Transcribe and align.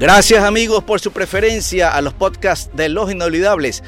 Gracias 0.00 0.42
amigos 0.42 0.82
por 0.82 0.98
su 0.98 1.12
preferencia 1.12 1.94
a 1.94 2.00
los 2.00 2.14
podcasts 2.14 2.74
de 2.74 2.88
Los 2.88 3.12
Inolvidables. 3.12 3.84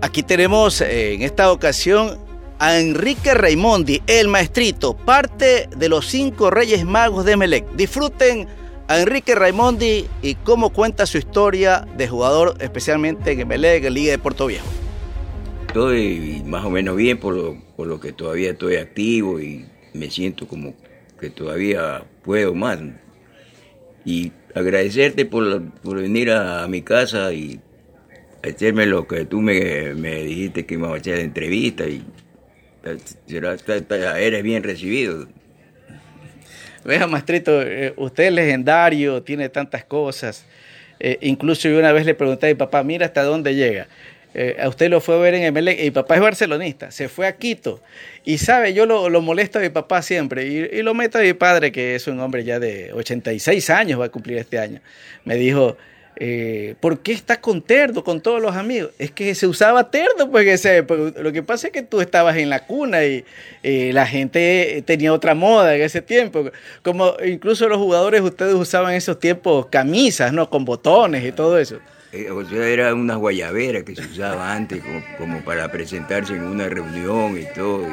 Aquí 0.00 0.24
tenemos 0.24 0.80
eh, 0.80 1.14
en 1.14 1.22
esta 1.22 1.52
ocasión 1.52 2.18
a 2.58 2.80
Enrique 2.80 3.34
Raimondi, 3.34 4.02
el 4.08 4.26
maestrito, 4.26 4.96
parte 4.96 5.68
de 5.76 5.88
los 5.88 6.08
cinco 6.08 6.50
Reyes 6.50 6.84
Magos 6.84 7.24
de 7.24 7.36
Melec. 7.36 7.70
Disfruten 7.76 8.48
a 8.88 8.98
Enrique 8.98 9.36
Raimondi 9.36 10.08
y 10.22 10.34
cómo 10.34 10.70
cuenta 10.70 11.06
su 11.06 11.18
historia 11.18 11.86
de 11.96 12.08
jugador, 12.08 12.56
especialmente 12.58 13.40
en 13.40 13.46
Melec, 13.46 13.84
en 13.84 13.94
Liga 13.94 14.10
de 14.10 14.18
Puerto 14.18 14.46
Viejo. 14.46 14.66
Estoy 15.68 16.42
más 16.44 16.64
o 16.64 16.70
menos 16.70 16.96
bien 16.96 17.20
por 17.20 17.32
lo, 17.32 17.56
por 17.76 17.86
lo 17.86 18.00
que 18.00 18.12
todavía 18.12 18.50
estoy 18.50 18.74
activo 18.74 19.38
y 19.38 19.66
me 19.92 20.10
siento 20.10 20.48
como 20.48 20.74
que 21.20 21.30
todavía 21.30 22.02
puedo 22.24 22.56
más. 22.56 22.80
Y 24.04 24.32
agradecerte 24.54 25.24
por, 25.24 25.70
por 25.70 26.00
venir 26.00 26.30
a, 26.30 26.66
mi 26.68 26.82
casa 26.82 27.32
y 27.32 27.60
hacerme 28.42 28.86
lo 28.86 29.06
que 29.06 29.24
tú 29.24 29.40
me, 29.40 29.94
me 29.94 30.22
dijiste 30.22 30.66
que 30.66 30.74
iba 30.74 30.92
a 30.92 30.96
hacer 30.96 31.18
la 31.18 31.24
entrevista 31.24 31.84
y 31.86 32.02
eres 34.18 34.42
bien 34.42 34.62
recibido. 34.62 35.26
Vea, 36.84 37.06
maestrito, 37.06 37.62
eh, 37.62 37.94
usted 37.96 38.24
es 38.24 38.32
legendario, 38.32 39.22
tiene 39.22 39.48
tantas 39.48 39.84
cosas. 39.84 40.44
Eh, 41.00 41.18
incluso 41.22 41.68
yo 41.68 41.78
una 41.78 41.92
vez 41.92 42.04
le 42.04 42.14
pregunté 42.14 42.46
a 42.46 42.48
mi 42.50 42.54
papá, 42.54 42.82
mira 42.82 43.06
hasta 43.06 43.22
dónde 43.22 43.54
llega. 43.54 43.88
Eh, 44.34 44.56
a 44.60 44.68
usted 44.68 44.90
lo 44.90 45.00
fue 45.00 45.14
a 45.14 45.18
ver 45.18 45.34
en 45.34 45.54
MLE, 45.54 45.80
y 45.80 45.84
mi 45.84 45.90
papá 45.92 46.16
es 46.16 46.20
barcelonista, 46.20 46.90
se 46.90 47.08
fue 47.08 47.26
a 47.28 47.36
Quito. 47.36 47.80
Y 48.24 48.38
sabe, 48.38 48.74
yo 48.74 48.84
lo, 48.84 49.08
molesto 49.22 49.60
a 49.60 49.62
mi 49.62 49.68
papá 49.68 50.02
siempre, 50.02 50.46
y, 50.46 50.82
lo 50.82 50.92
meto 50.92 51.18
a 51.18 51.22
mi 51.22 51.34
padre, 51.34 51.70
que 51.70 51.94
es 51.94 52.08
un 52.08 52.18
hombre 52.18 52.42
ya 52.42 52.58
de 52.58 52.92
86 52.92 53.70
años, 53.70 54.00
va 54.00 54.06
a 54.06 54.08
cumplir 54.08 54.38
este 54.38 54.58
año. 54.58 54.80
Me 55.24 55.36
dijo, 55.36 55.76
eh, 56.16 56.74
¿por 56.80 57.00
qué 57.00 57.12
estás 57.12 57.38
con 57.38 57.62
terdo 57.62 58.02
con 58.02 58.20
todos 58.20 58.42
los 58.42 58.56
amigos? 58.56 58.90
Es 58.98 59.12
que 59.12 59.36
se 59.36 59.46
usaba 59.46 59.90
terdo, 59.90 60.28
pues 60.28 60.48
ese, 60.48 60.82
lo 60.82 61.32
que 61.32 61.42
pasa 61.44 61.68
es 61.68 61.72
que 61.72 61.82
tú 61.82 62.00
estabas 62.00 62.36
en 62.36 62.50
la 62.50 62.66
cuna 62.66 63.04
y 63.04 63.24
la 63.62 64.06
gente 64.06 64.82
tenía 64.84 65.12
otra 65.12 65.36
moda 65.36 65.76
en 65.76 65.82
ese 65.82 66.02
tiempo. 66.02 66.50
Como 66.82 67.14
incluso 67.24 67.68
los 67.68 67.78
jugadores, 67.78 68.20
ustedes 68.20 68.54
usaban 68.54 68.92
en 68.92 68.98
esos 68.98 69.20
tiempos 69.20 69.66
camisas, 69.66 70.32
¿no? 70.32 70.50
Con 70.50 70.64
botones 70.64 71.24
y 71.24 71.30
todo 71.30 71.56
eso. 71.56 71.78
Eh, 72.14 72.30
o 72.30 72.44
sea, 72.44 72.68
era 72.68 72.94
una 72.94 73.16
guayabera 73.16 73.84
que 73.84 73.96
se 73.96 74.02
usaba 74.02 74.54
antes 74.54 74.80
como, 75.18 75.40
para 75.40 75.70
presentarse 75.72 76.36
en 76.36 76.44
una 76.44 76.68
reunión 76.68 77.36
y 77.36 77.44
todo. 77.56 77.88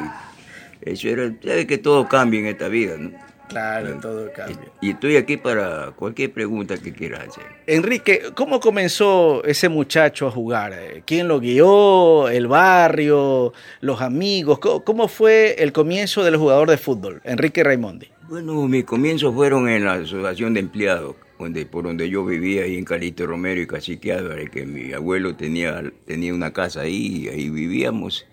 eso 0.80 1.08
era, 1.08 1.32
sabes 1.42 1.66
que 1.66 1.78
todo 1.78 2.08
cambia 2.08 2.38
en 2.38 2.46
esta 2.46 2.68
vida, 2.68 2.96
¿no? 2.96 3.10
Claro, 3.48 3.98
todo 4.00 4.30
cambia. 4.32 4.70
Y 4.80 4.90
estoy 4.90 5.16
aquí 5.16 5.36
para 5.36 5.90
cualquier 5.96 6.32
pregunta 6.32 6.76
que 6.78 6.92
quieras 6.92 7.28
hacer. 7.28 7.44
Enrique, 7.66 8.22
¿cómo 8.34 8.60
comenzó 8.60 9.42
ese 9.44 9.68
muchacho 9.68 10.28
a 10.28 10.30
jugar? 10.30 10.72
¿Quién 11.04 11.26
lo 11.26 11.40
guió? 11.40 12.28
¿El 12.28 12.46
barrio? 12.46 13.52
¿Los 13.80 14.00
amigos? 14.00 14.60
¿Cómo 14.60 15.08
fue 15.08 15.56
el 15.58 15.72
comienzo 15.72 16.22
del 16.22 16.36
jugador 16.36 16.70
de 16.70 16.78
fútbol, 16.78 17.20
Enrique 17.24 17.64
Raimondi? 17.64 18.06
Bueno, 18.28 18.54
mis 18.68 18.84
comienzos 18.84 19.34
fueron 19.34 19.68
en 19.68 19.84
la 19.84 19.94
Asociación 19.94 20.54
de 20.54 20.60
Empleados, 20.60 21.16
donde, 21.38 21.66
por 21.66 21.84
donde 21.84 22.08
yo 22.08 22.24
vivía, 22.24 22.64
ahí 22.64 22.76
en 22.76 22.84
Calito 22.84 23.26
Romero 23.26 23.60
y 23.60 23.66
Cacique 23.66 24.12
Álvarez, 24.12 24.50
que 24.50 24.64
mi 24.64 24.92
abuelo 24.92 25.34
tenía, 25.34 25.82
tenía 26.06 26.34
una 26.34 26.52
casa 26.52 26.82
ahí, 26.82 27.24
y 27.24 27.28
ahí 27.28 27.50
vivíamos. 27.50 28.26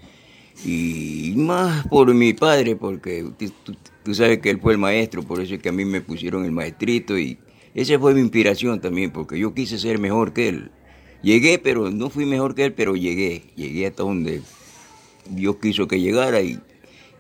Y 0.66 1.34
más 1.38 1.88
por 1.88 2.14
mi 2.14 2.34
padre, 2.34 2.76
porque 2.76 3.26
Tú 4.10 4.16
sabes 4.16 4.40
que 4.40 4.50
él 4.50 4.60
fue 4.60 4.74
el 4.74 4.80
maestro, 4.80 5.22
por 5.22 5.40
eso 5.40 5.54
es 5.54 5.62
que 5.62 5.70
a 5.70 5.72
mí 5.72 5.86
me 5.86 6.02
pusieron 6.02 6.44
el 6.44 6.52
maestrito 6.52 7.20
y 7.20 7.38
esa 7.76 8.00
fue 8.00 8.16
mi 8.16 8.22
inspiración 8.22 8.82
también, 8.82 9.12
porque 9.12 9.38
yo 9.38 9.54
quise 9.54 9.78
ser 9.78 10.00
mejor 10.00 10.34
que 10.34 10.50
él. 10.50 10.72
Llegué, 11.22 11.60
pero 11.60 11.92
no 11.92 12.10
fui 12.10 12.26
mejor 12.26 12.56
que 12.56 12.66
él, 12.66 12.74
pero 12.74 12.96
llegué. 12.96 13.44
Llegué 13.56 13.86
hasta 13.86 14.02
donde 14.02 14.42
Dios 15.30 15.58
quiso 15.62 15.88
que 15.88 16.00
llegara 16.00 16.42
y, 16.42 16.60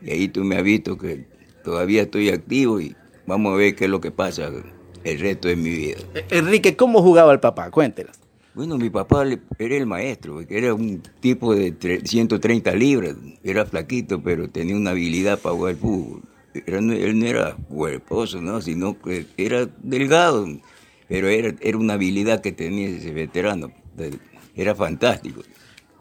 ahí 0.09 0.29
tú 0.29 0.43
me 0.43 0.55
has 0.55 0.63
visto 0.63 0.97
que 0.97 1.25
todavía 1.63 2.01
estoy 2.01 2.29
activo 2.29 2.81
y 2.81 2.95
vamos 3.27 3.53
a 3.53 3.57
ver 3.57 3.75
qué 3.75 3.85
es 3.85 3.91
lo 3.91 4.01
que 4.01 4.09
pasa 4.09 4.49
el 5.03 5.19
resto 5.19 5.47
de 5.47 5.55
mi 5.55 5.69
vida. 5.69 5.97
Eh, 6.13 6.25
Enrique, 6.31 6.75
¿cómo 6.75 7.01
jugaba 7.01 7.33
el 7.33 7.39
papá? 7.39 7.69
Cuéntenos. 7.71 8.15
Bueno, 8.53 8.77
mi 8.77 8.89
papá 8.89 9.25
era 9.57 9.75
el 9.75 9.85
maestro, 9.85 10.41
era 10.49 10.73
un 10.73 11.01
tipo 11.19 11.55
de 11.55 12.01
130 12.03 12.71
libras, 12.73 13.15
era 13.43 13.65
flaquito, 13.65 14.21
pero 14.21 14.49
tenía 14.49 14.75
una 14.75 14.89
habilidad 14.89 15.39
para 15.39 15.55
jugar 15.55 15.75
fútbol 15.75 16.21
él 16.53 17.19
no 17.19 17.25
era 17.25 17.55
cuerposo, 17.67 18.41
¿no? 18.41 18.61
sino 18.61 18.99
que 18.99 19.25
era 19.37 19.67
delgado, 19.81 20.47
pero 21.07 21.27
era, 21.27 21.53
era 21.61 21.77
una 21.77 21.93
habilidad 21.93 22.41
que 22.41 22.51
tenía 22.51 22.89
ese 22.89 23.11
veterano, 23.11 23.71
era 24.55 24.75
fantástico. 24.75 25.41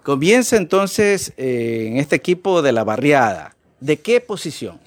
Comienza 0.03 0.57
entonces 0.57 1.33
eh, 1.37 1.89
en 1.91 1.97
este 1.99 2.17
equipo 2.17 2.63
de 2.63 2.73
la 2.73 2.85
barriada. 2.85 3.55
¿De 3.81 3.99
qué 3.99 4.21
posición? 4.21 4.81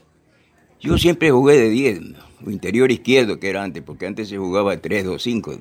Yo 0.79 0.97
siempre 0.97 1.29
jugué 1.29 1.57
de 1.57 1.69
10, 1.69 2.01
interior 2.47 2.91
izquierdo 2.91 3.39
que 3.39 3.49
era 3.49 3.63
antes, 3.63 3.83
porque 3.83 4.07
antes 4.07 4.29
se 4.29 4.37
jugaba 4.37 4.75
3-2-5, 4.75 5.59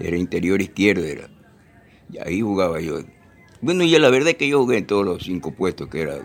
era 0.00 0.16
interior 0.16 0.60
izquierdo, 0.60 1.04
era. 1.04 1.28
Y 2.10 2.18
ahí 2.18 2.40
jugaba 2.40 2.80
yo. 2.80 3.00
Bueno, 3.60 3.84
y 3.84 3.98
la 3.98 4.10
verdad 4.10 4.30
es 4.30 4.36
que 4.36 4.48
yo 4.48 4.60
jugué 4.60 4.78
en 4.78 4.86
todos 4.86 5.04
los 5.04 5.22
cinco 5.22 5.52
puestos 5.52 5.88
que 5.88 6.02
era 6.02 6.20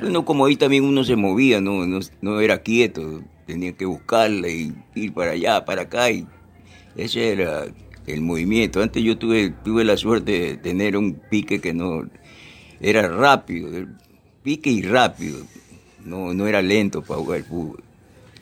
bueno, 0.00 0.24
como 0.24 0.46
ahí 0.46 0.56
también 0.56 0.84
uno 0.84 1.04
se 1.04 1.16
movía, 1.16 1.60
no, 1.60 1.84
no, 2.20 2.40
era 2.40 2.62
quieto, 2.62 3.22
tenía 3.46 3.72
que 3.72 3.84
buscarla 3.84 4.48
y 4.48 4.72
ir 4.94 5.12
para 5.12 5.32
allá, 5.32 5.64
para 5.64 5.82
acá, 5.82 6.10
y 6.10 6.26
ese 6.96 7.32
era 7.32 7.64
el 8.06 8.20
movimiento. 8.20 8.82
Antes 8.82 9.02
yo 9.02 9.18
tuve, 9.18 9.50
tuve 9.64 9.84
la 9.84 9.96
suerte 9.96 10.32
de 10.32 10.56
tener 10.56 10.96
un 10.96 11.14
pique 11.14 11.60
que 11.60 11.74
no 11.74 12.08
era 12.80 13.08
rápido, 13.08 13.70
pique 14.42 14.70
y 14.70 14.82
rápido, 14.82 15.38
no, 16.04 16.32
no 16.32 16.46
era 16.46 16.62
lento 16.62 17.02
para 17.02 17.20
jugar 17.20 17.38
el 17.38 17.44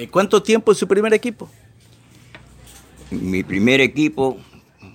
fútbol. 0.07 0.13
¿Cuánto 0.13 0.43
tiempo 0.43 0.73
en 0.73 0.77
su 0.77 0.87
primer 0.87 1.15
equipo? 1.15 1.49
Mi 3.11 3.43
primer 3.43 3.81
equipo, 3.81 4.39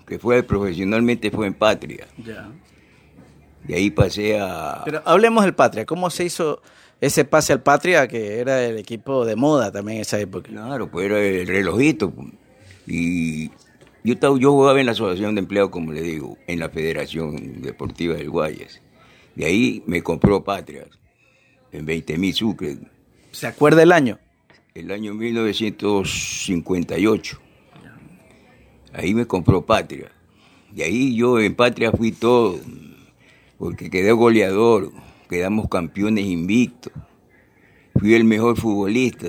que 0.07 0.19
fue 0.19 0.43
profesionalmente, 0.43 1.31
fue 1.31 1.47
en 1.47 1.53
Patria. 1.53 2.07
Ya. 2.23 2.51
Y 3.67 3.73
ahí 3.73 3.89
pasé 3.89 4.39
a... 4.39 4.81
Pero 4.85 5.01
hablemos 5.05 5.43
del 5.43 5.55
Patria. 5.55 5.85
¿Cómo 5.85 6.09
se 6.09 6.25
hizo 6.25 6.61
ese 7.01 7.25
pase 7.25 7.53
al 7.53 7.61
Patria, 7.61 8.07
que 8.07 8.39
era 8.39 8.63
el 8.63 8.77
equipo 8.77 9.25
de 9.25 9.35
moda 9.35 9.71
también 9.71 9.97
en 9.97 10.01
esa 10.03 10.19
época? 10.19 10.49
Claro, 10.49 10.89
pues 10.89 11.07
era 11.07 11.19
el 11.19 11.47
relojito. 11.47 12.13
Y 12.87 13.49
yo, 14.03 14.13
estaba, 14.13 14.37
yo 14.37 14.51
jugaba 14.51 14.79
en 14.79 14.85
la 14.85 14.91
Asociación 14.91 15.35
de 15.35 15.39
Empleados, 15.39 15.71
como 15.71 15.91
le 15.91 16.01
digo, 16.01 16.37
en 16.47 16.59
la 16.59 16.69
Federación 16.69 17.61
Deportiva 17.61 18.15
del 18.15 18.29
Guayas. 18.29 18.81
De 19.35 19.45
ahí 19.45 19.83
me 19.87 20.01
compró 20.01 20.43
Patria, 20.43 20.85
en 21.71 21.85
20 21.85 22.17
mil 22.17 22.33
sucres. 22.33 22.77
¿Se 23.31 23.47
acuerda 23.47 23.83
el 23.83 23.91
año? 23.91 24.19
El 24.75 24.91
año 24.91 25.13
1958. 25.13 27.39
Ahí 28.91 29.13
me 29.13 29.25
compró 29.25 29.65
Patria. 29.65 30.11
De 30.69 30.83
ahí 30.83 31.15
yo 31.15 31.39
en 31.39 31.55
Patria 31.55 31.93
fui 31.93 32.11
todo 32.11 32.59
porque 33.57 33.89
quedé 33.89 34.11
goleador, 34.11 34.91
quedamos 35.29 35.69
campeones 35.69 36.25
invictos, 36.25 36.91
fui 37.97 38.15
el 38.15 38.25
mejor 38.25 38.57
futbolista, 38.57 39.27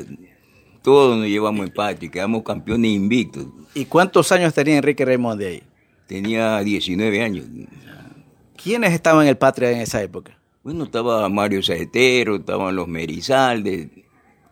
todos 0.82 1.16
nos 1.16 1.28
llevamos 1.28 1.68
empate, 1.68 2.10
quedamos 2.10 2.42
campeones 2.42 2.90
invictos. 2.90 3.46
¿Y 3.72 3.84
cuántos 3.84 4.32
años 4.32 4.52
tenía 4.52 4.78
Enrique 4.78 5.04
Raymond 5.04 5.40
de 5.40 5.46
ahí? 5.46 5.62
Tenía 6.08 6.58
19 6.58 7.22
años. 7.22 7.46
¿Quiénes 8.60 8.92
estaban 8.92 9.22
en 9.22 9.28
el 9.28 9.36
Patria 9.36 9.70
en 9.70 9.78
esa 9.78 10.02
época? 10.02 10.36
Bueno, 10.64 10.82
estaba 10.82 11.28
Mario 11.28 11.62
Saetero, 11.62 12.34
estaban 12.34 12.74
los 12.74 12.88
Merizaldes, 12.88 13.90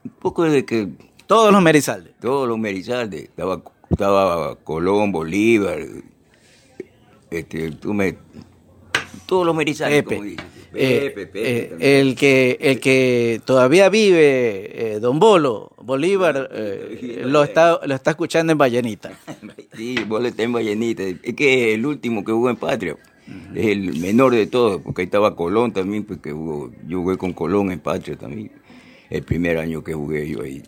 un 0.04 0.10
poco 0.20 0.44
de 0.44 0.64
que... 0.64 0.88
Todos 1.26 1.52
los 1.52 1.62
Merizaldes. 1.62 2.14
Todos 2.20 2.48
los 2.48 2.58
Merizaldes, 2.58 3.22
estaba, 3.24 3.62
estaba 3.90 4.56
Colón, 4.56 5.10
Bolívar, 5.12 5.80
este, 7.30 7.70
tú 7.72 7.94
me, 7.94 8.16
todos 9.26 9.46
los 9.46 9.56
merizales, 9.56 10.02
Pepe. 10.02 10.36
Eh, 10.76 11.30
eh, 11.34 12.00
el 12.00 12.16
que 12.16 12.58
el 12.60 12.80
que 12.80 13.40
todavía 13.44 13.88
vive, 13.88 14.94
eh, 14.94 15.00
Don 15.00 15.20
Bolo, 15.20 15.72
Bolívar, 15.80 16.50
lo 17.24 17.44
está 17.44 17.80
lo 17.86 17.94
está 17.94 18.10
escuchando 18.10 18.52
en 18.52 18.58
Vallenita. 18.58 19.12
sí, 19.76 19.96
Bolo 20.06 20.26
está 20.28 20.42
en 20.42 20.52
Vallenita. 20.52 21.02
Es 21.04 21.34
que 21.34 21.74
el 21.74 21.86
último 21.86 22.24
que 22.24 22.32
jugó 22.32 22.50
en 22.50 22.56
Patria. 22.56 22.96
Es 23.54 23.66
el 23.66 23.98
menor 24.00 24.34
de 24.34 24.46
todos, 24.46 24.82
porque 24.82 25.00
ahí 25.00 25.06
estaba 25.06 25.34
Colón 25.34 25.72
también, 25.72 26.04
porque 26.04 26.28
yo 26.28 27.00
jugué 27.00 27.16
con 27.16 27.32
Colón 27.32 27.70
en 27.70 27.80
Patria 27.80 28.16
también. 28.16 28.52
El 29.10 29.22
primer 29.22 29.58
año 29.58 29.82
que 29.84 29.94
jugué 29.94 30.28
yo 30.28 30.42
ahí. 30.42 30.62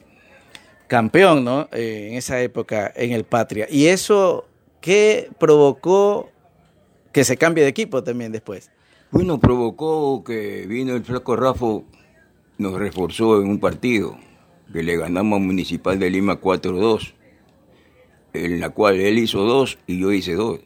Campeón, 0.87 1.45
¿no? 1.45 1.69
en 1.73 2.15
esa 2.15 2.41
época 2.41 2.93
en 2.95 3.13
el 3.13 3.25
Patria. 3.25 3.67
¿Y 3.69 3.87
eso 3.87 4.47
qué 4.81 5.31
provocó 5.39 6.31
que 7.17 7.25
se 7.25 7.39
cambie 7.39 7.65
de 7.65 7.71
equipo 7.71 8.05
también 8.05 8.31
después. 8.31 8.71
Bueno, 9.11 9.41
provocó 9.41 10.23
que 10.23 10.67
vino 10.67 10.95
el 10.95 11.03
flaco 11.03 11.35
Rafo, 11.35 11.87
nos 12.59 12.75
reforzó 12.75 13.41
en 13.41 13.49
un 13.49 13.59
partido, 13.59 14.19
que 14.71 14.83
le 14.83 14.99
ganamos 14.99 15.39
a 15.39 15.43
Municipal 15.43 15.99
de 15.99 16.11
Lima 16.11 16.43
4-2. 16.43 17.15
en 18.35 18.61
la 18.61 18.69
cual 18.69 19.01
él 19.01 19.19
hizo 19.19 19.41
dos 19.45 19.79
y 19.87 19.99
yo 19.99 20.13
hice 20.13 20.35
dos. 20.35 20.61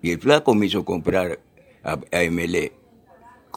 Y 0.00 0.12
el 0.12 0.20
flaco 0.20 0.54
me 0.54 0.64
hizo 0.64 0.86
comprar 0.86 1.38
a, 1.82 1.92
a 1.92 2.30
MLE. 2.30 2.72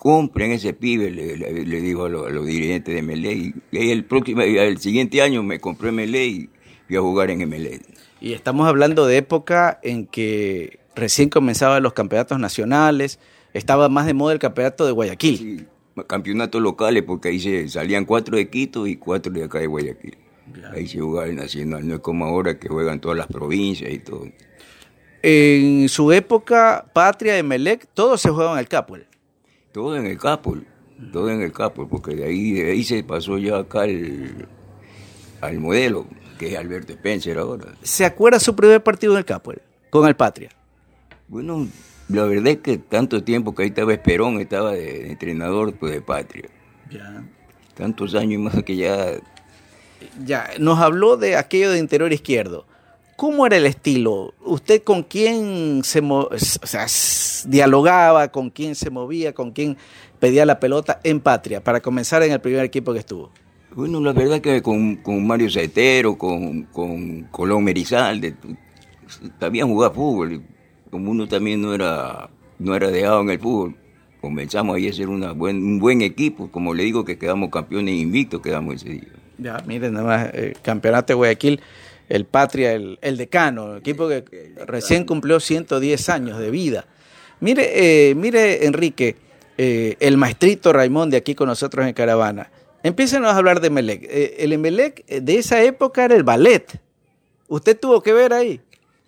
Compren 0.04 0.52
ese 0.52 0.74
pibe, 0.74 1.10
le, 1.10 1.38
le, 1.38 1.66
le 1.66 1.82
digo 1.82 2.04
a, 2.06 2.10
lo- 2.10 2.26
a 2.26 2.30
los 2.30 2.46
dirigentes 2.46 2.94
de 2.94 3.02
MLE. 3.02 3.54
Y, 3.72 3.90
el, 3.90 4.04
próximo, 4.04 4.42
el 4.42 4.78
siguiente 4.80 5.22
año 5.22 5.42
me 5.44 5.60
compré 5.62 5.92
MLE 5.94 6.26
y 6.26 6.50
fui 6.88 6.98
a 6.98 7.00
jugar 7.02 7.32
en 7.32 7.48
MLE. 7.50 7.80
Y 8.20 8.34
estamos 8.34 8.68
hablando 8.68 9.06
de 9.08 9.16
época 9.16 9.80
en 9.82 10.06
que 10.06 10.80
recién 10.94 11.30
comenzaban 11.30 11.82
los 11.82 11.94
campeonatos 11.94 12.38
nacionales, 12.38 13.18
estaba 13.54 13.88
más 13.88 14.06
de 14.06 14.14
moda 14.14 14.34
el 14.34 14.40
campeonato 14.40 14.86
de 14.86 14.92
Guayaquil. 14.92 15.38
Sí, 15.38 15.66
campeonatos 16.08 16.62
locales, 16.62 17.04
porque 17.04 17.30
ahí 17.30 17.40
se 17.40 17.70
salían 17.70 18.04
cuatro 18.04 18.36
de 18.36 18.50
Quito 18.50 18.86
y 18.88 18.98
cuatro 18.98 19.32
de 19.32 19.46
acá 19.46 19.60
de 19.60 19.68
Guayaquil. 19.68 20.18
Ahí 20.74 20.86
se 20.86 21.00
jugaba 21.00 21.28
el 21.28 21.38
nacional, 21.38 21.88
no 21.88 21.96
es 21.96 22.02
como 22.02 22.26
ahora 22.26 22.60
que 22.60 22.68
juegan 22.68 23.00
todas 23.00 23.18
las 23.18 23.28
provincias 23.28 23.90
y 23.90 24.00
todo. 24.00 24.28
En 25.22 25.88
su 25.88 26.12
época, 26.12 26.86
Patria, 26.94 27.38
Emelec, 27.38 27.88
todos 27.94 28.20
se 28.22 28.30
jugaban 28.30 28.58
al 28.58 28.68
Capul. 28.68 29.06
Todo 29.74 29.98
en 29.98 30.06
el 30.06 30.18
Capol, 30.18 30.66
todo 31.12 31.30
en 31.30 31.42
el 31.42 31.52
Capol, 31.52 31.88
porque 31.90 32.16
de 32.16 32.26
ahí, 32.26 32.52
de 32.54 32.72
ahí 32.72 32.84
se 32.84 33.04
pasó 33.04 33.38
ya 33.38 33.58
acá 33.58 33.82
al, 33.82 34.48
al 35.42 35.60
modelo, 35.60 36.06
que 36.38 36.54
es 36.54 36.58
Alberto 36.58 36.94
Spencer 36.94 37.38
ahora. 37.40 37.66
¿Se 37.82 38.06
acuerda 38.06 38.40
su 38.40 38.56
primer 38.56 38.82
partido 38.84 39.14
en 39.14 39.20
el 39.20 39.26
Capul? 39.26 39.62
Con 39.90 40.08
el 40.08 40.16
Patria. 40.16 40.50
Bueno, 41.28 41.68
la 42.08 42.24
verdad 42.26 42.48
es 42.48 42.58
que 42.60 42.78
tanto 42.78 43.24
tiempo 43.24 43.56
que 43.56 43.64
ahí 43.64 43.70
estaba 43.70 43.94
Esperón, 43.94 44.40
estaba 44.40 44.72
de, 44.74 44.82
de 44.82 45.12
entrenador 45.12 45.74
pues, 45.74 45.92
de 45.92 46.02
Patria. 46.02 46.50
Tantos 47.74 48.14
años 48.14 48.40
más 48.42 48.64
que 48.64 48.76
ya 48.76 49.14
Ya, 50.24 50.52
nos 50.60 50.78
habló 50.80 51.18
de 51.18 51.36
aquello 51.36 51.72
de 51.72 51.80
interior 51.80 52.14
izquierdo. 52.14 52.68
¿Cómo 53.16 53.46
era 53.46 53.58
el 53.58 53.66
estilo? 53.66 54.34
¿Usted 54.44 54.84
con 54.84 55.04
quién 55.04 55.84
se 55.84 56.02
o 56.02 56.30
sea, 56.38 56.86
dialogaba, 57.50 58.30
con 58.30 58.50
quién 58.50 58.76
se 58.76 58.90
movía, 58.90 59.34
con 59.34 59.52
quién 59.52 59.78
pedía 60.20 60.46
la 60.46 60.60
pelota 60.60 61.00
en 61.04 61.20
Patria 61.20 61.64
para 61.64 61.82
comenzar 61.82 62.24
en 62.24 62.32
el 62.32 62.42
primer 62.42 62.64
equipo 62.64 62.94
que 62.94 63.00
estuvo? 63.00 63.32
Bueno, 63.76 64.00
la 64.02 64.14
verdad 64.14 64.40
que 64.40 64.62
con, 64.62 64.98
con 64.98 65.26
Mario 65.26 65.50
Saetero, 65.50 66.18
con, 66.18 66.64
con 66.64 67.24
Colón 67.32 67.64
Merizalde, 67.64 68.36
sabían 69.40 69.68
jugar 69.68 69.94
fútbol. 69.94 70.44
Como 70.92 71.12
uno 71.12 71.28
también 71.28 71.62
no 71.62 71.74
era, 71.74 72.30
no 72.60 72.76
era 72.76 72.92
dejado 72.92 73.22
en 73.22 73.32
el 73.32 73.40
fútbol, 73.40 73.76
comenzamos 74.22 74.76
ahí 74.76 74.88
a 74.88 74.94
ser 74.94 75.10
una 75.10 75.32
buen, 75.32 75.58
un 75.58 75.80
buen 75.80 76.02
equipo. 76.02 76.52
Como 76.52 76.74
le 76.74 76.84
digo 76.84 77.04
que 77.04 77.18
quedamos 77.18 77.50
campeones 77.50 77.96
invictos, 77.96 78.42
quedamos 78.42 78.76
ese 78.76 78.90
día. 78.90 79.08
Ya, 79.38 79.58
miren, 79.66 79.94
nada 79.94 80.06
más, 80.06 80.30
eh, 80.34 80.54
campeonato 80.62 81.08
de 81.08 81.16
Guayaquil, 81.16 81.62
el 82.14 82.26
Patria, 82.26 82.74
el, 82.74 83.00
el 83.02 83.18
decano, 83.18 83.72
el 83.72 83.80
equipo 83.80 84.08
que 84.08 84.54
recién 84.68 85.04
cumplió 85.04 85.40
110 85.40 86.10
años 86.10 86.38
de 86.38 86.52
vida. 86.52 86.86
Mire, 87.40 87.72
eh, 87.74 88.14
mire 88.14 88.68
Enrique, 88.68 89.16
eh, 89.58 89.98
el 90.00 90.18
maestrito 90.18 90.72
Raimón 90.72 91.10
de 91.10 91.18
aquí 91.18 91.34
con 91.34 91.48
nosotros 91.48 91.88
en 91.88 91.94
Caravana. 91.94 92.52
Empiecen 92.84 93.26
a 93.26 93.36
hablar 93.36 93.62
de 93.62 93.72
Melec. 93.72 94.04
Eh, 94.04 94.36
el 94.38 94.54
Emelec 94.54 95.04
eh, 95.08 95.22
de 95.22 95.40
esa 95.40 95.64
época 95.64 96.06
era 96.06 96.16
el 96.16 96.24
ballet. 96.24 96.80
¿Usted 97.48 97.80
tuvo 97.80 98.04
que 98.04 98.14
ver 98.14 98.32
ahí? 98.32 98.62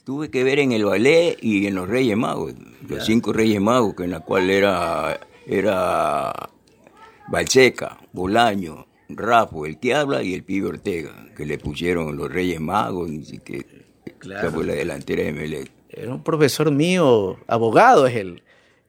Tuve 0.04 0.32
que 0.32 0.44
ver 0.44 0.58
en 0.58 0.72
el 0.72 0.86
ballet 0.86 1.38
y 1.42 1.68
en 1.68 1.76
los 1.76 1.88
Reyes 1.88 2.18
Magos, 2.18 2.54
los 2.88 3.06
cinco 3.06 3.34
Reyes 3.34 3.62
Magos, 3.62 3.94
que 3.96 4.06
en 4.06 4.12
la 4.12 4.22
cual 4.22 4.50
era, 4.50 5.20
era 5.46 6.34
Balseca, 7.28 8.00
Bolaño, 8.14 8.85
Rafa, 9.10 9.56
el 9.66 9.78
que 9.80 9.94
habla 9.94 10.24
y 10.24 10.34
el 10.34 10.44
pibe 10.44 10.68
Ortega, 10.70 11.28
que 11.36 11.46
le 11.46 11.58
pusieron 11.58 12.16
los 12.18 12.32
Reyes 12.32 12.60
Magos, 12.60 13.10
así 13.22 13.40
que 13.40 13.66
Claro. 14.20 14.52
fue 14.52 14.66
la 14.66 14.74
delantera 14.74 15.24
de 15.24 15.32
Melec. 15.32 15.72
Era 15.90 16.12
un 16.14 16.24
profesor 16.24 16.72
mío, 16.72 17.38
abogado 17.48 18.08
es 18.08 18.16
él, 18.16 18.42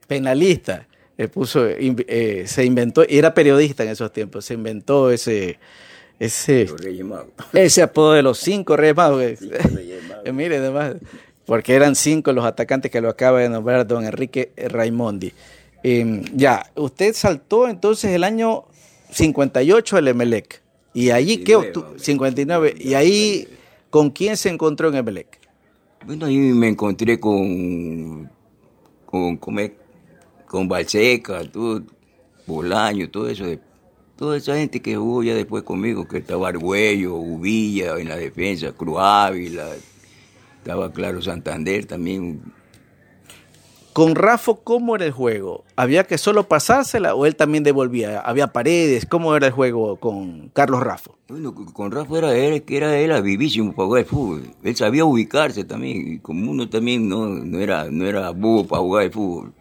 penalista. 0.06 0.86
Le 1.18 1.28
puso, 1.28 1.66
eh, 1.66 2.44
se 2.46 2.64
inventó, 2.64 3.04
y 3.08 3.16
era 3.18 3.32
periodista 3.34 3.82
en 3.82 3.90
esos 3.90 4.12
tiempos, 4.12 4.44
se 4.44 4.54
inventó 4.54 5.10
ese, 5.10 5.58
ese, 6.18 6.68
ese 7.52 7.82
apodo 7.82 8.12
de 8.12 8.22
los 8.22 8.38
cinco 8.38 8.76
Reyes 8.76 8.96
Magos. 8.96 9.20
Reyes 9.20 9.40
Magos. 10.08 10.16
Eh, 10.26 10.32
Mire, 10.32 10.56
además, 10.56 10.96
porque 11.44 11.74
eran 11.74 11.94
cinco 11.94 12.32
los 12.32 12.44
atacantes 12.44 12.90
que 12.90 13.00
lo 13.00 13.08
acaba 13.08 13.40
de 13.40 13.48
nombrar 13.48 13.86
don 13.86 14.04
Enrique 14.04 14.50
Raimondi. 14.56 15.32
Eh, 15.84 16.22
ya, 16.34 16.70
usted 16.74 17.14
saltó 17.14 17.68
entonces 17.68 18.10
el 18.12 18.24
año 18.24 18.64
58 19.10 19.96
al 19.96 20.08
Emelec. 20.08 20.62
Y 20.94 21.10
allí, 21.10 21.38
¿qué 21.38 21.52
59, 21.52 21.68
obtuvo? 21.68 21.98
59. 21.98 22.74
Y 22.78 22.94
ahí, 22.94 23.48
¿con 23.90 24.10
quién 24.10 24.36
se 24.36 24.48
encontró 24.48 24.88
en 24.88 24.96
Emelec? 24.96 25.38
Bueno, 26.06 26.26
ahí 26.26 26.36
me 26.36 26.68
encontré 26.68 27.18
con, 27.18 28.30
con, 29.04 29.36
con, 29.36 29.72
con 30.46 30.68
Balseca, 30.68 31.42
todo, 31.50 31.82
Bolaño, 32.46 33.10
todo 33.10 33.28
eso, 33.28 33.44
de, 33.44 33.58
toda 34.16 34.36
esa 34.36 34.56
gente 34.56 34.80
que 34.80 34.96
jugó 34.96 35.22
ya 35.22 35.34
después 35.34 35.62
conmigo, 35.64 36.06
que 36.06 36.18
estaba 36.18 36.48
Argüello, 36.48 37.16
Uvilla 37.16 37.98
en 37.98 38.08
la 38.08 38.16
defensa, 38.16 38.72
Cruz 38.72 38.98
Ávila, 38.98 39.68
estaba 40.58 40.92
Claro 40.92 41.20
Santander 41.20 41.86
también. 41.86 42.40
Con 43.96 44.14
Rafo, 44.14 44.56
¿cómo 44.56 44.94
era 44.94 45.06
el 45.06 45.10
juego? 45.12 45.64
¿Había 45.74 46.04
que 46.04 46.18
solo 46.18 46.46
pasársela 46.46 47.14
o 47.14 47.24
él 47.24 47.34
también 47.34 47.64
devolvía? 47.64 48.20
¿Había 48.20 48.48
paredes? 48.48 49.06
¿Cómo 49.06 49.34
era 49.34 49.46
el 49.46 49.54
juego 49.54 49.96
con 49.96 50.50
Carlos 50.50 50.82
Rafo? 50.82 51.16
Bueno, 51.28 51.54
con 51.54 51.90
Rafa 51.90 52.18
era 52.18 52.36
él, 52.36 52.62
que 52.64 52.76
era 52.76 52.94
él 52.98 53.22
vivísimo 53.22 53.74
para 53.74 53.86
jugar 53.86 54.00
el 54.02 54.06
fútbol. 54.06 54.50
Él 54.62 54.76
sabía 54.76 55.06
ubicarse 55.06 55.64
también, 55.64 56.12
y 56.12 56.18
como 56.18 56.50
uno 56.50 56.68
también 56.68 57.08
no, 57.08 57.26
no 57.26 57.58
era, 57.58 57.86
no 57.90 58.04
era 58.06 58.28
bobo 58.32 58.66
para 58.66 58.82
jugar 58.82 59.04
el 59.04 59.12
fútbol. 59.12 59.54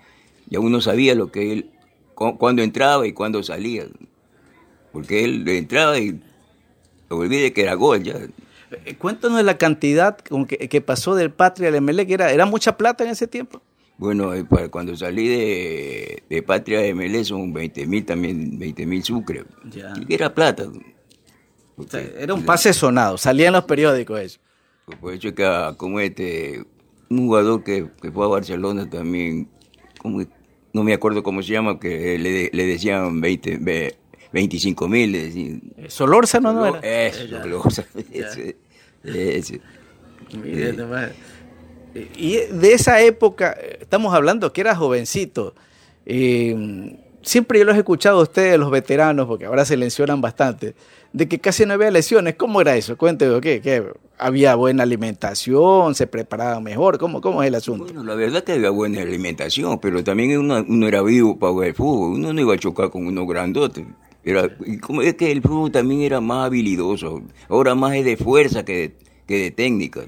Ya 0.49 0.59
uno 0.59 0.81
sabía 0.81 1.15
lo 1.15 1.31
que 1.31 1.53
él, 1.53 1.69
cu- 2.13 2.37
cuándo 2.37 2.61
entraba 2.61 3.07
y 3.07 3.13
cuándo 3.13 3.41
salía. 3.41 3.85
Porque 4.91 5.23
él 5.23 5.47
entraba 5.47 5.97
y 5.97 6.19
lo 7.09 7.19
olvidé 7.19 7.53
que 7.53 7.61
era 7.61 7.75
gol 7.75 8.03
ya. 8.03 8.15
Eh, 8.85 8.95
Cuéntanos 8.97 9.41
la 9.45 9.57
cantidad 9.57 10.17
con 10.17 10.45
que, 10.45 10.57
que 10.57 10.81
pasó 10.81 11.15
del 11.15 11.31
Patria 11.31 11.69
al 11.69 11.75
Emelec. 11.75 12.09
¿Era, 12.09 12.33
¿Era 12.33 12.45
mucha 12.45 12.75
plata 12.75 13.05
en 13.05 13.11
ese 13.11 13.27
tiempo? 13.27 13.61
Bueno, 13.97 14.33
eh, 14.33 14.43
para 14.43 14.67
cuando 14.69 14.95
salí 14.95 15.27
de, 15.27 16.23
de 16.29 16.43
Patria 16.43 16.79
de 16.81 16.93
Melé 16.93 17.23
son 17.23 17.53
20 17.53 17.87
mil 17.87 18.03
también, 18.05 18.59
20 18.59 18.85
mil 18.85 19.03
sucre. 19.03 19.45
Ya. 19.71 19.93
Y 20.07 20.13
era 20.13 20.33
plata. 20.33 20.67
O 21.77 21.83
sea, 21.83 22.01
era 22.19 22.33
un 22.33 22.43
pase 22.45 22.73
sonado. 22.73 23.17
Salía 23.17 23.47
en 23.47 23.53
los 23.53 23.63
periódicos 23.65 24.19
eso. 24.19 24.39
Pues 24.85 24.97
Por 24.99 25.13
eso 25.13 25.27
es 25.29 25.33
que 25.33 25.73
como 25.77 25.99
este, 25.99 26.63
un 27.09 27.19
jugador 27.27 27.63
que, 27.63 27.89
que 28.01 28.11
fue 28.11 28.25
a 28.25 28.29
Barcelona 28.29 28.89
también, 28.89 29.47
como, 29.99 30.23
no 30.73 30.83
me 30.83 30.93
acuerdo 30.93 31.23
cómo 31.23 31.41
se 31.41 31.53
llama, 31.53 31.79
que 31.79 32.19
le, 32.19 32.49
le 32.51 32.65
decían 32.65 33.19
20, 33.21 33.57
ve- 33.61 33.95
25 34.33 34.87
mil. 34.89 35.15
Eh, 35.15 35.61
Solórzano 35.87 36.51
no 36.53 36.65
era. 36.65 36.79
Eso, 37.07 37.27
Solórzano, 37.29 37.87
ese, 38.11 38.57
ese. 39.03 39.61
Y 41.95 42.37
de 42.51 42.73
esa 42.73 43.01
época, 43.01 43.55
eh, 43.59 43.79
estamos 43.81 44.13
hablando 44.13 44.51
que 44.51 44.61
era 44.61 44.75
jovencito. 44.75 45.55
eh, 46.05 46.97
siempre 47.25 47.59
yo 47.59 47.65
los 47.65 47.75
he 47.75 47.79
escuchado 47.79 48.19
a 48.19 48.23
ustedes, 48.23 48.57
los 48.57 48.71
veteranos, 48.71 49.27
porque 49.27 49.45
ahora 49.45 49.65
se 49.65 49.75
mencionan 49.75 50.21
bastante, 50.21 50.75
de 51.11 51.27
que 51.27 51.39
casi 51.39 51.65
no 51.65 51.73
había 51.73 51.91
lesiones. 51.91 52.35
¿Cómo 52.35 52.61
era 52.61 52.75
eso? 52.75 52.97
Cuénteme, 52.97 53.41
¿qué? 53.41 53.83
¿Había 54.17 54.55
buena 54.55 54.83
alimentación? 54.83 55.93
¿Se 55.95 56.07
preparaban 56.07 56.63
mejor? 56.63 56.97
¿Cómo, 56.97 57.43
es 57.43 57.47
el 57.47 57.55
asunto? 57.55 57.85
Bueno, 57.85 58.03
la 58.03 58.15
verdad 58.15 58.43
que 58.43 58.53
había 58.53 58.69
buena 58.69 59.01
alimentación, 59.01 59.79
pero 59.79 60.03
también 60.03 60.37
uno, 60.37 60.63
uno 60.67 60.87
era 60.87 61.01
vivo 61.01 61.37
para 61.37 61.51
jugar 61.51 61.67
el 61.69 61.75
fútbol. 61.75 62.13
Uno 62.13 62.31
no 62.31 62.41
iba 62.41 62.53
a 62.53 62.57
chocar 62.57 62.89
con 62.91 63.07
unos 63.07 63.27
grandotes. 63.27 63.85
Era, 64.23 64.49
como 64.81 65.01
es 65.01 65.15
que 65.15 65.31
el 65.31 65.41
fútbol 65.41 65.71
también 65.71 66.01
era 66.01 66.21
más 66.21 66.45
habilidoso. 66.45 67.21
Ahora 67.49 67.75
más 67.75 67.95
es 67.95 68.05
de 68.05 68.17
fuerza 68.17 68.63
que 68.63 68.73
de, 68.73 68.95
que 69.27 69.37
de 69.37 69.51
técnica. 69.51 70.01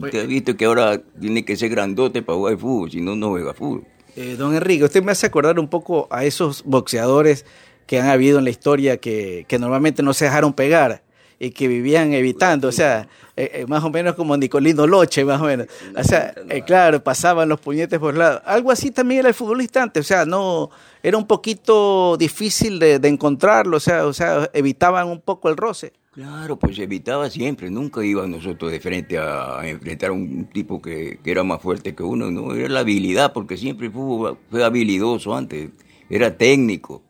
Usted 0.00 0.24
ha 0.24 0.26
visto 0.26 0.56
que 0.56 0.64
ahora 0.64 1.02
tiene 1.20 1.44
que 1.44 1.56
ser 1.56 1.70
grandote 1.70 2.22
para 2.22 2.36
jugar 2.36 2.58
fútbol, 2.58 2.90
si 2.90 3.00
no, 3.00 3.16
no 3.16 3.30
juega 3.30 3.54
fútbol. 3.54 3.84
Eh, 4.16 4.36
don 4.36 4.54
Enrique, 4.54 4.84
usted 4.84 5.02
me 5.02 5.12
hace 5.12 5.26
acordar 5.26 5.58
un 5.58 5.68
poco 5.68 6.08
a 6.10 6.24
esos 6.24 6.62
boxeadores 6.64 7.44
que 7.86 8.00
han 8.00 8.08
habido 8.08 8.38
en 8.38 8.44
la 8.44 8.50
historia 8.50 8.96
que, 8.98 9.44
que 9.48 9.58
normalmente 9.58 10.02
no 10.02 10.12
se 10.14 10.24
dejaron 10.24 10.52
pegar 10.52 11.02
y 11.38 11.50
que 11.50 11.68
vivían 11.68 12.12
evitando, 12.14 12.68
o 12.68 12.72
sea, 12.72 13.08
eh, 13.36 13.50
eh, 13.52 13.66
más 13.66 13.84
o 13.84 13.90
menos 13.90 14.14
como 14.14 14.36
Nicolino 14.36 14.86
Loche, 14.86 15.24
más 15.24 15.40
o 15.40 15.44
menos. 15.44 15.66
O 15.94 16.02
sea, 16.02 16.34
eh, 16.48 16.62
claro, 16.62 17.02
pasaban 17.02 17.48
los 17.48 17.60
puñetes 17.60 17.98
por 17.98 18.16
lado. 18.16 18.40
Algo 18.46 18.70
así 18.70 18.90
también 18.90 19.20
era 19.20 19.28
el 19.28 19.34
futbolista 19.34 19.82
antes, 19.82 20.00
o 20.00 20.08
sea, 20.08 20.24
no, 20.24 20.70
era 21.02 21.18
un 21.18 21.26
poquito 21.26 22.16
difícil 22.16 22.78
de, 22.78 22.98
de 22.98 23.08
encontrarlo, 23.08 23.76
o 23.76 23.80
sea, 23.80 24.06
o 24.06 24.12
sea, 24.12 24.48
evitaban 24.54 25.08
un 25.08 25.20
poco 25.20 25.48
el 25.48 25.56
roce. 25.56 25.92
Claro, 26.16 26.58
pues 26.58 26.78
evitaba 26.78 27.28
siempre, 27.28 27.68
nunca 27.70 28.02
iba 28.02 28.26
nosotros 28.26 28.72
de 28.72 28.80
frente 28.80 29.18
a, 29.18 29.60
enfrentar 29.68 30.08
a 30.08 30.12
un 30.14 30.46
tipo 30.46 30.80
que, 30.80 31.18
que 31.22 31.30
era 31.30 31.44
más 31.44 31.60
fuerte 31.60 31.94
que 31.94 32.02
uno, 32.02 32.30
no, 32.30 32.54
era 32.54 32.70
la 32.70 32.80
habilidad, 32.80 33.34
porque 33.34 33.58
siempre 33.58 33.90
fue 33.90 34.64
habilidoso 34.64 35.34
antes, 35.36 35.72
era 36.08 36.38
técnico. 36.38 37.02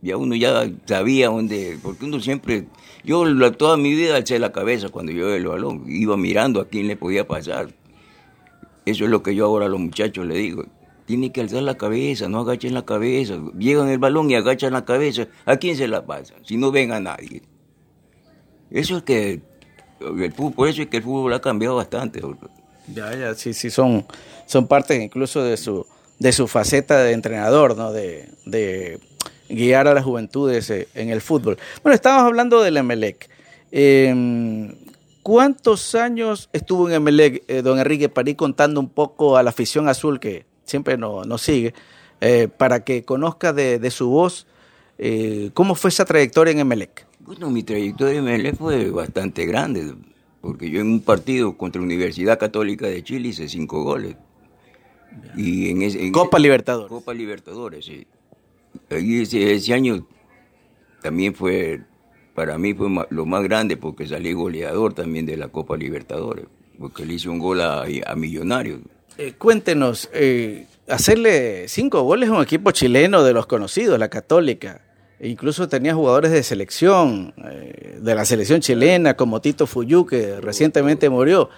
Ya 0.00 0.16
uno 0.16 0.34
ya 0.34 0.68
sabía 0.86 1.28
dónde, 1.28 1.78
porque 1.84 2.04
uno 2.04 2.18
siempre, 2.18 2.66
yo 3.04 3.52
toda 3.52 3.76
mi 3.76 3.94
vida 3.94 4.16
alcé 4.16 4.40
la 4.40 4.50
cabeza 4.50 4.88
cuando 4.88 5.12
yo 5.12 5.32
el 5.32 5.46
balón, 5.46 5.84
iba 5.86 6.16
mirando 6.16 6.60
a 6.60 6.66
quién 6.66 6.88
le 6.88 6.96
podía 6.96 7.28
pasar. 7.28 7.72
Eso 8.86 9.04
es 9.04 9.10
lo 9.10 9.22
que 9.22 9.36
yo 9.36 9.46
ahora 9.46 9.66
a 9.66 9.68
los 9.68 9.78
muchachos 9.78 10.26
le 10.26 10.34
digo. 10.34 10.64
Tiene 11.06 11.30
que 11.30 11.42
alzar 11.42 11.62
la 11.62 11.76
cabeza, 11.76 12.28
no 12.28 12.40
agachen 12.40 12.74
la 12.74 12.84
cabeza. 12.84 13.38
Llegan 13.56 13.88
el 13.88 13.98
balón 13.98 14.28
y 14.32 14.34
agachan 14.34 14.72
la 14.72 14.84
cabeza. 14.84 15.28
¿A 15.46 15.58
quién 15.58 15.76
se 15.76 15.86
la 15.86 16.04
pasa? 16.04 16.34
Si 16.42 16.56
no 16.56 16.72
ven 16.72 16.90
a 16.90 16.98
nadie. 16.98 17.42
Eso 18.72 18.96
es 18.96 19.02
que 19.02 19.40
el 20.00 20.32
fútbol, 20.32 20.52
por 20.54 20.68
eso 20.68 20.82
es 20.82 20.88
que 20.88 20.96
el 20.98 21.02
fútbol 21.02 21.32
ha 21.34 21.40
cambiado 21.40 21.76
bastante. 21.76 22.22
Ya, 22.88 23.14
ya, 23.14 23.34
sí, 23.34 23.54
sí, 23.54 23.70
son, 23.70 24.04
son 24.46 24.66
partes 24.66 25.00
incluso 25.00 25.42
de 25.42 25.56
su, 25.56 25.86
de 26.18 26.32
su 26.32 26.48
faceta 26.48 27.02
de 27.02 27.12
entrenador, 27.12 27.76
¿no? 27.76 27.92
De, 27.92 28.28
de 28.44 28.98
guiar 29.48 29.86
a 29.86 29.94
las 29.94 30.04
juventudes 30.04 30.70
eh, 30.70 30.88
en 30.94 31.10
el 31.10 31.20
fútbol. 31.20 31.58
Bueno, 31.82 31.94
estábamos 31.94 32.24
hablando 32.24 32.62
del 32.62 32.78
Emelec. 32.78 33.28
Eh, 33.70 34.74
¿Cuántos 35.22 35.94
años 35.94 36.48
estuvo 36.52 36.88
en 36.88 36.94
Emelec, 36.96 37.44
eh, 37.46 37.62
don 37.62 37.78
Enrique 37.78 38.08
Parí, 38.08 38.34
contando 38.34 38.80
un 38.80 38.88
poco 38.88 39.36
a 39.36 39.42
la 39.42 39.50
afición 39.50 39.88
azul 39.88 40.18
que 40.18 40.46
siempre 40.64 40.96
nos 40.96 41.42
sigue, 41.42 41.74
eh, 42.20 42.48
para 42.48 42.82
que 42.82 43.04
conozca 43.04 43.52
de, 43.52 43.78
de 43.78 43.90
su 43.90 44.08
voz 44.08 44.46
cómo 45.54 45.74
fue 45.74 45.88
esa 45.90 46.04
trayectoria 46.04 46.52
en 46.52 46.60
Emelec? 46.60 47.06
Bueno, 47.32 47.50
mi 47.50 47.62
trayectoria 47.62 48.18
en 48.18 48.28
Emelec 48.28 48.56
fue 48.56 48.90
bastante 48.90 49.46
grande, 49.46 49.94
porque 50.42 50.68
yo 50.68 50.82
en 50.82 50.88
un 50.88 51.00
partido 51.00 51.56
contra 51.56 51.80
la 51.80 51.86
Universidad 51.86 52.38
Católica 52.38 52.86
de 52.86 53.02
Chile 53.02 53.28
hice 53.28 53.48
cinco 53.48 53.82
goles. 53.84 54.16
Y 55.34 55.70
en 55.70 55.80
ese, 55.80 56.04
en 56.04 56.12
Copa 56.12 56.38
Libertadores. 56.38 56.90
Copa 56.90 57.14
Libertadores, 57.14 57.86
sí. 57.86 58.06
Ahí 58.90 59.22
ese, 59.22 59.54
ese 59.54 59.72
año 59.72 60.06
también 61.00 61.34
fue 61.34 61.80
para 62.34 62.58
mí 62.58 62.74
fue 62.74 62.90
lo 63.08 63.24
más 63.24 63.42
grande 63.44 63.78
porque 63.78 64.06
salí 64.06 64.34
goleador 64.34 64.92
también 64.92 65.24
de 65.24 65.38
la 65.38 65.48
Copa 65.48 65.74
Libertadores, 65.78 66.44
porque 66.78 67.06
le 67.06 67.14
hice 67.14 67.30
un 67.30 67.38
gol 67.38 67.62
a, 67.62 67.84
a 67.84 68.14
Millonarios. 68.14 68.80
Eh, 69.16 69.32
cuéntenos, 69.38 70.10
eh, 70.12 70.66
hacerle 70.86 71.66
cinco 71.68 72.02
goles 72.02 72.28
a 72.28 72.32
un 72.34 72.42
equipo 72.42 72.72
chileno 72.72 73.24
de 73.24 73.32
los 73.32 73.46
conocidos, 73.46 73.98
la 73.98 74.10
Católica, 74.10 74.82
incluso 75.28 75.68
tenía 75.68 75.94
jugadores 75.94 76.32
de 76.32 76.42
selección, 76.42 77.32
eh, 77.48 77.98
de 78.00 78.14
la 78.14 78.24
selección 78.24 78.60
chilena, 78.60 79.14
como 79.14 79.40
Tito 79.40 79.66
Fuyú, 79.66 80.04
que 80.04 80.40
recientemente 80.40 81.08
murió. 81.08 81.48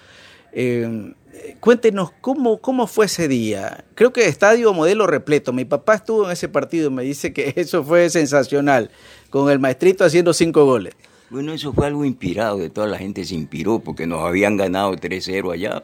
Eh, 0.53 1.13
cuéntenos 1.59 2.11
cómo, 2.21 2.59
cómo 2.59 2.87
fue 2.87 3.07
ese 3.07 3.27
día. 3.27 3.83
Creo 3.95 4.13
que 4.13 4.27
estadio 4.27 4.73
modelo 4.73 5.07
repleto. 5.07 5.51
Mi 5.51 5.65
papá 5.65 5.95
estuvo 5.95 6.25
en 6.25 6.31
ese 6.31 6.47
partido 6.47 6.89
y 6.89 6.93
me 6.93 7.03
dice 7.03 7.33
que 7.33 7.53
eso 7.57 7.83
fue 7.83 8.09
sensacional 8.09 8.91
con 9.29 9.49
el 9.49 9.59
maestrito 9.59 10.05
haciendo 10.05 10.33
cinco 10.33 10.65
goles. 10.65 10.93
Bueno, 11.29 11.51
eso 11.53 11.73
fue 11.73 11.87
algo 11.87 12.05
inspirado, 12.05 12.59
de 12.59 12.69
toda 12.69 12.85
la 12.85 12.99
gente 12.99 13.25
se 13.25 13.33
inspiró 13.33 13.79
porque 13.79 14.05
nos 14.05 14.23
habían 14.23 14.57
ganado 14.57 14.93
3-0 14.95 15.53
allá. 15.53 15.83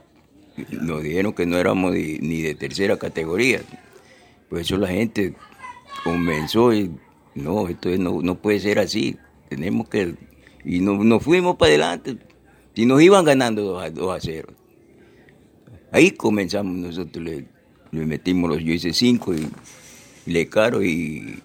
Nos 0.69 1.01
dijeron 1.01 1.33
que 1.33 1.47
no 1.47 1.57
éramos 1.57 1.93
ni 1.93 2.41
de 2.41 2.53
tercera 2.53 2.97
categoría. 2.97 3.61
Por 4.49 4.59
eso 4.59 4.77
la 4.77 4.87
gente 4.87 5.33
comenzó 6.03 6.73
y 6.73 6.91
no, 7.35 7.67
esto 7.67 7.89
no, 7.97 8.21
no 8.21 8.35
puede 8.35 8.59
ser 8.59 8.79
así. 8.79 9.17
Tenemos 9.49 9.89
que... 9.89 10.15
Y 10.63 10.79
nos 10.79 11.23
fuimos 11.23 11.55
para 11.55 11.69
adelante. 11.69 12.17
Y 12.75 12.85
nos 12.85 13.01
iban 13.01 13.25
ganando 13.25 13.63
2 13.63 13.83
a, 13.83 13.89
2 13.89 14.15
a 14.15 14.19
0. 14.19 14.53
Ahí 15.91 16.11
comenzamos 16.11 16.75
nosotros, 16.77 17.23
le, 17.23 17.45
le 17.91 18.05
metimos 18.05 18.49
los, 18.49 18.63
yo 18.63 18.73
hice 18.73 18.93
5 18.93 19.33
y, 19.33 19.47
y 20.25 20.31
Lecaro 20.31 20.81
y, 20.83 21.41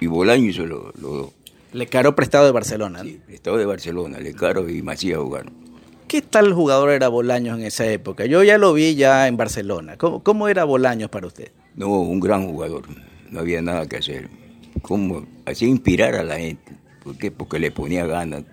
y 0.00 0.06
Bolaño 0.06 0.48
hizo 0.48 0.64
los 0.64 0.94
lo 0.98 1.08
dos. 1.08 1.32
Lecaro 1.72 2.14
prestado 2.14 2.46
de 2.46 2.52
Barcelona. 2.52 3.02
Sí, 3.02 3.20
prestado 3.26 3.56
de 3.56 3.66
Barcelona, 3.66 4.18
Lecaro 4.18 4.68
y 4.68 4.82
Macías 4.82 5.18
jugaron. 5.18 5.52
¿Qué 6.08 6.20
tal 6.20 6.52
jugador 6.52 6.90
era 6.90 7.08
Bolaños 7.08 7.58
en 7.58 7.64
esa 7.64 7.86
época? 7.86 8.26
Yo 8.26 8.42
ya 8.42 8.58
lo 8.58 8.74
vi 8.74 8.94
ya 8.94 9.28
en 9.28 9.36
Barcelona. 9.36 9.96
¿Cómo, 9.96 10.22
cómo 10.22 10.48
era 10.48 10.64
Bolaños 10.64 11.08
para 11.08 11.26
usted? 11.26 11.52
No, 11.74 11.88
un 12.00 12.20
gran 12.20 12.46
jugador. 12.46 12.84
No 13.30 13.40
había 13.40 13.62
nada 13.62 13.86
que 13.86 13.96
hacer. 13.96 14.28
¿Cómo? 14.80 15.26
Hacía 15.44 15.68
inspirar 15.68 16.14
a 16.14 16.22
la 16.22 16.38
gente. 16.38 16.72
¿Por 17.02 17.18
qué? 17.18 17.30
Porque 17.30 17.58
le 17.58 17.70
ponía 17.70 18.06
ganas. 18.06 18.44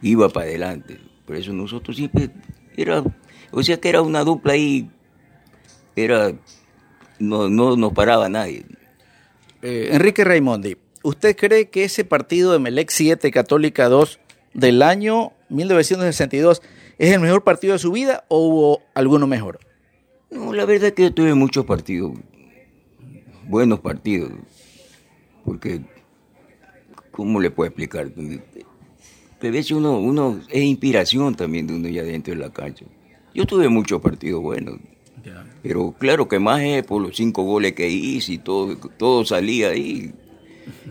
Iba 0.00 0.28
para 0.28 0.46
adelante. 0.46 0.98
Por 1.26 1.36
eso 1.36 1.52
nosotros 1.52 1.96
siempre 1.96 2.30
era... 2.76 3.04
O 3.50 3.62
sea 3.62 3.78
que 3.78 3.88
era 3.88 4.02
una 4.02 4.24
dupla 4.24 4.54
ahí. 4.54 4.90
Era... 5.94 6.32
No, 7.18 7.48
no 7.48 7.76
nos 7.76 7.92
paraba 7.92 8.28
nadie. 8.28 8.64
Eh, 9.62 9.90
Enrique 9.92 10.24
Raimondi, 10.24 10.76
¿usted 11.04 11.36
cree 11.36 11.70
que 11.70 11.84
ese 11.84 12.04
partido 12.04 12.52
de 12.52 12.58
Melec 12.58 12.90
7, 12.90 13.30
Católica 13.30 13.88
2 13.88 14.18
del 14.54 14.82
año 14.82 15.32
1962 15.50 16.62
es 16.98 17.12
el 17.12 17.20
mejor 17.20 17.44
partido 17.44 17.74
de 17.74 17.78
su 17.78 17.92
vida 17.92 18.24
o 18.26 18.38
hubo 18.38 18.82
alguno 18.94 19.28
mejor? 19.28 19.60
No, 20.32 20.52
la 20.52 20.64
verdad 20.64 20.88
es 20.88 20.92
que 20.94 21.02
yo 21.02 21.14
tuve 21.14 21.34
muchos 21.34 21.64
partidos, 21.64 22.12
buenos 23.46 23.78
partidos, 23.78 24.32
porque, 25.44 25.80
¿cómo 27.10 27.40
le 27.40 27.50
puedo 27.50 27.68
explicar? 27.68 28.06
A 29.40 29.50
veces 29.50 29.72
uno, 29.72 29.98
uno 29.98 30.40
es 30.48 30.62
inspiración 30.62 31.34
también 31.34 31.66
de 31.66 31.74
uno 31.74 31.88
ya 31.88 32.02
dentro 32.02 32.34
de 32.34 32.40
la 32.40 32.52
cancha. 32.52 32.84
Yo 33.34 33.46
tuve 33.46 33.68
muchos 33.68 34.00
partidos 34.00 34.42
buenos, 34.42 34.78
yeah. 35.24 35.44
pero 35.62 35.94
claro 35.98 36.28
que 36.28 36.38
más 36.38 36.60
es 36.62 36.84
por 36.84 37.02
los 37.02 37.16
cinco 37.16 37.42
goles 37.42 37.72
que 37.72 37.88
hice 37.88 38.34
y 38.34 38.38
todo, 38.38 38.76
todo 38.96 39.24
salía 39.24 39.70
ahí. 39.70 40.12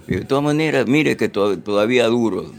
De 0.08 0.26
todas 0.26 0.44
maneras, 0.44 0.88
mire 0.88 1.16
que 1.16 1.30
to 1.30 1.60
todavía 1.60 2.08
duro. 2.08 2.52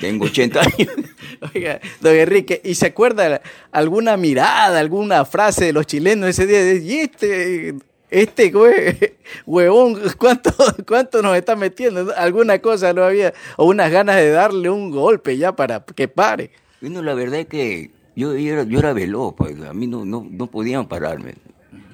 Tengo 0.00 0.26
80 0.26 0.60
años. 0.60 0.88
Oiga, 1.54 1.80
don 2.00 2.14
Enrique, 2.14 2.60
¿y 2.64 2.74
se 2.74 2.86
acuerda 2.86 3.42
alguna 3.72 4.16
mirada, 4.16 4.78
alguna 4.78 5.24
frase 5.24 5.66
de 5.66 5.72
los 5.72 5.86
chilenos 5.86 6.30
ese 6.30 6.46
día? 6.46 6.74
Y 6.74 7.00
este, 7.00 7.74
este 8.10 8.52
huevón, 9.46 10.00
¿cuánto, 10.18 10.52
¿cuánto 10.86 11.22
nos 11.22 11.36
está 11.36 11.56
metiendo? 11.56 12.12
Alguna 12.16 12.60
cosa 12.60 12.92
no 12.92 13.04
había, 13.04 13.34
o 13.56 13.66
unas 13.66 13.90
ganas 13.90 14.16
de 14.16 14.30
darle 14.30 14.70
un 14.70 14.90
golpe 14.90 15.36
ya 15.36 15.54
para 15.54 15.84
que 15.84 16.08
pare. 16.08 16.50
Bueno, 16.80 17.02
la 17.02 17.14
verdad 17.14 17.40
es 17.40 17.46
que 17.46 17.90
yo, 18.14 18.36
yo, 18.36 18.52
era, 18.52 18.62
yo 18.64 18.78
era 18.78 18.92
veloz, 18.92 19.34
pues, 19.36 19.60
a 19.62 19.72
mí 19.72 19.86
no, 19.86 20.04
no, 20.04 20.26
no 20.30 20.46
podían 20.46 20.88
pararme, 20.88 21.34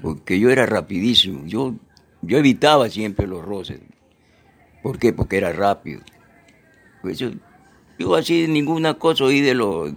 porque 0.03 0.39
yo 0.39 0.51
era 0.51 0.67
rapidísimo. 0.67 1.47
Yo, 1.47 1.75
yo 2.21 2.39
evitaba 2.39 2.89
siempre 2.89 3.27
los 3.27 3.45
roces. 3.45 3.81
¿Por 4.83 4.99
qué? 4.99 5.13
Porque 5.13 5.39
era 5.39 5.53
rápido. 5.53 6.01
Pues 7.03 7.19
yo, 7.19 7.31
yo 7.99 8.15
así 8.15 8.47
ninguna 8.49 8.95
cosa 8.95 9.25
oí 9.25 9.41
de 9.41 9.55
los... 9.55 9.93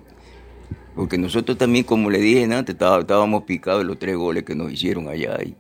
Porque 0.96 1.18
nosotros 1.18 1.58
también, 1.58 1.84
como 1.84 2.10
le 2.10 2.20
dije 2.20 2.44
antes, 2.46 2.76
estábamos 2.76 3.44
picados 3.44 3.82
de 3.82 3.86
los 3.86 4.00
tres 4.00 4.16
goles 4.16 4.44
que 4.44 4.56
nos 4.56 4.72
hicieron 4.72 5.10
allá. 5.10 5.38
Y, 5.44 5.56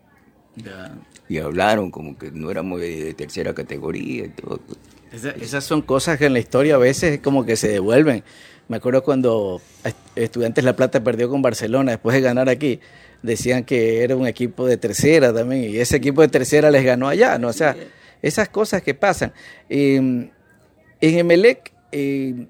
y 1.27 1.37
hablaron 1.37 1.91
como 1.91 2.17
que 2.17 2.31
no 2.31 2.51
éramos 2.51 2.79
de, 2.79 3.03
de 3.03 3.13
tercera 3.13 3.53
categoría 3.53 4.25
y 4.25 4.29
todo. 4.29 4.59
Esa, 5.11 5.31
esas 5.31 5.63
son 5.63 5.81
cosas 5.81 6.17
que 6.17 6.25
en 6.25 6.33
la 6.33 6.39
historia 6.39 6.75
a 6.75 6.77
veces 6.79 7.19
como 7.19 7.45
que 7.45 7.55
se 7.55 7.67
devuelven. 7.67 8.23
Me 8.67 8.77
acuerdo 8.77 9.03
cuando 9.03 9.61
Estudiantes 10.15 10.63
La 10.63 10.75
Plata 10.75 11.03
perdió 11.03 11.29
con 11.29 11.41
Barcelona 11.41 11.91
después 11.91 12.15
de 12.15 12.21
ganar 12.21 12.49
aquí, 12.49 12.79
decían 13.21 13.63
que 13.63 14.03
era 14.03 14.15
un 14.15 14.25
equipo 14.25 14.65
de 14.65 14.77
tercera 14.77 15.31
también, 15.31 15.71
y 15.71 15.77
ese 15.77 15.97
equipo 15.97 16.21
de 16.21 16.29
tercera 16.29 16.71
les 16.71 16.83
ganó 16.83 17.07
allá, 17.07 17.37
¿no? 17.37 17.49
O 17.49 17.53
sea, 17.53 17.75
esas 18.23 18.49
cosas 18.49 18.81
que 18.81 18.95
pasan. 18.95 19.33
Eh, 19.69 19.97
en 19.97 20.31
Emelec, 21.01 21.73
eh, 21.91 22.47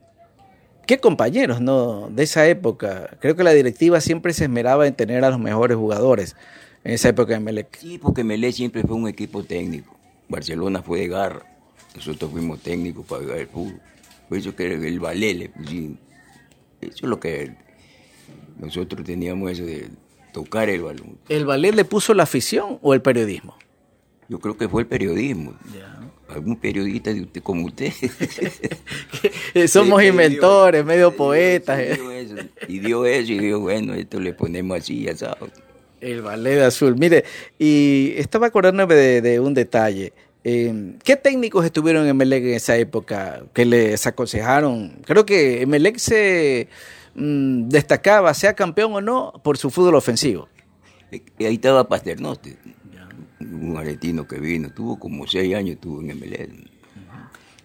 qué 0.85 0.99
compañeros, 0.99 1.59
¿no? 1.59 2.09
De 2.09 2.23
esa 2.23 2.47
época. 2.47 3.17
Creo 3.19 3.35
que 3.35 3.43
la 3.43 3.51
directiva 3.51 3.99
siempre 3.99 4.31
se 4.33 4.45
esmeraba 4.45 4.87
en 4.87 4.93
tener 4.93 5.25
a 5.25 5.29
los 5.29 5.39
mejores 5.39 5.75
jugadores 5.75 6.35
en 6.85 6.93
esa 6.93 7.09
época 7.09 7.31
de 7.31 7.37
Emelec. 7.37 7.77
Sí, 7.79 7.97
porque 7.97 8.21
Emelec 8.21 8.53
siempre 8.53 8.83
fue 8.83 8.95
un 8.95 9.07
equipo 9.07 9.43
técnico. 9.43 9.97
Barcelona 10.29 10.83
fue 10.83 10.99
de 10.99 11.07
garra. 11.07 11.43
Nosotros 11.95 12.31
fuimos 12.31 12.61
técnicos 12.61 13.05
para 13.05 13.23
jugar 13.23 13.37
el 13.39 13.47
fútbol. 13.47 13.81
Por 14.29 14.37
eso 14.37 14.55
que 14.55 14.71
el 14.71 14.99
ballet 14.99 15.33
le 15.33 15.49
pusimos. 15.49 15.97
Eso 16.81 16.93
es 16.93 17.01
lo 17.01 17.19
que 17.19 17.55
nosotros 18.59 19.03
teníamos 19.03 19.51
eso 19.51 19.65
de 19.65 19.89
tocar 20.31 20.69
el 20.69 20.83
balón. 20.83 21.17
¿El 21.27 21.45
ballet 21.45 21.73
le 21.73 21.85
puso 21.85 22.13
la 22.13 22.23
afición 22.23 22.77
o 22.83 22.93
el 22.93 23.01
periodismo? 23.01 23.57
Yo 24.29 24.39
creo 24.39 24.55
que 24.55 24.69
fue 24.69 24.83
el 24.83 24.87
periodismo. 24.87 25.55
Algún 26.29 26.55
periodista 26.55 27.11
de 27.11 27.21
usted 27.21 27.41
como 27.41 27.65
usted. 27.65 27.93
Somos 29.67 30.01
sí, 30.01 30.07
inventores, 30.07 30.81
dio, 30.81 30.85
medio 30.85 31.15
poetas. 31.15 31.79
Y 31.79 31.95
dio, 31.95 32.11
eso, 32.11 32.35
y 32.67 32.79
dio 32.79 33.05
eso 33.05 33.31
y 33.31 33.39
dijo, 33.39 33.59
bueno, 33.59 33.95
esto 33.95 34.19
le 34.19 34.33
ponemos 34.33 34.77
así, 34.77 35.03
ya 35.03 35.15
sabes. 35.15 35.64
El 36.05 36.21
ballet 36.21 36.61
azul. 36.61 36.95
Mire, 36.97 37.23
y 37.57 38.13
estaba 38.17 38.47
acordándome 38.47 38.93
de, 38.93 39.21
de 39.21 39.39
un 39.39 39.53
detalle. 39.55 40.13
Eh, 40.43 40.93
¿Qué 41.03 41.15
técnicos 41.15 41.65
estuvieron 41.65 42.05
en 42.05 42.15
Melec 42.15 42.43
en 42.43 42.53
esa 42.53 42.77
época 42.77 43.41
que 43.53 43.65
les 43.65 44.05
aconsejaron? 44.05 44.99
Creo 45.03 45.25
que 45.25 45.65
Melec 45.65 45.97
se 45.97 46.67
mmm, 47.15 47.67
destacaba, 47.67 48.31
sea 48.35 48.53
campeón 48.53 48.93
o 48.93 49.01
no, 49.01 49.33
por 49.43 49.57
su 49.57 49.71
fútbol 49.71 49.95
ofensivo. 49.95 50.47
Y 51.39 51.45
ahí 51.45 51.55
estaba 51.55 51.87
Pasternoste, 51.87 52.57
un 53.39 53.75
argentino 53.75 54.27
que 54.27 54.37
vino, 54.39 54.69
tuvo 54.71 54.99
como 54.99 55.25
seis 55.25 55.55
años, 55.55 55.75
estuvo 55.75 56.01
en 56.01 56.19
Melec. 56.19 56.51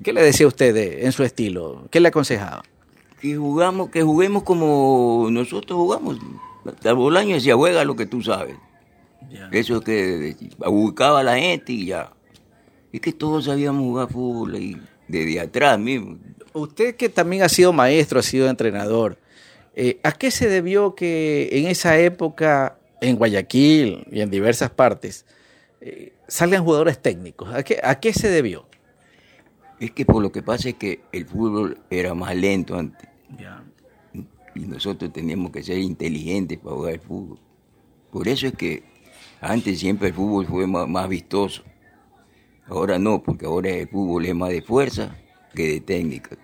¿Qué 0.03 0.15
le 0.15 0.23
decía 0.23 0.47
usted 0.47 0.73
de- 0.73 1.05
en 1.05 1.13
su 1.13 1.25
estilo? 1.25 1.87
¿Qué 1.91 2.01
le 2.01 2.09
aconsejaba? 2.09 2.63
Que 3.21 3.37
jugamos, 3.37 3.91
que 3.91 4.03
juguemos 4.03 4.45
como 4.45 5.29
nosotros 5.31 5.77
jugamos. 5.79 6.19
Hasta 6.65 6.93
Bolaño 6.93 7.35
decía, 7.35 7.55
juega 7.55 7.85
lo 7.85 7.97
que 7.97 8.07
tú 8.07 8.23
sabes. 8.23 8.57
Eso 9.53 9.77
es 9.77 9.83
que 9.83 10.37
ubicaba 10.67 11.21
a 11.21 11.23
la 11.23 11.39
gente 11.39 11.73
y 11.73 11.87
ya. 11.87 12.13
Es 12.93 13.01
que 13.01 13.13
todos 13.13 13.45
sabíamos 13.45 13.83
jugar 13.83 14.09
fútbol 14.09 14.57
y 14.57 14.81
desde 15.07 15.41
atrás 15.41 15.79
mismo. 15.79 16.19
Usted 16.53 16.97
que 16.97 17.09
también 17.09 17.43
ha 17.43 17.49
sido 17.49 17.73
maestro, 17.73 18.19
ha 18.19 18.23
sido 18.23 18.49
entrenador, 18.49 19.19
eh, 19.75 20.01
¿a 20.03 20.13
qué 20.13 20.31
se 20.31 20.49
debió 20.49 20.95
que 20.95 21.49
en 21.53 21.67
esa 21.67 21.99
época, 21.99 22.79
en 23.01 23.17
Guayaquil 23.17 24.07
y 24.11 24.21
en 24.21 24.31
diversas 24.31 24.71
partes, 24.71 25.25
eh, 25.81 26.13
salgan 26.27 26.65
jugadores 26.65 27.01
técnicos? 27.01 27.55
¿A 27.55 27.63
qué, 27.63 27.79
¿A 27.83 28.01
qué 28.01 28.13
se 28.13 28.29
debió? 28.29 28.67
Es 29.79 29.93
que 29.93 30.05
por 30.05 30.23
lo 30.23 30.33
que 30.33 30.43
pasa 30.43 30.71
es 30.71 30.75
que 30.75 31.01
el 31.13 31.25
fútbol 31.27 31.79
era 31.89 32.15
más 32.15 32.35
lento 32.35 32.77
antes. 32.77 33.09
Y 34.55 34.61
nosotros 34.61 35.13
teníamos 35.13 35.51
que 35.53 35.63
ser 35.63 35.79
inteligentes 35.79 36.59
para 36.59 36.77
jugar 36.77 36.95
el 36.95 37.01
fútbol. 37.01 37.39
Por 38.11 38.29
eso 38.29 38.47
es 38.47 38.55
que 38.55 38.83
antes 39.41 39.79
siempre 39.79 40.09
el 40.09 40.15
fútbol 40.15 40.47
fue 40.47 40.67
más, 40.67 40.89
más 40.89 41.09
vistoso. 41.09 41.63
Ahora 42.67 42.99
no, 42.99 43.23
porque 43.23 43.47
ahora 43.47 43.71
el 43.71 43.89
fútbol 43.89 44.27
es 44.27 44.35
más 44.35 44.51
de 44.51 44.63
fuerza 44.63 45.17
que 45.55 45.69
de 45.69 45.81
técnica. 45.81 46.37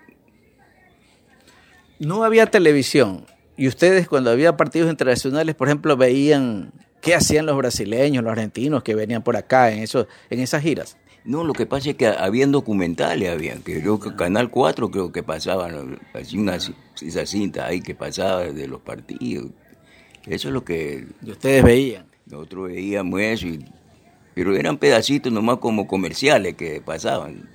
No 1.98 2.24
había 2.24 2.46
televisión 2.46 3.26
y 3.56 3.68
ustedes 3.68 4.08
cuando 4.08 4.30
había 4.30 4.56
partidos 4.56 4.90
internacionales, 4.90 5.54
por 5.54 5.68
ejemplo, 5.68 5.96
veían 5.96 6.72
qué 7.00 7.14
hacían 7.14 7.46
los 7.46 7.56
brasileños, 7.56 8.22
los 8.22 8.32
argentinos 8.32 8.82
que 8.82 8.94
venían 8.94 9.22
por 9.22 9.36
acá 9.36 9.72
en, 9.72 9.82
eso, 9.82 10.06
en 10.28 10.40
esas 10.40 10.62
giras. 10.62 10.98
No, 11.26 11.42
lo 11.44 11.52
que 11.54 11.66
pasa 11.66 11.90
es 11.90 11.96
que 11.96 12.06
habían 12.06 12.52
documentales, 12.52 13.28
habían, 13.30 13.60
que 13.62 13.80
creo 13.80 13.98
que 13.98 14.14
Canal 14.14 14.48
4 14.48 14.90
creo 14.90 15.10
que 15.10 15.22
pasaban, 15.24 15.98
así 16.14 16.38
una, 16.38 16.56
esa 16.56 17.26
cinta 17.26 17.66
ahí 17.66 17.80
que 17.80 17.94
pasaba 17.96 18.44
de 18.44 18.68
los 18.68 18.80
partidos. 18.80 19.46
Eso 20.24 20.48
es 20.48 20.54
lo 20.54 20.64
que 20.64 21.06
Y 21.24 21.30
ustedes 21.32 21.64
veían. 21.64 22.06
nosotros 22.26 22.68
veíamos 22.68 23.20
eso, 23.20 23.46
y- 23.48 23.64
pero 24.34 24.54
eran 24.54 24.78
pedacitos 24.78 25.32
nomás 25.32 25.58
como 25.58 25.86
comerciales 25.88 26.54
que 26.54 26.80
pasaban. 26.80 27.48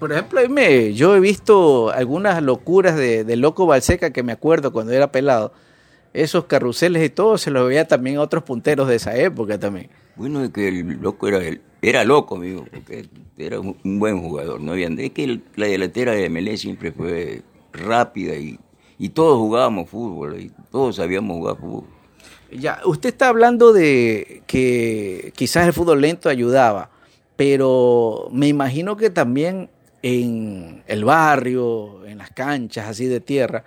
Por 0.00 0.10
ejemplo, 0.10 0.40
me- 0.48 0.92
yo 0.94 1.14
he 1.14 1.20
visto 1.20 1.90
algunas 1.90 2.42
locuras 2.42 2.96
de, 2.96 3.22
de 3.22 3.36
Loco 3.36 3.66
Balseca 3.66 4.10
que 4.10 4.24
me 4.24 4.32
acuerdo 4.32 4.72
cuando 4.72 4.92
era 4.92 5.12
pelado. 5.12 5.52
Esos 6.14 6.46
carruseles 6.46 7.04
y 7.04 7.10
todo 7.10 7.38
se 7.38 7.50
los 7.52 7.68
veía 7.68 7.86
también 7.86 8.16
a 8.16 8.22
otros 8.22 8.42
punteros 8.42 8.88
de 8.88 8.96
esa 8.96 9.16
época 9.16 9.58
también. 9.58 9.88
Bueno, 10.16 10.42
es 10.44 10.50
que 10.50 10.68
el 10.68 11.00
loco 11.00 11.28
era 11.28 11.38
el- 11.38 11.62
era 11.80 12.04
loco, 12.04 12.36
amigo, 12.36 12.64
porque 12.72 13.06
era 13.38 13.58
un 13.58 13.76
buen 13.98 14.20
jugador. 14.20 14.60
No 14.60 14.72
había, 14.72 14.88
es 14.88 15.10
que 15.10 15.40
la 15.56 15.66
delantera 15.66 16.12
de 16.12 16.28
Melé 16.28 16.56
siempre 16.56 16.92
fue 16.92 17.42
rápida 17.72 18.36
y, 18.36 18.58
y 18.98 19.08
todos 19.08 19.38
jugábamos 19.38 19.88
fútbol 19.90 20.38
y 20.40 20.52
todos 20.70 20.96
sabíamos 20.96 21.38
jugar 21.38 21.56
fútbol. 21.56 21.84
Ya, 22.52 22.80
usted 22.84 23.08
está 23.08 23.28
hablando 23.28 23.72
de 23.72 24.42
que 24.46 25.32
quizás 25.34 25.66
el 25.66 25.72
fútbol 25.72 26.02
lento 26.02 26.28
ayudaba, 26.28 26.90
pero 27.36 28.28
me 28.30 28.46
imagino 28.48 28.96
que 28.96 29.08
también 29.10 29.70
en 30.02 30.82
el 30.86 31.04
barrio, 31.04 32.04
en 32.06 32.18
las 32.18 32.30
canchas 32.30 32.88
así 32.88 33.06
de 33.06 33.20
tierra, 33.20 33.64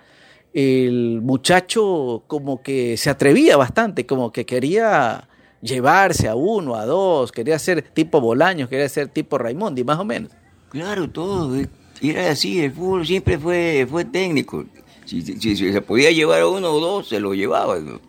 el 0.54 1.20
muchacho 1.22 2.22
como 2.28 2.62
que 2.62 2.96
se 2.96 3.10
atrevía 3.10 3.56
bastante, 3.56 4.06
como 4.06 4.32
que 4.32 4.46
quería 4.46 5.28
llevarse 5.62 6.28
a 6.28 6.34
uno, 6.34 6.74
a 6.76 6.84
dos, 6.86 7.32
quería 7.32 7.58
ser 7.58 7.82
tipo 7.82 8.20
Bolaños, 8.20 8.68
quería 8.68 8.88
ser 8.88 9.08
tipo 9.08 9.38
Raimondi, 9.38 9.84
más 9.84 9.98
o 9.98 10.04
menos. 10.04 10.30
Claro, 10.70 11.08
todo. 11.10 11.56
eh, 11.56 11.68
Era 12.02 12.30
así, 12.30 12.60
el 12.62 12.72
fútbol 12.72 13.06
siempre 13.06 13.38
fue, 13.38 13.86
fue 13.88 14.04
técnico. 14.04 14.64
Si, 15.06 15.22
si- 15.22 15.38
si 15.56 15.72
se 15.72 15.80
podía 15.80 16.10
llevar 16.10 16.40
a 16.42 16.48
uno 16.48 16.70
o 16.72 16.80
dos, 16.80 17.08
se 17.08 17.20
lo 17.20 17.32
llevaba. 17.34 17.78
¿no? 17.78 18.00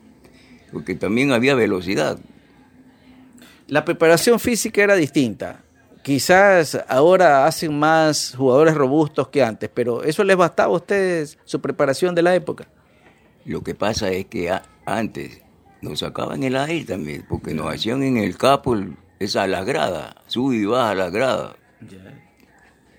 Porque 0.72 0.96
también 0.96 1.32
había 1.32 1.56
velocidad. 1.56 2.20
La 3.68 3.86
preparación 3.86 4.40
física 4.40 4.82
era 4.84 4.96
distinta. 4.96 5.64
Quizás 6.04 6.78
ahora 6.88 7.46
hacen 7.46 7.78
más 7.78 8.34
jugadores 8.38 8.74
robustos 8.76 9.28
que 9.28 9.44
antes, 9.44 9.70
pero 9.74 10.04
¿eso 10.04 10.24
les 10.24 10.38
bastaba 10.38 10.74
a 10.74 10.78
ustedes 10.78 11.38
su 11.44 11.60
preparación 11.60 12.16
de 12.16 12.22
la 12.22 12.34
época? 12.34 12.68
Lo 13.46 13.62
que 13.62 13.76
pasa 13.76 14.10
es 14.12 14.26
que 14.26 14.50
antes 14.86 15.42
nos 15.82 16.00
sacaban 16.00 16.44
el 16.44 16.56
aire 16.56 16.86
también, 16.86 17.26
porque 17.28 17.54
nos 17.54 17.74
hacían 17.74 18.04
en 18.04 18.18
el 18.18 18.38
capo 18.38 18.76
esa 19.20 19.48
la 19.48 19.64
grada, 19.64 20.22
sube 20.28 20.56
y 20.58 20.66
baja 20.66 20.96
la 20.96 21.10
grada. 21.10 21.56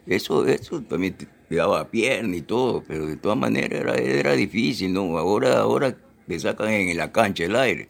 Eso, 0.07 0.47
eso 0.47 0.81
también 0.83 1.14
te 1.14 1.27
te 1.49 1.57
daba 1.57 1.88
pierna 1.91 2.37
y 2.37 2.43
todo, 2.43 2.85
pero 2.87 3.07
de 3.07 3.17
todas 3.17 3.38
maneras 3.38 3.81
era, 3.81 3.95
era 3.95 4.33
difícil, 4.33 4.93
¿no? 4.93 5.17
Ahora, 5.17 5.61
ahora 5.61 5.97
le 6.27 6.38
sacan 6.38 6.69
en 6.69 6.95
la 6.95 7.11
cancha 7.11 7.45
el 7.45 7.57
aire. 7.57 7.88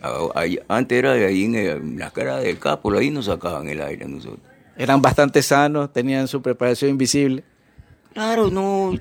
A- 0.00 0.18
ahí- 0.34 0.58
Antes 0.66 0.98
era 0.98 1.12
ahí 1.12 1.44
en, 1.44 1.54
el- 1.54 1.76
en 1.76 1.98
la 2.00 2.10
cara 2.10 2.38
del 2.38 2.58
capo, 2.58 2.92
ahí 2.92 3.10
nos 3.10 3.26
sacaban 3.26 3.68
el 3.68 3.80
aire 3.82 4.04
a 4.04 4.08
nosotros. 4.08 4.40
Eran 4.76 5.00
bastante 5.00 5.42
sanos, 5.42 5.92
tenían 5.92 6.26
su 6.26 6.42
preparación 6.42 6.90
invisible. 6.90 7.44
Claro, 8.14 8.50
no, 8.50 8.98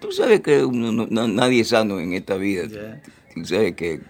tú 0.00 0.12
sabes 0.12 0.40
que 0.40 0.64
no- 0.70 1.08
na- 1.10 1.26
nadie 1.26 1.62
es 1.62 1.68
sano 1.70 1.98
en 1.98 2.12
esta 2.12 2.36
vida. 2.36 2.68
Tú 3.34 3.44
sabes 3.44 3.74
que 3.74 4.00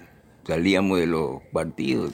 salíamos 0.46 0.98
de 0.98 1.06
los 1.06 1.42
partidos, 1.52 2.12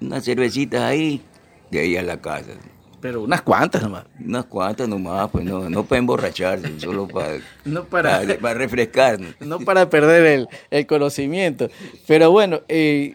unas 0.00 0.24
cervecitas 0.24 0.82
ahí, 0.82 1.22
de 1.70 1.80
ahí 1.80 1.96
a 1.96 2.02
la 2.02 2.20
casa. 2.20 2.52
Pero 3.00 3.22
unas 3.22 3.42
cuantas 3.42 3.82
nomás. 3.82 4.06
Unas 4.18 4.46
cuantas 4.46 4.88
nomás, 4.88 5.30
pues 5.30 5.44
no, 5.44 5.68
no 5.68 5.84
para 5.84 5.98
emborracharse, 5.98 6.80
solo 6.80 7.06
para, 7.06 7.36
No 7.64 7.84
para, 7.84 8.20
para, 8.20 8.38
para 8.38 8.54
refrescarnos. 8.54 9.34
no 9.40 9.60
para 9.60 9.90
perder 9.90 10.24
el, 10.24 10.48
el 10.70 10.86
conocimiento. 10.86 11.68
Pero 12.06 12.30
bueno, 12.30 12.62
eh, 12.68 13.14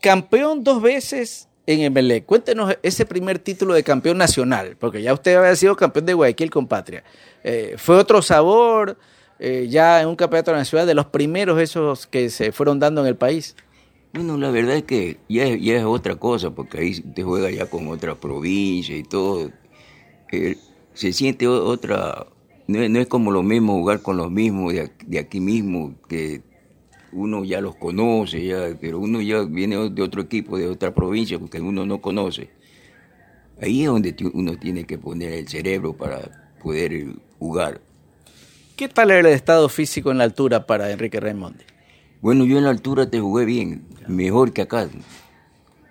campeón 0.00 0.64
dos 0.64 0.80
veces 0.80 1.48
en 1.66 1.82
Emelec. 1.82 2.24
Cuéntenos 2.24 2.78
ese 2.82 3.04
primer 3.04 3.38
título 3.38 3.74
de 3.74 3.82
campeón 3.82 4.16
nacional, 4.16 4.76
porque 4.78 5.02
ya 5.02 5.12
usted 5.12 5.36
había 5.36 5.54
sido 5.54 5.76
campeón 5.76 6.06
de 6.06 6.14
Guayaquil 6.14 6.50
con 6.50 6.66
Patria. 6.66 7.04
Eh, 7.44 7.74
¿Fue 7.76 7.96
otro 7.96 8.22
sabor 8.22 8.96
eh, 9.38 9.66
ya 9.68 10.00
en 10.02 10.08
un 10.08 10.16
campeonato 10.16 10.52
nacional 10.52 10.86
de 10.86 10.94
los 10.94 11.06
primeros 11.06 11.60
esos 11.60 12.06
que 12.06 12.30
se 12.30 12.52
fueron 12.52 12.78
dando 12.78 13.00
en 13.02 13.06
el 13.06 13.16
país? 13.16 13.54
Bueno, 14.12 14.36
la 14.36 14.50
verdad 14.50 14.76
es 14.76 14.84
que 14.84 15.18
ya 15.28 15.44
es, 15.44 15.60
ya 15.60 15.76
es 15.76 15.84
otra 15.84 16.16
cosa, 16.16 16.50
porque 16.50 16.78
ahí 16.78 17.00
te 17.00 17.22
juega 17.22 17.50
ya 17.50 17.66
con 17.66 17.88
otra 17.88 18.14
provincia 18.14 18.96
y 18.96 19.02
todo. 19.02 19.50
Eh, 20.32 20.56
se 20.94 21.12
siente 21.12 21.46
otra, 21.46 22.26
no 22.66 22.82
es, 22.82 22.90
no 22.90 22.98
es 22.98 23.06
como 23.06 23.30
lo 23.30 23.42
mismo 23.42 23.74
jugar 23.74 24.02
con 24.02 24.16
los 24.16 24.30
mismos 24.30 24.72
de, 24.72 24.90
de 25.06 25.18
aquí 25.18 25.40
mismo, 25.40 25.94
que 26.08 26.42
uno 27.12 27.44
ya 27.44 27.60
los 27.60 27.76
conoce, 27.76 28.44
ya, 28.44 28.76
pero 28.80 28.98
uno 28.98 29.20
ya 29.20 29.42
viene 29.42 29.90
de 29.90 30.02
otro 30.02 30.22
equipo, 30.22 30.58
de 30.58 30.68
otra 30.68 30.94
provincia, 30.94 31.38
porque 31.38 31.60
uno 31.60 31.86
no 31.86 32.00
conoce. 32.00 32.50
Ahí 33.60 33.82
es 33.82 33.88
donde 33.88 34.14
uno 34.34 34.56
tiene 34.56 34.84
que 34.84 34.98
poner 34.98 35.32
el 35.32 35.48
cerebro 35.48 35.96
para 35.96 36.52
poder 36.62 37.06
jugar. 37.38 37.80
¿Qué 38.78 38.86
tal 38.86 39.10
era 39.10 39.28
el 39.28 39.34
estado 39.34 39.68
físico 39.68 40.12
en 40.12 40.18
la 40.18 40.24
altura 40.24 40.64
para 40.64 40.92
Enrique 40.92 41.18
Raimondi? 41.18 41.64
Bueno, 42.20 42.44
yo 42.44 42.58
en 42.58 42.62
la 42.62 42.70
altura 42.70 43.10
te 43.10 43.18
jugué 43.18 43.44
bien, 43.44 43.82
mejor 44.06 44.52
que 44.52 44.62
acá. 44.62 44.88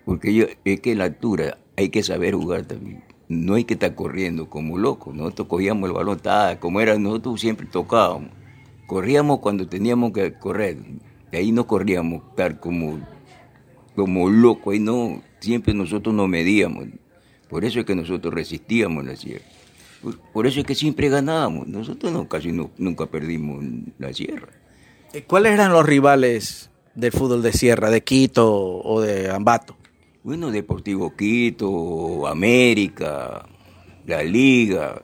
Porque 0.06 0.32
yo, 0.32 0.46
es 0.64 0.80
que 0.80 0.92
en 0.92 0.98
la 1.00 1.04
altura 1.04 1.58
hay 1.76 1.90
que 1.90 2.02
saber 2.02 2.34
jugar 2.34 2.64
también. 2.64 3.04
No 3.28 3.56
hay 3.56 3.64
que 3.64 3.74
estar 3.74 3.94
corriendo 3.94 4.48
como 4.48 4.78
locos. 4.78 5.14
Nosotros 5.14 5.48
cogíamos 5.48 5.86
el 5.90 5.94
balón, 5.94 6.18
ta, 6.18 6.58
como 6.60 6.80
era, 6.80 6.98
nosotros 6.98 7.38
siempre 7.42 7.66
tocábamos. 7.66 8.30
Corríamos 8.86 9.40
cuando 9.40 9.68
teníamos 9.68 10.14
que 10.14 10.32
correr. 10.38 10.78
Ahí 11.30 11.52
no 11.52 11.66
corríamos 11.66 12.22
estar 12.30 12.58
como, 12.58 13.00
como 13.96 14.30
locos. 14.30 14.72
Ahí 14.72 14.80
no, 14.80 15.20
siempre 15.40 15.74
nosotros 15.74 16.14
nos 16.14 16.26
medíamos. 16.26 16.86
Por 17.50 17.66
eso 17.66 17.80
es 17.80 17.84
que 17.84 17.94
nosotros 17.94 18.32
resistíamos 18.32 19.02
en 19.02 19.10
la 19.10 19.16
sierra. 19.16 19.44
Por, 20.02 20.18
por 20.18 20.46
eso 20.46 20.60
es 20.60 20.66
que 20.66 20.74
siempre 20.74 21.08
ganábamos. 21.08 21.66
Nosotros 21.68 22.12
no, 22.12 22.28
casi 22.28 22.52
no- 22.52 22.70
nunca 22.78 23.06
perdimos 23.06 23.64
la 23.98 24.12
sierra. 24.12 24.48
Eh, 25.12 25.24
¿Cuáles 25.26 25.52
eran 25.52 25.72
los 25.72 25.84
rivales 25.86 26.70
del 26.94 27.12
fútbol 27.12 27.42
de 27.42 27.52
Sierra, 27.52 27.90
de 27.90 28.02
Quito 28.02 28.46
o 28.52 29.00
de 29.00 29.30
Ambato? 29.30 29.76
Bueno, 30.22 30.50
Deportivo 30.50 31.14
Quito, 31.16 32.26
América, 32.26 33.46
la 34.06 34.22
Liga, 34.22 35.00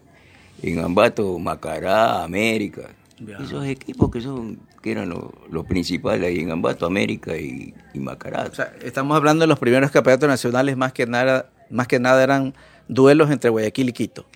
en 0.62 0.78
Ambato, 0.80 1.38
Macará, 1.38 2.22
América. 2.22 2.90
Ya. 3.18 3.38
Esos 3.38 3.64
equipos 3.66 4.10
que 4.10 4.20
son 4.20 4.58
que 4.82 4.92
eran 4.92 5.08
los, 5.08 5.24
los 5.50 5.64
principales 5.64 6.26
ahí 6.26 6.40
en 6.40 6.50
Ambato, 6.50 6.84
América 6.84 7.34
y, 7.38 7.72
y 7.94 7.98
Macará. 7.98 8.42
O 8.50 8.54
sea, 8.54 8.74
estamos 8.82 9.16
hablando 9.16 9.44
de 9.44 9.46
los 9.46 9.58
primeros 9.58 9.90
campeonatos 9.90 10.28
nacionales, 10.28 10.76
más 10.76 10.92
que 10.92 11.06
nada, 11.06 11.48
más 11.70 11.88
que 11.88 11.98
nada 11.98 12.22
eran 12.22 12.52
duelos 12.86 13.30
entre 13.30 13.48
Guayaquil 13.48 13.88
y 13.88 13.92
Quito. 13.94 14.26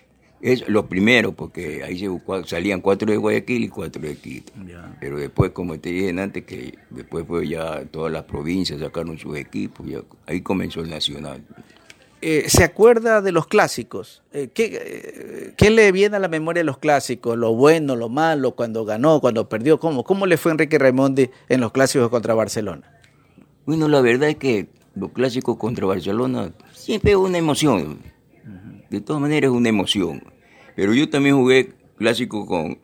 Es 0.40 0.68
los 0.68 0.86
primeros, 0.86 1.34
porque 1.34 1.82
ahí 1.82 1.98
se 1.98 2.06
buscó- 2.08 2.44
salían 2.44 2.80
cuatro 2.80 3.10
de 3.10 3.16
Guayaquil 3.16 3.64
y 3.64 3.68
cuatro 3.68 4.00
de 4.00 4.14
Quito. 4.16 4.52
Pero 5.00 5.16
después, 5.18 5.50
como 5.50 5.78
te 5.80 5.90
dije 5.90 6.10
antes, 6.20 6.44
que 6.44 6.78
después 6.90 7.26
fue 7.26 7.48
ya 7.48 7.84
todas 7.90 8.12
las 8.12 8.22
provincias 8.24 8.78
sacaron 8.80 9.18
sus 9.18 9.36
equipos, 9.36 9.84
ya, 9.86 10.00
ahí 10.26 10.40
comenzó 10.40 10.80
el 10.80 10.90
nacional. 10.90 11.42
eh, 12.20 12.44
¿se 12.48 12.62
acuerda 12.64 13.20
de 13.22 13.30
los 13.32 13.46
clásicos? 13.46 14.22
Eh, 14.32 14.48
¿qué, 14.54 14.80
eh, 14.80 15.54
¿qué, 15.56 15.70
le 15.70 15.90
viene 15.92 16.16
a 16.16 16.20
la 16.20 16.28
memoria 16.28 16.60
de 16.60 16.64
los 16.64 16.78
clásicos? 16.78 17.36
Lo 17.36 17.54
bueno, 17.54 17.94
lo 17.96 18.08
malo, 18.08 18.52
cuando 18.56 18.84
ganó, 18.84 19.20
cuando 19.20 19.48
perdió. 19.48 19.78
¿Cómo, 19.80 20.02
cómo 20.04 20.26
le 20.26 20.36
fue 20.36 20.52
Enrique 20.52 20.78
Raimondi 20.78 21.30
en 21.48 21.60
los 21.60 21.70
clásicos 21.72 22.08
contra 22.10 22.34
Barcelona? 22.34 22.92
Bueno, 23.66 23.88
la 23.88 24.00
verdad 24.00 24.28
es 24.30 24.36
que 24.36 24.68
los 24.94 25.10
clásicos 25.12 25.56
contra 25.58 25.86
Barcelona 25.86 26.52
siempre 26.72 27.12
es 27.12 27.16
una 27.16 27.38
emoción. 27.38 27.98
De 28.90 29.00
todas 29.00 29.20
maneras 29.20 29.50
es 29.50 29.56
una 29.56 29.68
emoción. 29.68 30.22
Pero 30.74 30.94
yo 30.94 31.08
también 31.08 31.36
jugué 31.36 31.72
clásico 31.96 32.46
con, 32.46 32.78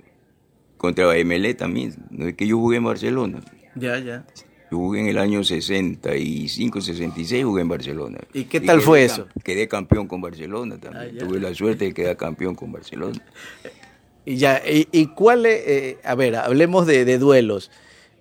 contra 0.77 1.17
Emelé 1.17 1.55
también. 1.55 1.95
No 2.11 2.27
es 2.27 2.35
que 2.35 2.47
yo 2.47 2.59
jugué 2.59 2.79
en 2.79 2.85
Barcelona. 2.85 3.41
Ya, 3.75 3.99
ya. 3.99 4.27
Yo 4.71 4.79
jugué 4.79 5.01
en 5.01 5.07
el 5.09 5.19
año 5.19 5.45
65, 5.45 6.81
66, 6.81 7.45
jugué 7.45 7.63
en 7.63 7.69
Barcelona. 7.69 8.19
¿Y 8.33 8.45
qué 8.45 8.61
tal 8.61 8.81
fue 8.81 9.05
eso? 9.05 9.29
Quedé 9.43 9.69
campeón 9.69 10.09
con 10.09 10.21
Barcelona 10.21 10.79
también. 10.79 11.17
Ah, 11.17 11.19
Tuve 11.25 11.39
la 11.41 11.55
suerte 11.55 11.87
de 11.87 11.95
quedar 11.95 12.17
campeón 12.17 12.55
con 12.55 12.73
Barcelona. 12.73 13.23
Y 14.27 14.37
ya, 14.37 14.63
¿y, 14.67 15.07
cuál 15.09 15.45
es? 15.45 15.63
Eh, 15.67 15.99
a 16.03 16.15
ver, 16.15 16.37
hablemos 16.37 16.87
de, 16.87 17.19
duelos. 17.19 17.71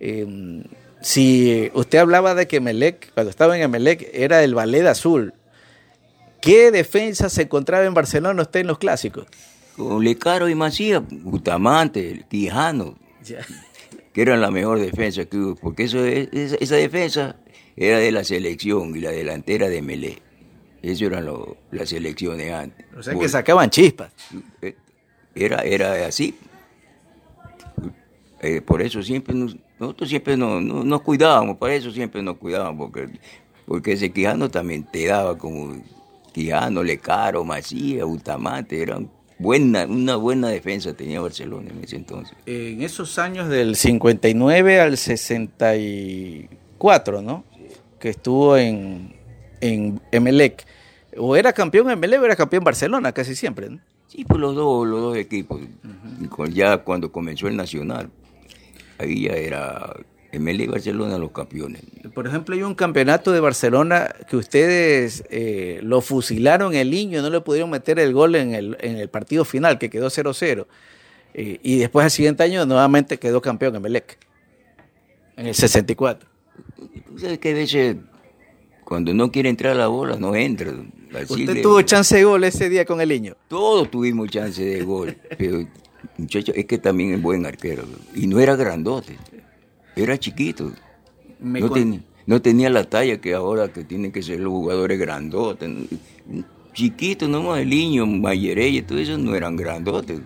Em, 0.01 0.65
si 0.99 1.71
usted 1.73 1.99
hablaba 1.99 2.35
de 2.35 2.45
que 2.45 2.59
Melec, 2.59 3.13
cuando 3.13 3.29
estaba 3.29 3.55
en 3.55 3.63
Emelec, 3.63 4.09
era 4.13 4.43
el 4.43 4.53
ballet 4.53 4.85
azul, 4.85 5.33
¿qué 6.43 6.69
defensa 6.69 7.29
se 7.29 7.43
encontraba 7.43 7.85
en 7.85 7.93
Barcelona 7.93 8.41
usted 8.41 8.59
en 8.59 8.67
los 8.67 8.77
clásicos? 8.77 9.25
Con 9.77 10.03
Lecaro 10.03 10.49
y 10.49 10.55
Macías, 10.55 11.01
Bustamante, 11.09 12.25
Quijano. 12.29 12.95
Ya 13.23 13.39
que 14.13 14.21
era 14.21 14.37
la 14.37 14.51
mejor 14.51 14.79
defensa 14.79 15.25
que 15.25 15.37
hubo, 15.37 15.55
porque 15.55 15.83
eso, 15.83 16.05
esa, 16.05 16.75
defensa 16.75 17.35
era 17.75 17.97
de 17.97 18.11
la 18.11 18.23
selección 18.23 18.95
y 18.95 18.99
la 18.99 19.11
delantera 19.11 19.67
de 19.67 19.81
Melé. 19.81 20.19
Eso 20.83 21.05
eran 21.05 21.27
las 21.71 21.89
selecciones 21.89 22.53
antes. 22.53 22.85
O 22.95 23.01
sea 23.01 23.15
que 23.15 23.27
sacaban 23.27 23.69
chispas. 23.69 24.11
Eh, 24.61 24.75
era, 25.33 25.61
era 25.63 26.05
así. 26.05 26.35
Eh, 28.41 28.61
por 28.61 28.81
eso 28.81 29.01
siempre 29.01 29.33
nosotros 29.79 30.09
siempre 30.09 30.35
nos, 30.37 31.01
cuidábamos, 31.01 31.57
por 31.57 31.71
eso 31.71 31.89
siempre 31.91 32.21
nos 32.21 32.37
cuidábamos, 32.37 32.91
porque, 32.91 33.17
porque 33.65 33.93
ese 33.93 34.11
Quijano 34.11 34.51
también 34.51 34.83
te 34.83 35.07
daba 35.07 35.37
como 35.37 35.81
Quijano, 36.33 36.83
Lecaro, 36.83 37.45
Macías, 37.45 38.05
Bustamante, 38.05 38.81
eran 38.81 39.09
buena, 39.37 39.85
una 39.85 40.15
buena 40.15 40.49
defensa 40.49 40.93
tenía 40.93 41.21
Barcelona 41.21 41.69
en 41.69 41.83
ese 41.83 41.95
entonces. 41.95 42.35
En 42.45 42.81
esos 42.81 43.19
años 43.19 43.49
del 43.49 43.75
59 43.75 44.79
al 44.79 44.97
64, 44.97 47.21
¿no? 47.21 47.43
Que 47.99 48.09
estuvo 48.09 48.57
en, 48.57 49.13
en 49.61 50.01
Emelec. 50.11 50.65
O 51.17 51.35
era 51.35 51.53
campeón 51.53 51.87
en 51.87 51.93
Emelec 51.93 52.21
o 52.21 52.25
era 52.25 52.35
campeón 52.35 52.63
Barcelona, 52.63 53.11
casi 53.11 53.35
siempre, 53.35 53.69
¿no? 53.69 53.79
Sí, 54.07 54.25
pues 54.25 54.39
los 54.39 54.55
dos, 54.55 54.87
los 54.87 55.01
dos 55.01 55.17
equipos. 55.17 55.61
Ya 56.51 56.77
cuando 56.79 57.11
comenzó 57.11 57.47
el 57.47 57.55
Nacional, 57.55 58.09
ahí 58.97 59.23
ya 59.23 59.33
era 59.33 59.93
Emelec 60.33 60.67
y 60.67 60.71
Barcelona 60.71 61.17
los 61.19 61.31
campeones. 61.31 61.83
Por 62.13 62.27
ejemplo, 62.27 62.55
hay 62.55 62.63
un 62.63 62.73
campeonato 62.73 63.31
de 63.31 63.39
Barcelona 63.39 64.13
que 64.27 64.35
ustedes 64.35 65.23
eh, 65.29 65.79
lo 65.83 66.01
fusilaron 66.01 66.73
el 66.73 66.89
niño, 66.89 67.21
no 67.21 67.29
le 67.29 67.39
pudieron 67.41 67.69
meter 67.69 67.99
el 67.99 68.13
gol 68.13 68.35
en 68.35 68.55
el, 68.55 68.75
en 68.81 68.97
el 68.97 69.09
partido 69.09 69.45
final, 69.45 69.77
que 69.77 69.91
quedó 69.91 70.07
0-0. 70.07 70.65
Eh, 71.35 71.59
y 71.61 71.77
después, 71.77 72.03
al 72.03 72.11
siguiente 72.11 72.41
año, 72.41 72.65
nuevamente 72.65 73.19
quedó 73.19 73.41
campeón 73.41 73.75
Emelec, 73.75 74.17
en 75.37 75.47
el 75.47 75.53
64. 75.53 76.27
¿Sabes 77.17 77.37
qué 77.37 77.53
veces 77.53 77.97
cuando 78.83 79.13
no 79.13 79.31
quiere 79.31 79.49
entrar 79.49 79.73
a 79.73 79.75
la 79.75 79.87
bola, 79.87 80.17
no 80.17 80.35
entra? 80.35 80.73
¿Usted 81.29 81.61
tuvo 81.61 81.79
chance 81.83 82.15
de 82.15 82.23
gol 82.23 82.43
ese 82.43 82.69
día 82.69 82.85
con 82.85 82.99
el 83.01 83.09
niño? 83.09 83.35
Todos 83.47 83.91
tuvimos 83.91 84.29
chance 84.29 84.63
de 84.63 84.81
gol, 84.83 85.15
pero 85.37 85.67
muchacho, 86.17 86.53
es 86.55 86.65
que 86.65 86.79
también 86.79 87.13
es 87.13 87.21
buen 87.21 87.45
arquero. 87.45 87.83
Y 88.15 88.25
no 88.25 88.39
era 88.39 88.55
grandote. 88.55 89.17
Era 89.95 90.17
chiquito. 90.17 90.71
no, 92.25 92.41
tenía 92.41 92.69
la 92.69 92.83
talla 92.83 93.19
que 93.19 93.33
ahora 93.33 93.67
que 93.71 93.83
tienen 93.83 94.11
que 94.11 94.23
ser 94.23 94.39
los 94.39 94.51
jugadores 94.51 94.99
grandotes. 94.99 95.69
Chiquito, 96.73 97.27
no 97.27 97.55
el 97.55 97.69
niño, 97.69 98.05
y 98.05 98.81
todo 98.81 98.97
eso 98.97 99.17
no 99.17 99.35
eran 99.35 99.55
grandotes. 99.55 100.19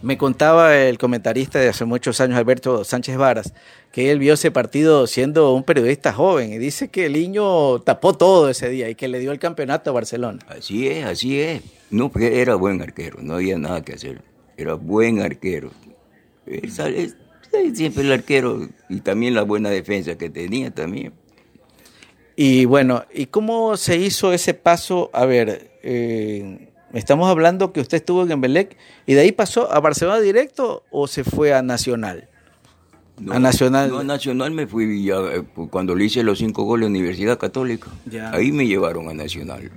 Me 0.00 0.16
contaba 0.16 0.76
el 0.76 0.96
comentarista 0.96 1.58
de 1.58 1.68
hace 1.68 1.84
muchos 1.84 2.20
años, 2.20 2.38
Alberto 2.38 2.84
Sánchez 2.84 3.16
Varas, 3.16 3.52
que 3.90 4.12
él 4.12 4.20
vio 4.20 4.34
ese 4.34 4.52
partido 4.52 5.08
siendo 5.08 5.52
un 5.54 5.64
periodista 5.64 6.12
joven 6.12 6.52
y 6.52 6.58
dice 6.58 6.88
que 6.88 7.06
el 7.06 7.14
niño 7.14 7.80
tapó 7.80 8.12
todo 8.14 8.48
ese 8.48 8.68
día 8.68 8.88
y 8.88 8.94
que 8.94 9.08
le 9.08 9.18
dio 9.18 9.32
el 9.32 9.40
campeonato 9.40 9.90
a 9.90 9.92
Barcelona. 9.92 10.38
Así 10.46 10.86
es, 10.86 11.04
así 11.04 11.40
es. 11.40 11.62
No, 11.90 12.10
porque 12.10 12.40
era 12.40 12.54
buen 12.54 12.80
arquero, 12.80 13.18
no 13.22 13.34
había 13.34 13.58
nada 13.58 13.82
que 13.82 13.94
hacer. 13.94 14.22
Era 14.56 14.74
buen 14.74 15.20
arquero. 15.20 15.70
Siempre 17.74 18.02
el 18.02 18.12
arquero 18.12 18.68
y 18.88 19.00
también 19.00 19.34
la 19.34 19.42
buena 19.42 19.70
defensa 19.70 20.16
que 20.16 20.30
tenía 20.30 20.70
también. 20.70 21.12
Y 22.36 22.66
bueno, 22.66 23.04
¿y 23.12 23.26
cómo 23.26 23.76
se 23.76 23.96
hizo 23.98 24.32
ese 24.32 24.54
paso? 24.54 25.10
A 25.12 25.26
ver, 25.26 25.72
eh, 25.82 26.68
estamos 26.92 27.28
hablando 27.28 27.72
que 27.72 27.80
usted 27.80 27.96
estuvo 27.96 28.22
en 28.22 28.30
Embelec 28.30 28.76
y 29.06 29.14
de 29.14 29.22
ahí 29.22 29.32
pasó 29.32 29.72
a 29.72 29.80
Barcelona 29.80 30.20
directo 30.20 30.84
o 30.90 31.08
se 31.08 31.24
fue 31.24 31.52
a 31.52 31.62
Nacional. 31.62 32.28
a 33.28 33.40
Nacional. 33.40 33.90
No, 33.90 33.98
a 33.98 34.04
Nacional 34.04 34.52
me 34.52 34.68
fui 34.68 35.04
ya, 35.04 35.16
cuando 35.70 35.96
le 35.96 36.04
hice 36.04 36.22
los 36.22 36.38
cinco 36.38 36.62
goles 36.62 36.86
a 36.86 36.90
Universidad 36.90 37.38
Católica. 37.38 37.88
Ahí 38.30 38.52
me 38.52 38.66
llevaron 38.66 39.08
a 39.08 39.14
Nacional. 39.14 39.72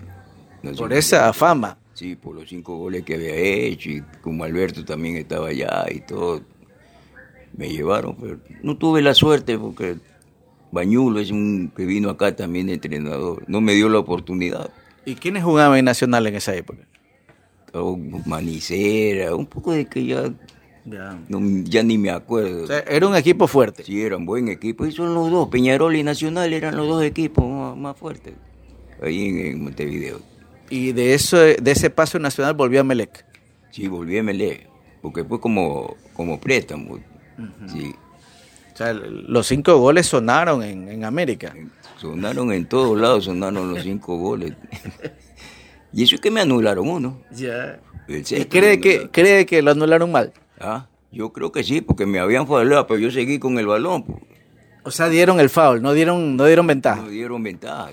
Por 0.77 0.93
esa 0.93 1.33
fama. 1.33 1.79
Sí, 1.93 2.15
por 2.15 2.35
los 2.35 2.47
cinco 2.47 2.77
goles 2.77 3.03
que 3.03 3.15
había 3.15 3.35
hecho 3.35 3.89
y 3.89 4.03
como 4.21 4.43
Alberto 4.43 4.85
también 4.85 5.17
estaba 5.17 5.47
allá 5.47 5.85
y 5.89 6.01
todo 6.01 6.41
me 7.55 7.69
llevaron, 7.69 8.15
pero 8.19 8.39
no 8.63 8.77
tuve 8.77 9.01
la 9.01 9.13
suerte 9.13 9.57
porque 9.57 9.97
Bañulo 10.71 11.19
es 11.19 11.31
un 11.31 11.71
que 11.75 11.85
vino 11.85 12.09
acá 12.09 12.35
también 12.35 12.69
entrenador, 12.69 13.43
no 13.47 13.61
me 13.61 13.73
dio 13.73 13.89
la 13.89 13.99
oportunidad. 13.99 14.71
¿Y 15.05 15.15
quiénes 15.15 15.43
jugaban 15.43 15.77
en 15.79 15.85
Nacional 15.85 16.27
en 16.27 16.35
esa 16.35 16.55
época? 16.55 16.81
Oh, 17.73 17.97
Manicera, 18.25 19.35
un 19.35 19.45
poco 19.45 19.71
de 19.71 19.85
que 19.85 20.05
ya 20.05 20.31
ya. 20.85 21.83
ni 21.83 21.97
me 21.97 22.09
acuerdo. 22.09 22.67
era 22.87 23.07
un 23.07 23.15
equipo 23.15 23.47
fuerte. 23.47 23.83
Sí, 23.83 24.01
era 24.01 24.17
un 24.17 24.25
buen 24.25 24.47
equipo. 24.47 24.85
Y 24.85 24.91
son 24.91 25.13
los 25.13 25.29
dos, 25.29 25.49
Peñarol 25.49 25.95
y 25.95 26.03
Nacional 26.03 26.53
eran 26.53 26.75
los 26.75 26.87
dos 26.87 27.03
equipos 27.03 27.77
más, 27.77 27.95
fuertes 27.97 28.33
ahí 29.01 29.27
en, 29.27 29.63
Montevideo. 29.63 30.19
¿Y 30.69 30.93
de, 30.93 31.13
eso, 31.13 31.37
de 31.37 31.71
ese 31.71 31.89
paso 31.89 32.19
nacional 32.19 32.53
volvió 32.53 32.81
a 32.81 32.83
Melec? 32.83 33.25
Sí, 33.71 33.87
volví 33.87 34.17
a 34.17 34.23
Melec, 34.23 34.67
porque 35.01 35.23
fue 35.23 35.39
como, 35.39 35.95
como 36.13 36.39
préstamo. 36.39 36.99
Sí. 37.67 37.95
O 38.73 38.77
sea, 38.77 38.93
los 38.93 39.47
cinco 39.47 39.77
goles 39.77 40.07
sonaron 40.07 40.63
en, 40.63 41.03
América. 41.03 41.53
Sonaron 41.97 42.51
en 42.51 42.65
todos 42.65 42.99
lados, 42.99 43.25
sonaron 43.25 43.73
los 43.73 43.83
cinco 43.83 44.17
goles. 44.17 44.53
y 45.93 46.03
eso 46.03 46.15
es 46.15 46.21
que 46.21 46.31
me 46.31 46.41
anularon 46.41 46.87
uno. 46.87 47.21
Ya. 47.31 47.79
¿Y 48.07 48.45
cree 48.45 48.79
que, 48.79 49.09
cree 49.11 49.45
que 49.45 49.61
lo 49.61 49.71
anularon 49.71 50.11
mal? 50.11 50.33
Ah, 50.59 50.87
yo 51.11 51.31
creo 51.31 51.51
que 51.51 51.63
sí, 51.63 51.81
porque 51.81 52.05
me 52.05 52.19
habían 52.19 52.47
faulado, 52.47 52.87
pero 52.87 52.99
yo 52.99 53.11
seguí 53.11 53.39
con 53.39 53.59
el 53.59 53.67
balón. 53.67 54.05
O 54.83 54.91
sea, 54.91 55.09
dieron 55.09 55.39
el 55.39 55.49
foul, 55.49 55.81
no 55.81 55.93
dieron, 55.93 56.35
no 56.35 56.45
dieron 56.45 56.65
ventaja. 56.65 57.01
No 57.01 57.09
dieron 57.09 57.43
ventaja. 57.43 57.91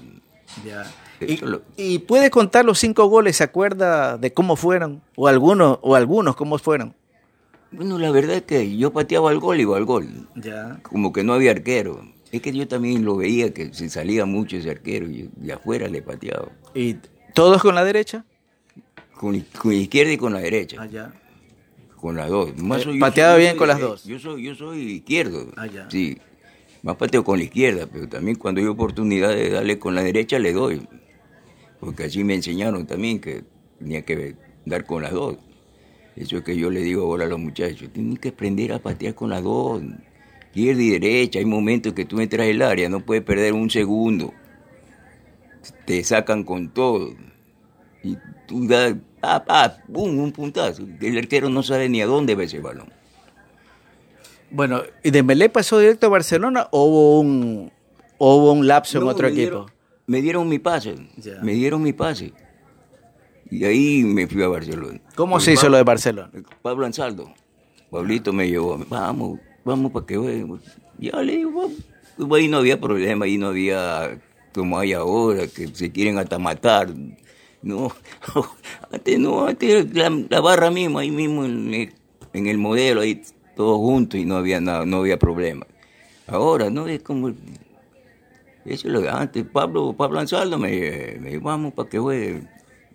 Ya. 0.64 0.84
Y, 1.20 1.40
y, 1.76 1.98
puede 1.98 2.30
contar 2.30 2.64
los 2.64 2.78
cinco 2.78 3.06
goles, 3.06 3.36
¿se 3.36 3.44
acuerda 3.44 4.16
de 4.16 4.32
cómo 4.32 4.54
fueron? 4.54 5.02
O 5.16 5.26
algunos, 5.26 5.78
o 5.82 5.96
algunos 5.96 6.36
cómo 6.36 6.58
fueron. 6.58 6.94
Bueno, 7.70 7.98
la 7.98 8.10
verdad 8.10 8.36
es 8.36 8.42
que 8.42 8.76
yo 8.76 8.92
pateaba 8.92 9.30
al 9.30 9.38
gol 9.38 9.58
y 9.58 9.62
iba 9.62 9.76
al 9.76 9.84
gol. 9.84 10.28
Ya. 10.36 10.80
Como 10.82 11.12
que 11.12 11.22
no 11.22 11.34
había 11.34 11.50
arquero. 11.50 12.00
Es 12.32 12.42
que 12.42 12.52
yo 12.52 12.66
también 12.68 13.04
lo 13.04 13.16
veía 13.16 13.52
que 13.52 13.72
se 13.72 13.88
salía 13.88 14.26
mucho 14.26 14.56
ese 14.56 14.70
arquero 14.70 15.06
y 15.06 15.30
de 15.36 15.52
afuera 15.52 15.88
le 15.88 16.02
pateaba. 16.02 16.48
¿Y 16.74 16.96
todos 17.34 17.62
con 17.62 17.74
la 17.74 17.84
derecha? 17.84 18.24
Con, 19.14 19.40
con 19.58 19.72
la 19.72 19.78
izquierda 19.78 20.12
y 20.12 20.16
con 20.18 20.32
la 20.32 20.40
derecha. 20.40 20.78
Ah, 20.80 20.86
ya. 20.86 21.12
Con 21.96 22.16
las 22.16 22.28
dos. 22.28 22.56
Más 22.58 22.86
eh, 22.86 22.96
pateaba 23.00 23.36
bien 23.36 23.56
con 23.56 23.68
las 23.68 23.80
dos. 23.80 24.04
Yo 24.04 24.18
soy, 24.18 24.42
yo 24.42 24.54
soy 24.54 24.78
izquierdo. 24.92 25.48
Ah, 25.56 25.66
ya. 25.66 25.90
Sí. 25.90 26.18
Más 26.82 26.96
pateo 26.96 27.24
con 27.24 27.38
la 27.38 27.44
izquierda, 27.44 27.88
pero 27.90 28.08
también 28.08 28.36
cuando 28.36 28.60
hay 28.60 28.66
oportunidad 28.66 29.30
de 29.30 29.50
darle 29.50 29.78
con 29.78 29.94
la 29.94 30.02
derecha 30.02 30.38
le 30.38 30.52
doy. 30.52 30.86
Porque 31.80 32.04
así 32.04 32.24
me 32.24 32.34
enseñaron 32.34 32.86
también 32.86 33.20
que 33.20 33.44
tenía 33.78 34.02
que 34.02 34.36
dar 34.64 34.84
con 34.84 35.02
las 35.02 35.12
dos. 35.12 35.38
Eso 36.18 36.38
es 36.38 36.42
que 36.42 36.56
yo 36.56 36.70
le 36.70 36.80
digo 36.80 37.04
ahora 37.04 37.26
a 37.26 37.28
los 37.28 37.38
muchachos, 37.38 37.88
tienen 37.92 38.16
que 38.16 38.30
aprender 38.30 38.72
a 38.72 38.80
patear 38.80 39.14
con 39.14 39.30
las 39.30 39.42
dos, 39.42 39.82
izquierda 40.46 40.82
y 40.82 40.90
derecha. 40.90 41.38
Hay 41.38 41.44
momentos 41.44 41.92
que 41.92 42.04
tú 42.04 42.20
entras 42.20 42.48
el 42.48 42.60
área, 42.60 42.88
no 42.88 43.00
puedes 43.00 43.22
perder 43.22 43.52
un 43.52 43.70
segundo. 43.70 44.32
Te 45.84 46.02
sacan 46.02 46.42
con 46.42 46.70
todo. 46.70 47.14
Y 48.02 48.16
tú 48.46 48.66
das, 48.66 48.96
ah, 49.22 49.44
ah, 49.48 49.76
un 49.88 50.32
puntazo. 50.32 50.82
El 51.00 51.18
arquero 51.18 51.48
no 51.50 51.62
sabe 51.62 51.88
ni 51.88 52.00
a 52.00 52.06
dónde 52.06 52.34
va 52.34 52.44
ese 52.44 52.58
balón. 52.58 52.92
Bueno, 54.50 54.82
¿y 55.04 55.10
de 55.10 55.22
Melé 55.22 55.50
pasó 55.50 55.78
directo 55.78 56.06
a 56.06 56.10
Barcelona 56.10 56.68
o 56.72 56.84
hubo 56.84 57.20
un, 57.20 57.70
hubo 58.18 58.52
un 58.52 58.66
lapso 58.66 58.98
en 58.98 59.04
otro 59.04 59.28
equipo? 59.28 59.66
me 60.08 60.22
dieron 60.22 60.48
mi 60.48 60.58
pase, 60.58 60.96
me 61.42 61.52
dieron 61.52 61.82
mi 61.82 61.92
pase. 61.92 62.32
Y 63.50 63.64
ahí 63.64 64.04
me 64.04 64.26
fui 64.26 64.42
a 64.42 64.48
Barcelona. 64.48 65.00
¿Cómo 65.14 65.40
se 65.40 65.52
hizo 65.52 65.68
lo 65.68 65.76
de 65.76 65.82
Barcelona? 65.84 66.30
Pablo 66.62 66.86
Ansaldo. 66.86 67.32
Pablito 67.90 68.32
me 68.32 68.48
llevó, 68.48 68.78
vamos, 68.88 69.40
vamos 69.64 69.92
para 69.92 70.04
que 70.04 70.16
juegue. 70.16 70.46
Ya 70.98 71.22
le 71.22 71.36
digo. 71.38 71.70
Pues 72.18 72.42
ahí 72.42 72.48
no 72.48 72.58
había 72.58 72.80
problema, 72.80 73.24
ahí 73.24 73.38
no 73.38 73.48
había 73.48 74.20
como 74.54 74.78
hay 74.78 74.92
ahora, 74.92 75.46
que 75.46 75.68
se 75.68 75.90
quieren 75.92 76.18
hasta 76.18 76.38
matar. 76.38 76.88
No, 77.62 77.92
antes 78.92 79.18
no, 79.18 79.46
antes 79.46 79.94
la, 79.94 80.10
la 80.28 80.40
barra 80.40 80.70
misma, 80.70 81.00
ahí 81.00 81.10
mismo 81.10 81.44
en 81.44 81.74
el, 81.74 81.94
en 82.32 82.46
el 82.46 82.58
modelo, 82.58 83.00
ahí 83.00 83.22
todos 83.56 83.78
juntos 83.78 84.20
y 84.20 84.24
no 84.24 84.36
había 84.36 84.60
nada, 84.60 84.84
no 84.84 84.98
había 84.98 85.18
problema. 85.18 85.66
Ahora, 86.26 86.70
¿no? 86.70 86.86
Es 86.86 87.02
como... 87.02 87.30
Eso 88.64 88.86
es 88.86 88.92
lo 88.92 89.00
que 89.00 89.08
antes, 89.08 89.44
Pablo, 89.46 89.94
Pablo 89.94 90.20
Ansaldo 90.20 90.58
me, 90.58 91.16
me 91.20 91.38
vamos 91.38 91.72
para 91.72 91.88
que 91.88 91.98
juegue. 91.98 92.42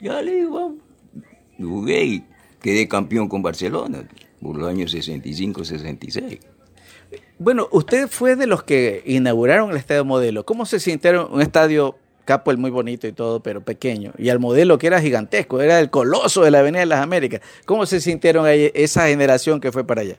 Ya 0.04 0.22
le 0.22 0.36
digo, 0.36 0.76
Jugué 1.58 2.04
y 2.06 2.24
quedé 2.62 2.88
campeón 2.90 3.30
con 3.30 3.42
Barcelona 3.42 4.08
por 4.42 4.58
los 4.58 4.68
años 4.70 4.94
65-66. 4.94 6.40
Bueno, 7.40 7.68
usted 7.72 8.08
fue 8.10 8.36
de 8.36 8.46
los 8.48 8.64
que 8.64 9.02
inauguraron 9.06 9.72
el 9.72 9.78
Estadio 9.78 10.04
Modelo. 10.04 10.46
¿Cómo 10.46 10.66
se 10.66 10.80
sintieron 10.82 11.32
un 11.32 11.42
estadio 11.42 11.96
capo, 12.26 12.52
el 12.52 12.58
muy 12.58 12.70
bonito 12.70 13.08
y 13.08 13.14
todo, 13.14 13.42
pero 13.42 13.62
pequeño? 13.64 14.12
Y 14.18 14.28
al 14.30 14.40
modelo 14.40 14.78
que 14.78 14.88
era 14.88 15.00
gigantesco, 15.02 15.62
era 15.62 15.80
el 15.80 15.90
coloso 15.90 16.42
de 16.44 16.52
la 16.52 16.60
Avenida 16.60 16.82
de 16.82 16.86
las 16.88 17.02
Américas. 17.02 17.40
¿Cómo 17.66 17.86
se 17.86 18.02
sintieron 18.02 18.46
ahí 18.46 18.72
esa 18.74 19.08
generación 19.08 19.62
que 19.62 19.72
fue 19.72 19.86
para 19.86 20.02
allá? 20.02 20.18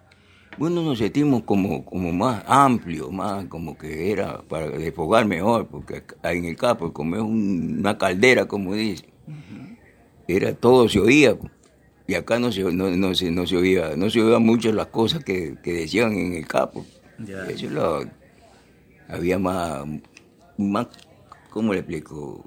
Bueno, 0.56 0.82
nos 0.82 0.98
sentimos 0.98 1.42
como, 1.42 1.84
como 1.84 2.12
más 2.12 2.42
amplio, 2.46 3.10
más 3.10 3.44
como 3.46 3.76
que 3.76 4.12
era 4.12 4.40
para 4.42 4.68
desfogar 4.70 5.26
mejor, 5.26 5.66
porque 5.66 6.04
en 6.22 6.44
el 6.46 6.56
campo, 6.56 6.92
como 6.92 7.16
es 7.16 7.22
un- 7.22 7.76
una 7.80 7.98
caldera, 7.98 8.46
como 8.46 8.72
dice, 8.74 9.04
era 10.28 10.52
todo 10.54 10.88
se 10.88 10.98
oía. 11.00 11.36
Y 12.06 12.14
acá 12.14 12.38
no 12.38 12.52
se, 12.52 12.62
no, 12.64 12.90
no 12.90 13.14
se, 13.14 13.30
no 13.30 13.46
se 13.46 13.56
oía, 13.56 13.96
no 13.96 14.10
se 14.10 14.20
oían 14.22 14.42
mucho 14.42 14.70
las 14.72 14.88
cosas 14.88 15.24
que, 15.24 15.56
que 15.62 15.72
decían 15.72 16.12
en 16.12 16.34
el 16.34 16.46
campo. 16.46 16.84
Ya. 17.18 17.46
Eso 17.48 17.68
lo, 17.70 18.04
había 19.08 19.38
más, 19.38 19.84
más, 20.58 20.88
¿cómo 21.50 21.72
le 21.72 21.80
explico? 21.80 22.44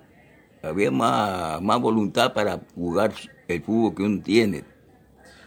Había 0.61 0.91
más, 0.91 1.61
más 1.61 1.79
voluntad 1.81 2.33
para 2.33 2.59
jugar 2.75 3.13
el 3.47 3.61
fútbol 3.63 3.95
que 3.95 4.03
uno 4.03 4.21
tiene. 4.21 4.63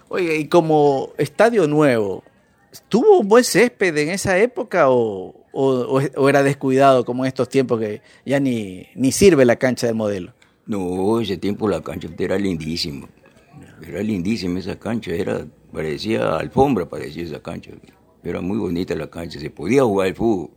Oye, 0.08 0.38
y 0.38 0.48
como 0.48 1.10
estadio 1.18 1.68
nuevo, 1.68 2.24
¿tuvo 2.88 3.20
un 3.20 3.28
buen 3.28 3.44
césped 3.44 3.96
en 3.96 4.08
esa 4.10 4.38
época 4.38 4.90
o, 4.90 5.34
o- 5.52 6.00
o 6.16 6.28
era 6.28 6.42
descuidado 6.42 7.04
como 7.04 7.24
en 7.24 7.28
estos 7.28 7.48
tiempos 7.48 7.78
que 7.78 8.02
ya 8.24 8.40
ni, 8.40 8.88
ni 8.96 9.12
sirve 9.12 9.44
la 9.44 9.54
cancha 9.56 9.86
del 9.86 9.94
modelo? 9.96 10.32
No, 10.70 11.20
ese 11.20 11.36
tiempo 11.36 11.68
la 11.68 11.80
cancha 11.80 12.08
era 12.16 12.38
lindísima. 12.38 13.08
Era 13.84 14.04
lindísima 14.04 14.60
esa 14.60 14.78
cancha, 14.78 15.10
era, 15.10 15.44
parecía 15.72 16.36
alfombra, 16.36 16.88
parecía 16.88 17.24
esa 17.24 17.42
cancha. 17.42 17.72
Era 18.22 18.40
muy 18.40 18.56
bonita 18.56 18.94
la 18.94 19.10
cancha, 19.10 19.40
se 19.40 19.50
podía 19.50 19.82
jugar 19.82 20.06
el 20.06 20.14
fútbol. 20.14 20.50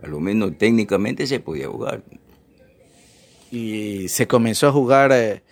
A 0.00 0.06
lo 0.06 0.20
menos 0.20 0.56
técnicamente 0.56 1.26
se 1.26 1.40
podía 1.40 1.66
jugar. 1.66 2.04
y 3.50 4.06
se 4.06 4.28
comenzó 4.28 4.68
a 4.68 4.72
jugar 4.72 5.10
eh, 5.10 5.42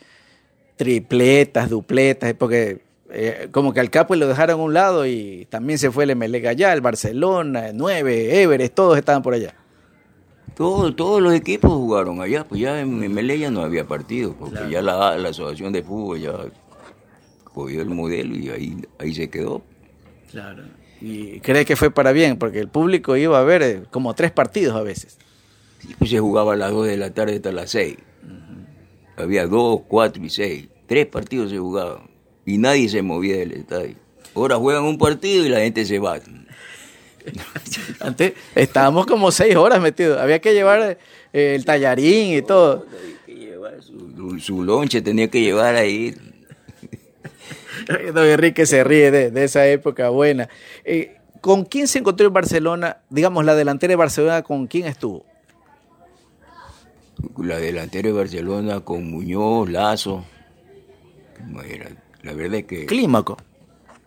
tripletas, 0.76 1.68
dupletas, 1.68 2.32
porque 2.34 2.80
eh, 3.10 3.48
como 3.50 3.72
que 3.72 3.80
al 3.80 3.90
Capo 3.90 4.14
lo 4.14 4.28
dejaron 4.28 4.60
a 4.60 4.62
un 4.62 4.72
lado 4.72 5.04
y 5.04 5.48
también 5.50 5.80
se 5.80 5.90
fue 5.90 6.04
el 6.04 6.10
Emelec 6.10 6.46
allá, 6.46 6.72
el 6.72 6.80
Barcelona, 6.80 7.70
el 7.70 7.76
9, 7.76 8.40
Everest, 8.40 8.72
todos 8.72 8.96
estaban 8.96 9.22
por 9.22 9.34
allá. 9.34 9.56
Todos, 10.56 10.94
todos 10.94 11.20
los 11.20 11.34
equipos 11.34 11.72
jugaron 11.72 12.20
allá, 12.20 12.44
pues 12.44 12.60
ya 12.60 12.80
en 12.80 13.12
Melé 13.12 13.38
ya 13.38 13.50
no 13.50 13.62
había 13.62 13.86
partido, 13.86 14.34
porque 14.38 14.70
ya 14.70 14.82
la, 14.82 15.18
la 15.18 15.28
asociación 15.30 15.72
de 15.72 15.82
fútbol 15.82 16.20
ya 16.20 16.32
cogió 17.42 17.82
el 17.82 17.90
modelo 17.90 18.36
y 18.36 18.50
ahí, 18.50 18.76
ahí 18.98 19.14
se 19.14 19.28
quedó. 19.28 19.62
Claro. 20.30 20.64
Y 21.00 21.40
cree 21.40 21.64
que 21.64 21.76
fue 21.76 21.90
para 21.90 22.12
bien, 22.12 22.38
porque 22.38 22.58
el 22.58 22.68
público 22.68 23.16
iba 23.16 23.38
a 23.38 23.44
ver 23.44 23.62
eh, 23.62 23.82
como 23.90 24.14
tres 24.14 24.32
partidos 24.32 24.76
a 24.76 24.82
veces. 24.82 25.18
Y 25.88 25.94
pues 25.94 26.10
se 26.10 26.18
jugaba 26.18 26.54
a 26.54 26.56
las 26.56 26.72
2 26.72 26.86
de 26.86 26.96
la 26.96 27.12
tarde 27.12 27.36
hasta 27.36 27.52
las 27.52 27.70
6. 27.70 27.96
Había 29.16 29.46
2, 29.46 29.82
4 29.86 30.24
y 30.24 30.30
6. 30.30 30.68
Tres 30.86 31.06
partidos 31.06 31.50
se 31.50 31.58
jugaban. 31.58 32.10
Y 32.46 32.58
nadie 32.58 32.88
se 32.88 33.02
movía 33.02 33.36
del 33.36 33.52
estadio. 33.52 33.96
Ahora 34.34 34.56
juegan 34.56 34.84
un 34.84 34.98
partido 34.98 35.44
y 35.44 35.48
la 35.48 35.60
gente 35.60 35.84
se 35.84 35.98
va. 35.98 36.18
Antes 38.00 38.34
estábamos 38.54 39.06
como 39.06 39.30
seis 39.32 39.56
horas 39.56 39.80
metidos, 39.80 40.18
había 40.20 40.40
que 40.40 40.52
llevar 40.54 40.98
eh, 41.32 41.54
el 41.54 41.64
tallarín 41.64 42.36
y 42.36 42.42
todo. 42.42 42.86
Su, 43.80 44.38
su- 44.38 44.62
lonche, 44.62 45.02
tenía 45.02 45.28
que 45.28 45.40
llevar 45.40 45.74
ahí. 45.74 46.14
Don 48.14 48.24
Enrique 48.26 48.66
se 48.66 48.84
ríe 48.84 49.10
de, 49.10 49.30
de 49.30 49.44
esa 49.44 49.66
época 49.66 50.08
buena. 50.10 50.48
Eh, 50.84 51.16
¿Con 51.40 51.64
quién 51.64 51.88
se 51.88 51.98
encontró 51.98 52.26
en 52.26 52.32
Barcelona? 52.32 52.98
Digamos, 53.10 53.44
la 53.44 53.54
delantera 53.54 53.92
de 53.92 53.96
Barcelona, 53.96 54.42
¿con 54.42 54.66
quién 54.66 54.86
estuvo? 54.86 55.26
La 57.38 57.58
delantera 57.58 58.08
de 58.08 58.12
Barcelona 58.14 58.80
con 58.80 59.10
Muñoz, 59.10 59.68
Lazo. 59.70 60.24
La 62.22 62.32
verdad 62.32 62.60
es 62.60 62.64
que 62.64 62.86
Clímaco. 62.86 63.36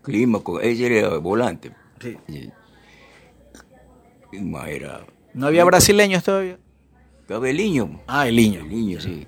Clímaco, 0.01 0.60
ese 0.62 0.97
era 0.99 1.17
volante. 1.17 1.71
Sí. 1.99 2.17
Sí. 4.31 4.37
¿Quién 4.37 4.51
más 4.51 4.67
era? 4.67 5.05
¿No 5.33 5.47
había 5.47 5.63
brasileños 5.63 6.23
todavía? 6.23 6.57
Cabeliño. 7.27 8.01
Ah, 8.07 8.27
el 8.27 8.35
niño. 8.35 8.61
El 8.61 8.69
niño, 8.69 9.01
sí. 9.01 9.27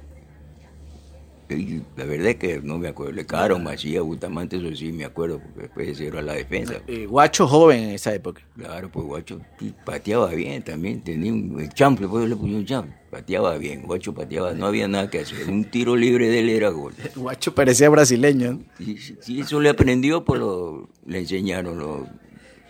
La 1.98 2.06
verdad 2.06 2.28
es 2.28 2.36
que 2.36 2.62
no 2.62 2.78
me 2.78 2.88
acuerdo. 2.88 3.14
Le 3.14 3.26
Caro, 3.26 3.58
Macías, 3.58 4.04
Bustamante, 4.04 4.58
eso 4.58 4.76
sí 4.76 4.92
me 4.92 5.04
acuerdo, 5.04 5.40
porque 5.40 5.62
después 5.62 6.00
era 6.00 6.22
la 6.22 6.34
defensa. 6.34 6.76
Eh, 6.88 7.08
guacho 7.08 7.48
joven 7.48 7.86
en 7.86 7.90
esa 7.92 8.14
época. 8.14 8.44
Claro, 8.56 8.92
pues 8.92 9.06
Guacho 9.06 9.42
pateaba 9.84 10.30
bien 10.30 10.62
también, 10.62 11.02
tenía 11.02 11.34
un 11.34 11.60
el 11.60 11.70
chample, 11.70 12.08
pues 12.08 12.30
le 12.30 12.36
un 12.36 12.66
chample, 12.66 12.96
pateaba 13.10 13.58
bien, 13.58 13.82
Guacho 13.82 14.14
pateaba, 14.14 14.54
no 14.54 14.68
había 14.68 14.88
nada 14.88 15.10
que 15.10 15.20
hacer, 15.20 15.50
un 15.50 15.66
tiro 15.66 15.96
libre 15.96 16.30
de 16.30 16.40
él 16.40 16.50
era 16.50 16.70
gol. 16.70 16.94
El 17.04 17.10
guacho 17.20 17.56
parecía 17.56 17.90
brasileño. 17.90 18.60
si 18.78 18.98
si 18.98 19.40
eso 19.40 19.60
le 19.60 19.70
aprendió, 19.70 20.24
pues 20.24 20.40
lo, 20.40 20.88
le 21.08 21.20
enseñaron, 21.20 21.80
lo, 21.80 22.08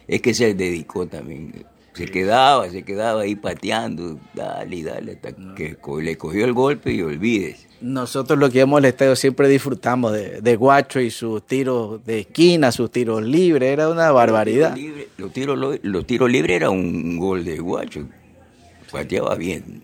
es 0.07 0.21
que 0.21 0.33
se 0.33 0.53
dedicó 0.53 1.05
también, 1.05 1.65
se 1.93 2.06
quedaba, 2.06 2.69
se 2.69 2.84
quedaba 2.84 3.21
ahí 3.21 3.36
pateando, 3.36 4.19
dale 4.34 4.75
y 4.75 4.84
dale, 4.84 5.13
hasta 5.13 5.32
que 5.56 5.78
le 6.02 6.17
cogió 6.17 6.45
el 6.45 6.54
golpe 6.54 6.91
y 6.93 7.02
olvides. 7.02 7.67
Nosotros 7.82 8.38
los 8.38 8.49
que 8.49 8.58
íbamos 8.60 8.80
al 8.80 8.86
estadio 8.86 9.15
siempre 9.15 9.47
disfrutamos 9.47 10.12
de, 10.13 10.41
de 10.41 10.56
guacho 10.56 10.99
y 10.99 11.10
sus 11.12 11.45
tiros 11.47 12.06
de 12.06 12.19
esquina, 12.21 12.71
sus 12.71 12.91
tiros 12.91 13.23
libres. 13.23 13.71
Era 13.71 13.89
una 13.89 14.12
barbaridad. 14.12 14.71
Los 14.71 14.75
tiros 14.78 14.95
libres, 14.95 15.08
los 15.17 15.34
tiros, 15.34 15.58
lo- 15.58 15.80
los 15.82 16.06
tiros 16.06 16.30
libres 16.30 16.56
era 16.58 16.69
un 16.69 17.17
gol 17.17 17.45
de 17.45 17.58
Guacho, 17.60 18.06
pateaba 18.91 19.36
bien, 19.36 19.84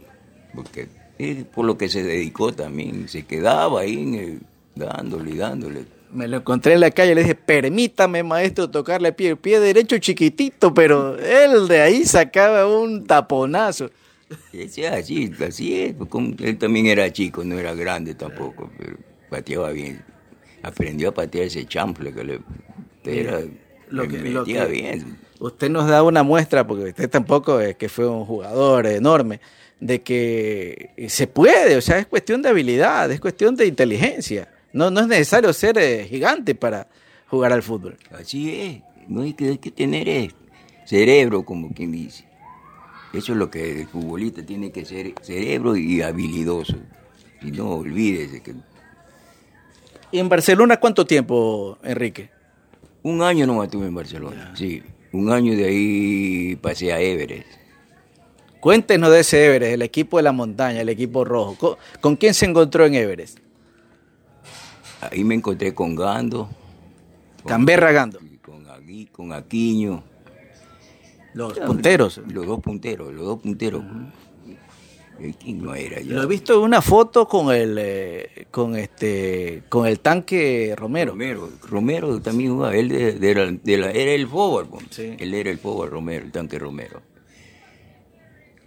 porque 0.53 0.87
es 1.17 1.45
por 1.45 1.65
lo 1.65 1.77
que 1.77 1.87
se 1.87 2.03
dedicó 2.03 2.51
también, 2.53 3.07
se 3.07 3.25
quedaba 3.25 3.81
ahí 3.81 3.93
en 4.01 4.13
el- 4.15 4.41
dándole 4.75 5.31
y 5.31 5.37
dándole. 5.37 5.85
Me 6.11 6.27
lo 6.27 6.37
encontré 6.37 6.73
en 6.73 6.79
la 6.79 6.91
calle 6.91 7.11
y 7.11 7.15
le 7.15 7.21
dije, 7.21 7.35
permítame, 7.35 8.23
maestro, 8.23 8.69
tocarle 8.69 9.09
el 9.09 9.15
pie. 9.15 9.29
El 9.31 9.37
pie 9.37 9.59
derecho 9.59 9.97
chiquitito, 9.97 10.73
pero 10.73 11.17
él 11.19 11.67
de 11.67 11.81
ahí 11.81 12.05
sacaba 12.05 12.67
un 12.67 13.05
taponazo. 13.05 13.89
Es 14.53 14.77
así, 14.79 15.31
así 15.45 15.81
es, 15.81 15.93
pues, 15.93 16.09
él 16.39 16.57
también 16.57 16.87
era 16.87 17.11
chico, 17.11 17.43
no 17.43 17.59
era 17.59 17.73
grande 17.75 18.15
tampoco, 18.15 18.71
pero 18.77 18.97
pateaba 19.29 19.71
bien. 19.71 20.01
Aprendió 20.63 21.09
a 21.09 21.13
patear 21.13 21.45
ese 21.45 21.65
chample 21.65 22.11
que 22.13 22.23
le, 22.23 22.39
era, 23.05 23.41
Lo 23.89 24.07
que- 24.07 24.17
lo 24.19 24.43
que- 24.43 24.65
bien. 24.65 25.17
Usted 25.39 25.69
nos 25.69 25.87
da 25.87 26.01
una 26.01 26.23
muestra, 26.23 26.65
porque 26.65 26.85
usted 26.85 27.09
tampoco 27.09 27.59
es 27.59 27.75
que 27.75 27.89
fue 27.89 28.07
un 28.07 28.25
jugador 28.25 28.87
enorme, 28.87 29.41
de 29.81 30.01
que 30.01 30.91
se 31.09 31.27
puede, 31.27 31.75
o 31.75 31.81
sea, 31.81 31.99
es 31.99 32.07
cuestión 32.07 32.41
de 32.41 32.49
habilidad, 32.49 33.11
es 33.11 33.19
cuestión 33.19 33.55
de 33.55 33.67
inteligencia. 33.67 34.47
No, 34.75 34.91
no 34.91 34.99
es 34.99 35.07
necesario 35.07 35.53
ser 35.53 35.77
eh, 35.77 36.05
gigante 36.05 36.53
para 36.53 36.85
jugar 37.27 37.53
al 37.53 37.63
fútbol. 37.63 37.97
Así 38.11 38.53
es, 38.53 38.81
no 39.07 39.21
hay 39.21 39.33
que, 39.33 39.47
hay 39.47 39.57
que 39.57 39.71
tener 39.71 40.09
eh, 40.09 40.31
cerebro, 40.85 41.45
como 41.45 41.73
quien 41.73 41.93
dice. 41.93 42.25
Eso 43.13 43.31
es 43.31 43.37
lo 43.37 43.49
que 43.49 43.83
el 43.83 43.87
futbolista 43.87 44.45
tiene 44.45 44.73
que 44.73 44.83
ser, 44.83 45.13
cerebro 45.21 45.77
y 45.77 46.01
habilidoso. 46.01 46.75
Y 47.41 47.51
no 47.51 47.69
olvídese 47.69 48.41
que 48.41 48.53
¿Y 50.11 50.19
en 50.19 50.27
Barcelona 50.27 50.77
cuánto 50.77 51.05
tiempo, 51.05 51.77
Enrique? 51.81 52.29
un 53.03 53.21
año 53.21 53.47
no 53.47 53.63
estuve 53.63 53.87
en 53.87 53.95
Barcelona, 53.95 54.51
sí. 54.55 54.83
Un 55.13 55.31
año 55.31 55.55
de 55.55 55.63
ahí 55.63 56.55
pasé 56.57 56.91
a 56.91 56.99
Everest. 56.99 57.47
Cuéntenos 58.59 59.09
de 59.09 59.21
ese 59.21 59.45
Everest, 59.45 59.73
el 59.75 59.83
equipo 59.83 60.17
de 60.17 60.23
la 60.23 60.33
montaña, 60.33 60.81
el 60.81 60.89
equipo 60.89 61.23
rojo. 61.23 61.55
¿Con, 61.55 61.77
con 62.01 62.15
quién 62.17 62.33
se 62.33 62.45
encontró 62.45 62.85
en 62.85 62.95
Everest? 62.95 63.44
Ahí 65.11 65.23
me 65.23 65.35
encontré 65.35 65.73
con 65.73 65.95
Gando, 65.95 66.49
Canberra 67.45 67.91
Gando. 67.91 68.19
con, 68.43 68.67
Agui, 68.69 69.05
con 69.07 69.33
Aquiño. 69.33 70.03
Los 71.33 71.59
punteros. 71.59 72.21
Los 72.31 72.45
dos 72.45 72.59
punteros, 72.61 73.13
los 73.13 73.25
dos 73.25 73.41
punteros. 73.41 73.83
¿Quién 75.39 75.63
no 75.63 75.73
era 75.73 76.01
ya? 76.01 76.13
Lo 76.13 76.23
he 76.23 76.27
visto 76.27 76.55
en 76.55 76.59
una 76.59 76.81
foto 76.81 77.25
con 77.25 77.53
el 77.55 77.77
eh, 77.79 78.47
con 78.51 78.75
este 78.75 79.63
con 79.69 79.85
el 79.87 80.01
tanque 80.01 80.73
Romero. 80.77 81.11
Romero, 81.13 81.49
Romero 81.69 82.21
también 82.21 82.51
jugaba, 82.51 82.75
él 82.75 82.89
de, 82.89 83.13
de 83.13 83.33
la- 83.35 83.51
de 83.51 83.77
la- 83.77 83.91
era 83.91 84.11
el 84.11 84.27
forward, 84.27 84.67
pues. 84.67 84.85
Sí. 84.89 85.15
él 85.17 85.33
era 85.33 85.49
el 85.51 85.57
forward 85.57 85.89
Romero, 85.91 86.25
el 86.25 86.31
tanque 86.33 86.59
Romero. 86.59 87.01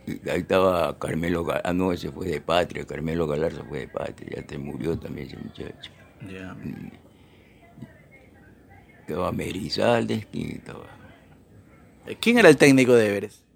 Y 0.06 0.12
ahí 0.30 0.40
estaba 0.40 0.98
Carmelo, 0.98 1.46
ah 1.62 1.72
no, 1.74 1.92
ese 1.92 2.10
fue 2.10 2.26
de 2.28 2.40
Patria, 2.40 2.86
Carmelo 2.86 3.26
Galarza 3.26 3.62
fue 3.68 3.80
de 3.80 3.88
Patria, 3.88 4.36
ya 4.36 4.42
te 4.46 4.56
murió 4.56 4.98
también 4.98 5.26
ese 5.28 5.36
muchacho. 5.36 5.90
Ya. 6.26 6.56
Estaba 9.00 9.32
Merizalde, 9.32 10.26
¿quién 10.30 10.50
estaba? 10.50 10.86
¿Quién 12.20 12.38
era 12.38 12.48
el 12.48 12.56
técnico 12.56 12.94
de 12.94 13.08
Everest? 13.08 13.48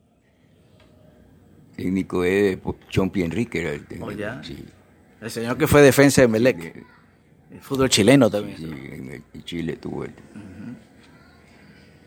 técnico 1.76 2.22
de 2.22 2.58
Chompi 2.88 3.22
Enrique 3.22 3.60
era 3.60 3.72
el 3.72 3.86
técnico. 3.86 4.12
Oh. 4.12 4.44
Sí, 4.44 4.64
El 5.20 5.30
señor 5.30 5.56
que 5.56 5.66
fue 5.66 5.82
defensa 5.82 6.22
de 6.22 6.28
Melec. 6.28 6.84
El 7.50 7.60
fútbol 7.60 7.88
chileno 7.88 8.30
también. 8.30 8.56
sí, 8.56 8.64
en, 8.64 9.44
Chile 9.44 9.76
tuvo 9.76 10.04
el... 10.04 10.12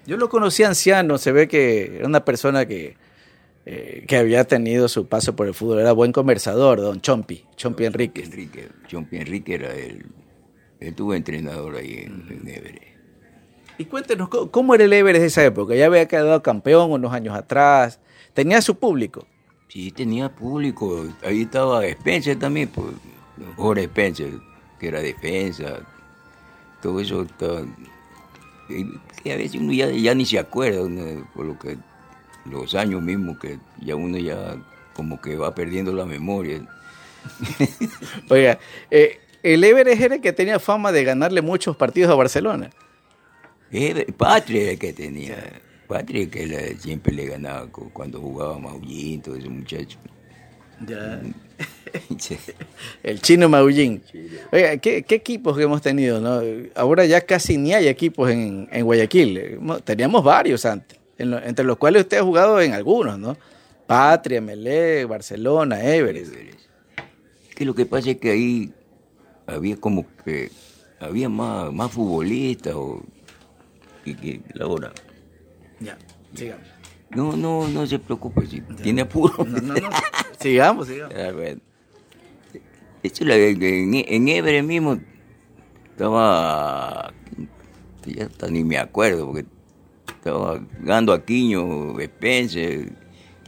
Yo 0.07 0.17
lo 0.17 0.29
conocí 0.29 0.63
anciano, 0.63 1.17
se 1.17 1.31
ve 1.31 1.47
que 1.47 1.97
era 1.97 2.07
una 2.07 2.23
persona 2.23 2.67
que, 2.67 2.95
eh, 3.65 4.05
que 4.07 4.17
había 4.17 4.43
tenido 4.43 4.87
su 4.87 5.07
paso 5.07 5.35
por 5.35 5.47
el 5.47 5.55
fútbol, 5.55 5.79
era 5.79 5.93
buen 5.93 6.11
conversador, 6.11 6.79
don 6.79 7.01
Chompi, 7.01 7.43
Chompi 7.55 7.85
Enrique. 7.85 8.23
Enrique, 8.23 8.69
Chompi 8.87 9.17
Enrique 9.17 9.55
era 9.55 9.73
el... 9.73 10.05
Él 10.79 10.93
tuvo 10.93 11.13
entrenador 11.13 11.75
ahí 11.77 12.03
en, 12.05 12.25
en 12.29 12.47
Everest. 12.47 12.83
Y 13.77 13.85
cuéntenos, 13.85 14.29
¿cómo- 14.29 14.51
¿cómo 14.51 14.75
era 14.75 14.85
el 14.85 14.93
Everest 14.93 15.21
de 15.21 15.27
esa 15.27 15.43
época? 15.45 15.75
Ya 15.75 15.85
había 15.87 16.07
quedado 16.07 16.41
campeón 16.41 16.91
unos 16.91 17.13
años 17.13 17.35
atrás, 17.35 17.99
tenía 18.33 18.61
su 18.61 18.77
público. 18.77 19.27
Sí, 19.67 19.91
tenía 19.91 20.29
público. 20.33 21.05
Ahí 21.23 21.41
estaba 21.41 21.85
Spencer 21.85 22.37
también, 22.39 22.69
pues, 22.69 22.87
Jorge 23.57 23.83
Spencer, 23.83 24.29
que 24.79 24.87
era 24.87 25.01
defensa. 25.01 25.79
Todo 26.81 26.99
eso 27.01 27.25
que 27.37 29.31
a 29.33 29.35
veces 29.35 29.59
uno 29.59 29.73
ya, 29.73 29.89
ya 29.89 30.13
ni 30.15 30.25
se 30.25 30.39
acuerda, 30.39 30.81
uno, 30.81 31.27
por 31.33 31.45
lo 31.45 31.59
que 31.59 31.77
los 32.45 32.75
años 32.75 33.01
mismos 33.01 33.37
que 33.39 33.59
ya 33.81 33.95
uno 33.95 34.17
ya 34.17 34.55
como 34.93 35.19
que 35.19 35.35
va 35.35 35.53
perdiendo 35.53 35.91
la 35.93 36.05
memoria. 36.05 36.61
Oiga, 38.29 38.59
eh, 38.91 39.19
el 39.53 39.63
Everest 39.63 40.01
era 40.01 40.15
el 40.15 40.21
que 40.21 40.33
tenía 40.33 40.59
fama 40.59 40.91
de 40.91 41.03
ganarle 41.03 41.41
muchos 41.41 41.75
partidos 41.77 42.11
a 42.11 42.15
Barcelona. 42.15 42.69
Eh, 43.71 44.05
Patria 44.17 44.61
era 44.63 44.71
el 44.71 44.79
que 44.79 44.93
tenía. 44.93 45.35
Patria 45.87 46.29
que 46.29 46.75
siempre 46.79 47.13
le 47.13 47.25
ganaba 47.27 47.67
cu- 47.67 47.91
cuando 47.93 48.19
jugaba 48.19 48.57
Maullín, 48.57 49.21
todo 49.21 49.35
ese 49.35 49.49
muchacho. 49.49 49.97
El 53.03 53.21
chino 53.21 53.47
Maullín. 53.49 54.01
Oiga, 54.51 54.77
¿qué, 54.77 55.03
qué 55.03 55.15
equipos 55.15 55.55
que 55.57 55.63
hemos 55.63 55.81
tenido? 55.81 56.19
no? 56.19 56.41
Ahora 56.75 57.05
ya 57.05 57.21
casi 57.21 57.57
ni 57.57 57.73
hay 57.73 57.87
equipos 57.87 58.29
en, 58.29 58.67
en 58.71 58.85
Guayaquil. 58.85 59.57
Mo- 59.59 59.79
Teníamos 59.79 60.23
varios 60.23 60.65
antes, 60.65 60.99
en 61.17 61.31
lo- 61.31 61.41
entre 61.43 61.63
los 61.65 61.77
cuales 61.77 62.01
usted 62.03 62.17
ha 62.17 62.23
jugado 62.23 62.59
en 62.61 62.73
algunos, 62.73 63.17
¿no? 63.19 63.37
Patria, 63.87 64.41
Melé, 64.41 65.05
Barcelona, 65.05 65.83
Everest. 65.83 66.33
que 67.55 67.65
lo 67.65 67.73
que 67.75 67.85
pasa 67.85 68.09
es 68.11 68.17
que 68.17 68.31
ahí 68.31 68.73
había 69.47 69.77
como 69.77 70.05
que 70.23 70.51
había 70.99 71.29
más, 71.29 71.71
más 71.73 71.91
futbolistas 71.91 72.73
o 72.75 73.03
que, 74.03 74.15
que 74.15 74.41
la 74.53 74.67
hora. 74.67 74.91
Ya, 75.79 75.97
sigamos. 76.33 76.65
No, 77.09 77.35
no, 77.35 77.67
no 77.67 77.85
se 77.87 77.99
preocupe, 77.99 78.45
si 78.47 78.61
tiene 78.81 79.01
apuro. 79.03 79.45
No, 79.45 79.61
no, 79.61 79.73
no. 79.75 79.89
Sigamos, 80.39 80.87
sigamos. 80.87 81.15
A 81.15 81.31
ver. 81.31 81.59
Eso 83.03 83.23
la- 83.23 83.35
en, 83.37 83.93
en 83.93 84.27
Everest 84.27 84.67
mismo 84.67 84.99
estaba 85.91 87.13
ya 88.05 88.25
hasta 88.25 88.47
ni 88.49 88.63
me 88.63 88.77
acuerdo 88.77 89.27
porque 89.27 89.45
estaba 90.07 90.59
Gando 90.81 91.13
Aquino, 91.13 91.99
Spencer, 91.99 92.91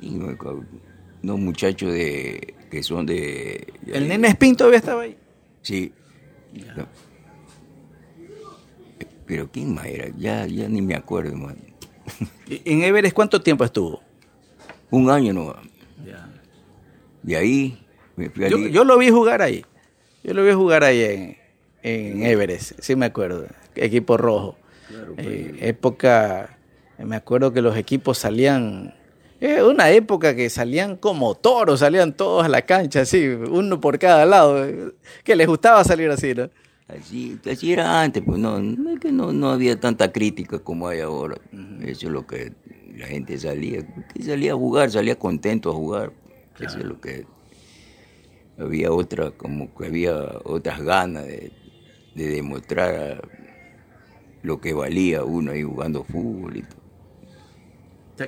unos 0.01 1.39
muchachos 1.39 1.91
de 1.91 2.53
que 2.71 2.83
son 2.83 3.05
de 3.05 3.73
El 3.87 4.07
nene 4.07 4.27
Spin 4.29 4.55
todavía 4.55 4.79
estaba 4.79 5.01
ahí. 5.03 5.17
Sí. 5.67 5.91
No. 6.77 6.87
Pero 9.25 9.51
quién 9.51 9.73
más 9.73 9.85
era, 9.85 10.07
ya, 10.17 10.45
ya 10.47 10.69
ni 10.69 10.81
me 10.81 10.95
acuerdo, 10.95 11.35
man. 11.35 11.57
¿Y 12.47 12.61
¿En 12.63 12.83
Everest 12.83 13.13
cuánto 13.13 13.41
tiempo 13.41 13.65
estuvo? 13.65 14.01
Un 14.89 15.09
año 15.09 15.33
no. 15.33 15.53
De 17.21 17.35
ahí 17.35 17.85
me 18.15 18.29
fui 18.29 18.49
Yo, 18.49 18.57
yo 18.67 18.85
lo 18.85 18.97
vi 18.97 19.09
jugar 19.09 19.41
ahí. 19.41 19.65
Yo 20.23 20.33
lo 20.33 20.45
vi 20.45 20.53
jugar 20.53 20.85
ahí 20.85 21.03
en, 21.03 21.37
en 21.83 22.23
Everest, 22.23 22.79
sí 22.79 22.95
me 22.95 23.05
acuerdo. 23.05 23.45
Equipo 23.75 24.15
rojo. 24.15 24.55
Eh, 25.17 25.57
época, 25.59 26.57
me 26.97 27.17
acuerdo 27.17 27.51
que 27.51 27.61
los 27.61 27.75
equipos 27.75 28.19
salían, 28.19 28.95
eh, 29.39 29.61
una 29.63 29.91
época 29.91 30.35
que 30.35 30.49
salían 30.49 30.97
como 30.97 31.35
toros, 31.35 31.81
salían 31.81 32.13
todos 32.13 32.45
a 32.45 32.49
la 32.49 32.63
cancha, 32.63 33.01
así, 33.01 33.27
uno 33.27 33.79
por 33.79 33.99
cada 33.99 34.25
lado, 34.25 34.65
que 35.23 35.35
les 35.35 35.47
gustaba 35.47 35.83
salir 35.83 36.09
así, 36.09 36.33
¿no? 36.33 36.49
Así, 36.87 37.37
así 37.49 37.73
era 37.73 38.01
antes, 38.01 38.23
pues 38.25 38.39
no, 38.39 38.57
es 38.57 38.99
que 38.99 39.11
no, 39.11 39.33
no 39.33 39.49
había 39.49 39.77
tanta 39.79 40.11
crítica 40.11 40.59
como 40.59 40.87
hay 40.87 41.01
ahora. 41.01 41.35
Eso 41.81 42.07
es 42.07 42.13
lo 42.13 42.25
que 42.25 42.53
la 42.95 43.07
gente 43.07 43.37
salía, 43.37 43.85
que 44.13 44.23
salía 44.23 44.53
a 44.53 44.55
jugar, 44.55 44.89
salía 44.89 45.19
contento 45.19 45.69
a 45.69 45.73
jugar. 45.73 46.13
Eso 46.59 46.79
es 46.79 46.85
lo 46.85 46.99
que 46.99 47.25
había 48.57 48.91
otra, 48.91 49.31
como 49.31 49.73
que 49.75 49.85
había 49.85 50.15
otras 50.45 50.81
ganas 50.81 51.27
de, 51.27 51.51
de 52.15 52.27
demostrar 52.29 53.21
lo 54.41 54.61
que 54.61 54.73
valía 54.73 55.23
uno 55.23 55.51
ahí 55.51 55.63
jugando 55.63 56.03
fútbol 56.05 56.57
y 56.57 56.61
todo. 56.63 56.76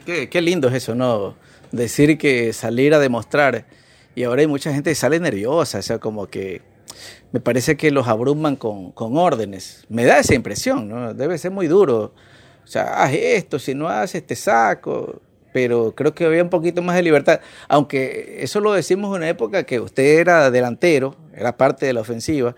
Qué 0.06 0.42
lindo 0.42 0.68
es 0.68 0.76
eso, 0.76 0.96
¿no? 0.96 1.36
Decir 1.72 2.18
que 2.18 2.54
salir 2.54 2.94
a 2.94 3.00
demostrar. 3.00 3.66
Y 4.16 4.24
ahora 4.24 4.42
hay 4.42 4.48
mucha 4.48 4.74
gente 4.74 4.92
que 4.92 4.96
sale 4.96 5.20
nerviosa, 5.20 5.80
o 5.80 5.82
sea, 5.82 6.00
como 6.00 6.28
que 6.28 6.62
me 7.32 7.40
parece 7.40 7.78
que 7.78 7.92
los 7.92 8.08
abruman 8.08 8.56
con, 8.56 8.92
con 8.92 9.18
órdenes. 9.18 9.86
Me 9.90 10.06
da 10.06 10.20
esa 10.20 10.36
impresión, 10.36 10.90
¿no? 10.90 11.14
Debe 11.14 11.38
ser 11.38 11.52
muy 11.52 11.68
duro. 11.68 12.14
O 12.64 12.68
sea, 12.68 13.04
haz 13.04 13.14
esto, 13.14 13.60
si 13.60 13.74
no 13.74 13.88
haces, 13.88 14.26
te 14.26 14.36
saco. 14.36 15.22
Pero 15.54 15.94
creo 15.96 16.14
que 16.14 16.26
había 16.26 16.44
un 16.44 16.50
poquito 16.50 16.82
más 16.82 16.96
de 16.96 17.04
libertad. 17.04 17.40
Aunque 17.68 18.38
eso 18.44 18.60
lo 18.60 18.74
decimos 18.74 19.10
en 19.10 19.24
una 19.24 19.30
época 19.30 19.64
que 19.64 19.80
usted 19.80 20.20
era 20.20 20.52
delantero, 20.52 21.16
era 21.34 21.58
parte 21.58 21.86
de 21.88 21.94
la 21.94 22.02
ofensiva, 22.02 22.56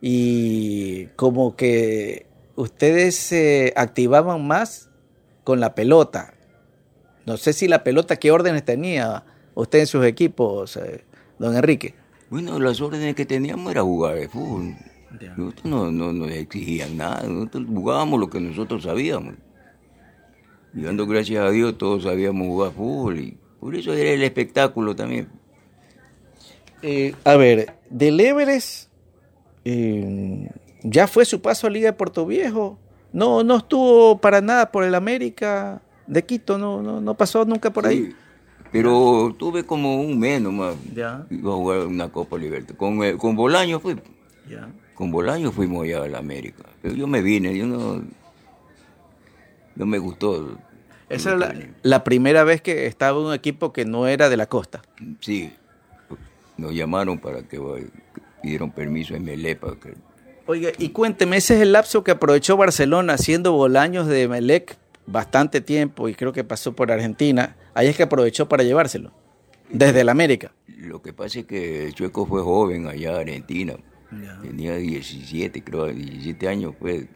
y 0.00 1.06
como 1.16 1.56
que 1.56 2.26
ustedes 2.56 3.16
se 3.16 3.74
activaban 3.76 4.46
más 4.46 4.88
con 5.44 5.60
la 5.60 5.74
pelota. 5.74 6.32
No 7.26 7.36
sé 7.36 7.52
si 7.52 7.68
la 7.68 7.84
pelota, 7.84 8.16
¿qué 8.16 8.30
órdenes 8.30 8.64
tenía 8.64 9.24
usted 9.54 9.80
en 9.80 9.86
sus 9.86 10.04
equipos, 10.04 10.76
eh, 10.76 11.04
don 11.38 11.54
Enrique? 11.54 11.94
Bueno, 12.30 12.58
las 12.58 12.80
órdenes 12.80 13.14
que 13.14 13.26
teníamos 13.26 13.70
era 13.70 13.82
jugar 13.82 14.14
de 14.16 14.28
fútbol. 14.28 14.76
Nosotros 15.36 15.64
no, 15.64 15.90
no 15.90 16.12
nos 16.12 16.30
exigían 16.30 16.96
nada, 16.96 17.24
nosotros 17.24 17.64
jugábamos 17.68 18.20
lo 18.20 18.30
que 18.30 18.40
nosotros 18.40 18.84
sabíamos. 18.84 19.34
Y 20.72 20.82
dando 20.82 21.06
gracias 21.06 21.44
a 21.44 21.50
Dios 21.50 21.76
todos 21.76 22.04
sabíamos 22.04 22.46
jugar 22.46 22.72
fútbol 22.72 23.18
y 23.18 23.38
por 23.58 23.74
eso 23.74 23.92
era 23.92 24.10
el 24.10 24.22
espectáculo 24.22 24.94
también. 24.94 25.28
Eh, 26.82 27.14
a 27.24 27.36
ver, 27.36 27.74
del 27.90 28.20
Everest, 28.20 28.88
eh, 29.64 30.48
¿ya 30.82 31.06
fue 31.08 31.24
su 31.24 31.42
paso 31.42 31.66
a 31.66 31.70
Liga 31.70 31.90
de 31.90 31.92
Puerto 31.92 32.24
Viejo? 32.24 32.78
No, 33.12 33.42
no 33.42 33.58
estuvo 33.58 34.18
para 34.18 34.40
nada 34.40 34.70
por 34.70 34.84
el 34.84 34.94
América 34.94 35.82
de 36.10 36.24
Quito, 36.24 36.58
no, 36.58 36.82
no, 36.82 37.00
no 37.00 37.14
pasó 37.14 37.44
nunca 37.44 37.72
por 37.72 37.86
ahí. 37.86 38.06
Sí, 38.06 38.16
Pero 38.72 39.34
tuve 39.38 39.64
como 39.64 40.00
un 40.00 40.18
mes 40.18 40.42
nomás. 40.42 40.74
Ya. 40.92 41.24
Iba 41.30 41.52
a 41.52 41.54
jugar 41.54 41.86
una 41.86 42.08
Copa 42.08 42.36
Libertad. 42.36 42.74
Con, 42.74 43.02
eh, 43.04 43.16
con 43.16 43.36
Bolaño 43.36 43.78
fui. 43.78 43.96
Ya. 44.48 44.68
Con 44.94 45.12
Bolaño 45.12 45.52
fuimos 45.52 45.84
allá 45.84 46.02
a 46.02 46.08
la 46.08 46.18
América. 46.18 46.64
Pero 46.82 46.94
yo 46.94 47.06
me 47.06 47.22
vine, 47.22 47.56
yo 47.56 47.66
no. 47.66 48.02
No 49.76 49.86
me 49.86 49.98
gustó. 49.98 50.58
Esa 51.08 51.32
es 51.32 51.38
la, 51.38 51.54
la 51.82 52.04
primera 52.04 52.42
vez 52.44 52.60
que 52.60 52.86
estaba 52.86 53.18
en 53.20 53.26
un 53.26 53.34
equipo 53.34 53.72
que 53.72 53.84
no 53.84 54.08
era 54.08 54.28
de 54.28 54.36
la 54.36 54.46
costa. 54.46 54.82
Sí, 55.20 55.52
nos 56.56 56.74
llamaron 56.74 57.18
para 57.18 57.42
que 57.42 57.60
pidieron 58.42 58.70
permiso 58.70 59.14
en 59.14 59.24
Melé 59.24 59.56
para 59.56 59.76
que... 59.76 59.94
Oiga, 60.46 60.70
y 60.78 60.90
cuénteme, 60.90 61.36
ese 61.36 61.54
es 61.56 61.62
el 61.62 61.72
lapso 61.72 62.02
que 62.04 62.10
aprovechó 62.10 62.56
Barcelona 62.56 63.14
haciendo 63.14 63.52
Bolaños 63.52 64.06
de 64.08 64.26
Melec 64.28 64.76
bastante 65.10 65.60
tiempo 65.60 66.08
y 66.08 66.14
creo 66.14 66.32
que 66.32 66.44
pasó 66.44 66.74
por 66.74 66.90
Argentina. 66.92 67.56
Ahí 67.74 67.88
es 67.88 67.96
que 67.96 68.04
aprovechó 68.04 68.48
para 68.48 68.62
llevárselo, 68.62 69.12
desde 69.68 70.00
el 70.00 70.08
América. 70.08 70.52
Lo 70.66 71.02
que 71.02 71.12
pasa 71.12 71.40
es 71.40 71.46
que 71.46 71.86
el 71.86 71.94
Chueco 71.94 72.26
fue 72.26 72.42
joven 72.42 72.86
allá 72.86 73.20
en 73.20 73.28
Argentina. 73.28 73.74
Tenía 74.42 74.76
17, 74.76 75.62
creo, 75.62 75.86
17 75.86 76.48
años 76.48 76.74
fue. 76.78 77.06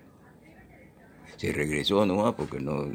Se 1.37 1.53
regresó 1.53 2.07
nomás 2.07 2.35
porque 2.35 2.61
no... 2.61 2.87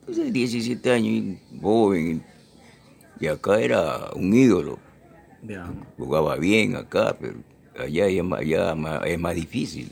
Entonces, 0.00 0.32
17 0.32 0.92
años, 0.92 1.08
y 1.10 1.60
joven. 1.60 2.22
Y 3.18 3.26
acá 3.26 3.60
era 3.60 4.10
un 4.14 4.32
ídolo. 4.32 4.78
Jugaba 5.96 6.36
bien 6.36 6.76
acá, 6.76 7.16
pero 7.20 7.34
allá 7.76 8.06
es 8.06 8.22
más, 8.22 8.40
allá 8.40 8.74
es 9.04 9.18
más 9.18 9.34
difícil. 9.34 9.90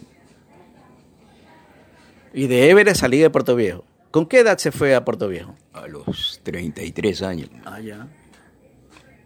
Y 2.32 2.46
de 2.46 2.70
Everest 2.70 3.00
salí 3.00 3.18
de 3.18 3.30
Puerto 3.30 3.56
Viejo. 3.56 3.84
¿Con 4.14 4.26
qué 4.26 4.38
edad 4.38 4.58
se 4.58 4.70
fue 4.70 4.94
a 4.94 5.04
Puerto 5.04 5.26
Viejo? 5.26 5.56
A 5.72 5.88
los 5.88 6.38
33 6.44 7.20
años, 7.22 7.50
Ah, 7.64 7.80
ya. 7.80 8.06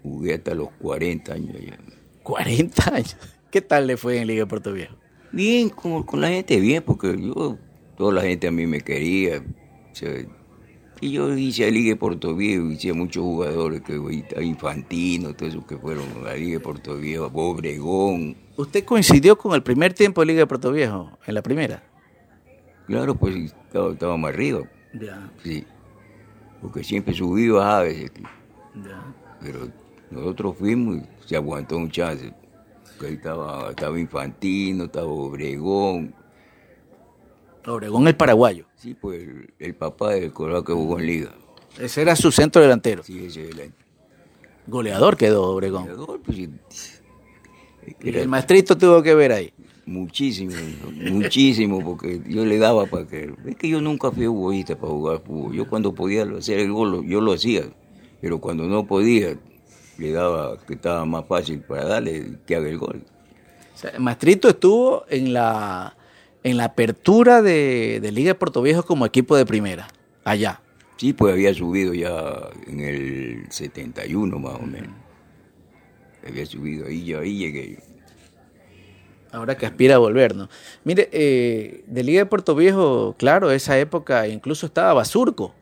jugué 0.02 0.32
hasta 0.32 0.54
los 0.54 0.70
40 0.80 1.34
años 1.34 1.56
ya. 1.60 1.76
40 2.22 2.94
años. 2.94 3.14
¿Qué 3.50 3.60
tal 3.60 3.86
le 3.86 3.98
fue 3.98 4.16
en 4.18 4.26
Liga 4.26 4.44
de 4.44 4.46
Puerto 4.46 4.72
Viejo? 4.72 4.94
Bien, 5.30 5.68
con, 5.68 6.04
con 6.04 6.22
la 6.22 6.28
gente 6.28 6.58
bien, 6.58 6.82
porque 6.82 7.14
yo, 7.20 7.58
toda 7.98 8.14
la 8.14 8.22
gente 8.22 8.46
a 8.46 8.50
mí 8.50 8.66
me 8.66 8.80
quería. 8.80 9.44
o 9.92 9.94
sea, 9.94 10.10
y 11.02 11.10
yo 11.12 11.36
hice 11.36 11.66
a 11.66 11.70
Liga 11.70 11.90
de 11.90 11.96
Puerto 11.96 12.34
Viejo, 12.34 12.70
hice 12.70 12.88
a 12.88 12.94
muchos 12.94 13.22
jugadores, 13.22 13.82
que 13.82 13.92
Infantino, 14.42 15.34
todos 15.34 15.52
esos 15.52 15.66
que 15.66 15.76
fueron 15.76 16.06
a 16.22 16.28
la 16.30 16.34
Liga 16.34 16.52
de 16.52 16.60
Puerto 16.60 16.96
Viejo, 16.96 17.24
a 17.24 17.30
Obregón. 17.34 18.38
¿Usted 18.56 18.86
coincidió 18.86 19.36
con 19.36 19.52
el 19.54 19.62
primer 19.62 19.92
tiempo 19.92 20.22
de 20.22 20.28
Liga 20.28 20.38
de 20.40 20.46
Puerto 20.46 20.72
Viejo, 20.72 21.10
en 21.26 21.34
la 21.34 21.42
primera? 21.42 21.82
Claro, 22.86 23.14
pues 23.14 23.36
estaba, 23.36 23.92
estaba 23.92 24.16
más 24.16 24.32
arriba, 24.32 24.62
Ya, 24.94 25.30
sí. 25.42 25.64
Porque 26.62 26.82
siempre 26.82 27.14
subí 27.14 27.44
y 27.44 27.48
bajaba, 27.50 27.86
ese- 27.86 28.10
ya. 28.84 29.02
pero 29.40 29.68
nosotros 30.10 30.56
fuimos 30.58 30.96
y 30.96 31.02
se 31.28 31.36
aguantó 31.36 31.76
un 31.76 31.90
chance. 31.90 32.32
Que 32.98 33.06
ahí 33.06 33.14
estaba, 33.14 33.70
estaba 33.70 33.98
Infantino, 34.00 34.84
estaba 34.84 35.06
Obregón. 35.06 36.14
Obregón 37.66 38.08
el 38.08 38.16
paraguayo. 38.16 38.64
Sí, 38.76 38.94
pues 38.94 39.22
el, 39.22 39.54
el 39.58 39.74
papá 39.74 40.12
del 40.14 40.32
Colorado 40.32 40.64
que 40.64 40.72
jugó 40.72 40.98
en 40.98 41.06
Liga. 41.06 41.30
Ese 41.78 42.02
era 42.02 42.16
su 42.16 42.32
centro 42.32 42.60
delantero. 42.62 43.02
Sí, 43.04 43.26
ese 43.26 43.48
es 43.50 43.58
el 43.58 43.72
Goleador 44.66 45.16
quedó 45.16 45.44
Obregón. 45.44 45.82
entrenador, 45.82 46.20
pues, 46.22 46.38
Era 48.02 48.20
el 48.20 48.28
maestrito 48.28 48.76
tuvo 48.76 49.02
que 49.02 49.14
ver 49.14 49.32
ahí. 49.32 49.52
Muchísimo, 49.88 50.52
muchísimo, 51.10 51.82
porque 51.82 52.20
yo 52.26 52.44
le 52.44 52.58
daba 52.58 52.86
para 52.86 53.06
que... 53.06 53.32
Es 53.46 53.56
que 53.56 53.68
yo 53.68 53.80
nunca 53.80 54.10
fui 54.10 54.24
egoísta 54.24 54.76
para 54.76 54.92
jugar 54.92 55.22
fútbol. 55.24 55.54
Yo 55.54 55.68
cuando 55.68 55.94
podía 55.94 56.22
hacer 56.22 56.58
el 56.60 56.72
gol, 56.72 57.06
yo 57.06 57.20
lo 57.20 57.32
hacía. 57.32 57.64
Pero 58.20 58.40
cuando 58.40 58.64
no 58.64 58.86
podía, 58.86 59.36
le 59.98 60.12
daba 60.12 60.58
que 60.58 60.74
estaba 60.74 61.04
más 61.04 61.26
fácil 61.26 61.60
para 61.60 61.84
darle 61.84 62.38
que 62.46 62.56
haga 62.56 62.68
el 62.68 62.78
gol. 62.78 63.02
O 63.74 63.78
sea, 63.78 63.90
el 63.90 64.00
maestrito 64.00 64.48
estuvo 64.48 65.04
en 65.08 65.32
la, 65.32 65.96
en 66.42 66.56
la 66.56 66.64
apertura 66.64 67.42
de, 67.42 68.00
de 68.00 68.12
Liga 68.12 68.30
de 68.30 68.34
Puerto 68.34 68.60
Viejo 68.62 68.82
como 68.82 69.06
equipo 69.06 69.36
de 69.36 69.46
primera, 69.46 69.88
allá. 70.24 70.60
Sí, 70.96 71.12
pues 71.12 71.32
había 71.32 71.54
subido 71.54 71.94
ya 71.94 72.50
en 72.66 72.80
el 72.80 73.46
71 73.50 74.38
más 74.38 74.54
o 74.54 74.62
menos. 74.62 74.90
Había 76.26 76.44
subido 76.44 76.88
ahí, 76.88 77.04
ya 77.04 77.20
ahí 77.20 77.38
llegué 77.38 77.76
yo. 77.76 77.87
Ahora 79.30 79.56
que 79.56 79.66
aspira 79.66 79.96
a 79.96 79.98
volver, 79.98 80.34
¿no? 80.34 80.48
Mire, 80.84 81.08
eh, 81.12 81.84
de 81.86 82.02
Liga 82.02 82.20
de 82.20 82.26
Puerto 82.26 82.54
Viejo, 82.54 83.14
claro, 83.18 83.50
esa 83.50 83.78
época 83.78 84.26
incluso 84.28 84.66
estaba 84.66 84.94
Basurco. 84.94 85.54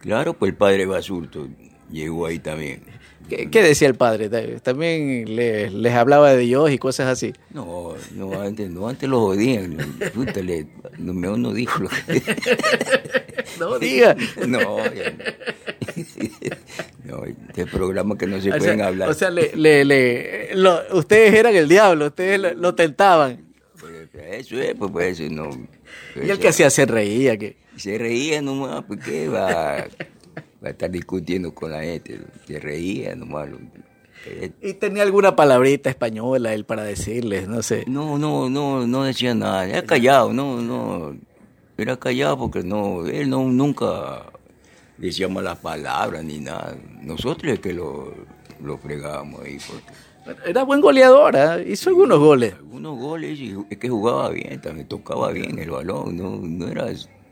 Claro, 0.00 0.34
pues 0.34 0.50
el 0.52 0.56
padre 0.56 0.86
Basurto 0.86 1.48
llegó 1.90 2.26
ahí 2.26 2.38
también. 2.38 2.84
¿Qué, 3.28 3.50
qué 3.50 3.62
decía 3.62 3.88
el 3.88 3.94
padre? 3.96 4.28
Ta- 4.28 4.60
También 4.60 5.34
le- 5.34 5.70
les 5.70 5.92
hablaba 5.94 6.30
de 6.32 6.38
Dios 6.38 6.70
y 6.70 6.78
cosas 6.78 7.08
así. 7.08 7.32
No, 7.50 7.94
no, 8.14 8.40
antes, 8.40 8.70
no, 8.70 8.88
antes 8.88 9.08
lo 9.08 9.20
jodían. 9.20 9.76
Puta, 10.14 10.40
le- 10.42 10.66
no, 10.98 11.12
mejor 11.12 11.38
no 11.38 11.52
dijo 11.52 11.82
lo 11.82 11.88
que... 11.88 12.22
No 13.58 13.78
diga. 13.78 14.14
No, 14.46 14.78
ya 14.94 15.14
no. 17.04 17.24
Este 17.24 17.66
programa 17.66 18.16
que 18.18 18.26
no 18.26 18.40
se 18.40 18.52
O 18.52 18.58
pueden 18.58 18.78
sea, 18.78 18.86
hablar. 18.88 19.08
o 19.08 19.14
sea, 19.14 19.30
le, 19.30 19.52
le- 19.56 19.84
le- 19.84 20.54
lo- 20.54 20.80
ustedes 20.92 21.34
eran 21.34 21.54
el 21.56 21.68
diablo, 21.68 22.06
ustedes 22.06 22.38
lo, 22.40 22.54
lo 22.54 22.74
tentaban. 22.74 23.44
Pues, 23.80 24.08
eso 24.14 24.60
es, 24.60 24.74
pues, 24.74 24.90
pues 24.90 25.20
eso 25.20 25.32
no. 25.32 25.50
Y 26.22 26.30
el 26.30 26.38
que 26.38 26.48
hacía 26.48 26.70
se 26.70 26.86
reía. 26.86 27.36
Que... 27.36 27.56
Se 27.76 27.96
reía 27.98 28.40
nomás, 28.42 28.84
pues 28.86 29.00
qué 29.04 29.28
va, 29.28 29.86
va 30.62 30.68
a 30.68 30.70
estar 30.70 30.90
discutiendo 30.90 31.54
con 31.54 31.72
la 31.72 31.82
gente. 31.82 32.20
Se 32.46 32.58
reía 32.60 33.14
nomás. 33.14 33.48
eh, 34.26 34.52
Y 34.62 34.74
tenía 34.74 35.02
alguna 35.02 35.36
palabrita 35.36 35.90
española 35.90 36.54
él 36.54 36.64
para 36.64 36.82
decirles, 36.84 37.48
no 37.48 37.62
sé. 37.62 37.84
No, 37.86 38.18
no, 38.18 38.48
no, 38.50 38.86
no 38.86 39.04
decía 39.04 39.34
nada. 39.34 39.66
Era 39.68 39.82
callado, 39.82 40.32
no, 40.32 40.60
no. 40.62 41.16
Era 41.78 41.96
callado 41.98 42.38
porque 42.38 42.62
no, 42.62 43.06
él 43.06 43.28
no 43.30 43.44
nunca 43.44 44.32
decía 44.96 45.28
malas 45.28 45.58
palabras 45.58 46.24
ni 46.24 46.38
nada. 46.40 46.76
Nosotros 47.02 47.52
es 47.52 47.60
que 47.60 47.72
lo, 47.74 48.14
lo 48.62 48.78
fregábamos 48.78 49.42
ahí 49.42 49.58
porque 49.66 49.84
Era 50.50 50.64
buen 50.64 50.80
goleador, 50.80 51.36
¿ah? 51.36 51.60
hizo 51.62 51.90
algunos 51.90 52.18
goles. 52.18 52.54
algunos 52.54 52.98
goles 52.98 53.38
y 53.38 53.54
es 53.70 53.78
que 53.78 53.88
jugaba 53.88 54.30
bien, 54.30 54.60
también 54.60 54.88
tocaba 54.88 55.30
bien 55.32 55.58
el 55.58 55.70
balón, 55.70 56.16
no, 56.16 56.36
no 56.42 56.68
era 56.68 56.86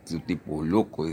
su 0.05 0.21
tipo 0.21 0.63
loco, 0.63 1.07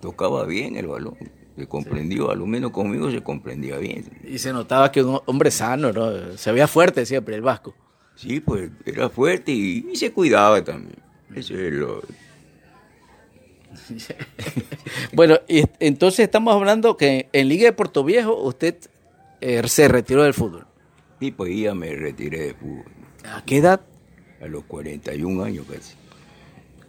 tocaba 0.00 0.44
bien 0.46 0.76
el 0.76 0.86
balón. 0.88 1.16
Se 1.58 1.66
comprendió, 1.66 2.30
a 2.30 2.36
lo 2.36 2.46
menos 2.46 2.70
conmigo 2.70 3.10
se 3.10 3.20
comprendía 3.20 3.78
bien. 3.78 4.04
Y 4.24 4.38
se 4.38 4.52
notaba 4.52 4.92
que 4.92 5.02
un 5.02 5.20
hombre 5.26 5.50
sano, 5.50 5.92
¿no? 5.92 6.36
Se 6.36 6.52
veía 6.52 6.68
fuerte 6.68 7.04
siempre 7.04 7.34
el 7.34 7.42
Vasco. 7.42 7.74
Sí, 8.14 8.38
pues 8.38 8.70
era 8.86 9.08
fuerte 9.08 9.50
y, 9.50 9.88
y 9.92 9.96
se 9.96 10.12
cuidaba 10.12 10.62
también. 10.62 10.98
Eso 11.34 11.54
es 11.54 11.72
lo, 11.72 12.02
Bueno, 15.12 15.38
y 15.48 15.64
entonces 15.80 16.20
estamos 16.20 16.54
hablando 16.54 16.96
que 16.96 17.28
en 17.32 17.48
Liga 17.48 17.64
de 17.64 17.72
Puerto 17.72 18.04
Viejo 18.04 18.34
usted 18.36 18.76
eh, 19.40 19.62
se 19.66 19.88
retiró 19.88 20.22
del 20.22 20.34
fútbol. 20.34 20.66
Sí, 21.20 21.30
pues 21.30 21.56
ya 21.56 21.74
me 21.74 21.94
retiré 21.94 22.38
de 22.38 22.54
fútbol. 22.54 22.84
¿A 23.24 23.44
qué 23.44 23.58
edad? 23.58 23.80
A 24.40 24.46
los 24.46 24.64
41 24.64 25.42
años 25.42 25.66
casi. 25.68 25.94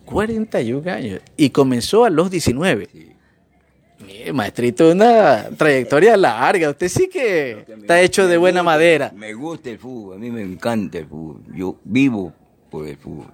41 0.06 0.92
años. 0.92 1.22
Y 1.38 1.50
comenzó 1.50 2.06
a 2.06 2.10
los 2.10 2.30
19. 2.30 2.90
Sí. 2.92 3.09
Mire, 4.06 4.32
maestrito, 4.32 4.92
una 4.92 5.50
trayectoria 5.58 6.16
larga. 6.16 6.70
Usted 6.70 6.88
sí 6.88 7.10
que 7.10 7.66
está 7.68 8.02
hecho 8.02 8.28
de 8.28 8.38
buena 8.38 8.64
madera. 8.64 9.12
Me 9.16 9.34
gusta 9.34 9.70
el 9.70 9.78
fútbol, 9.78 10.16
a 10.16 10.20
mí 10.20 10.32
me 10.32 10.42
encanta 10.42 11.00
el 11.00 11.08
fútbol. 11.08 11.42
Yo 11.54 11.78
vivo 11.84 12.34
por 12.70 12.88
el 12.88 12.98
fútbol. 12.98 13.28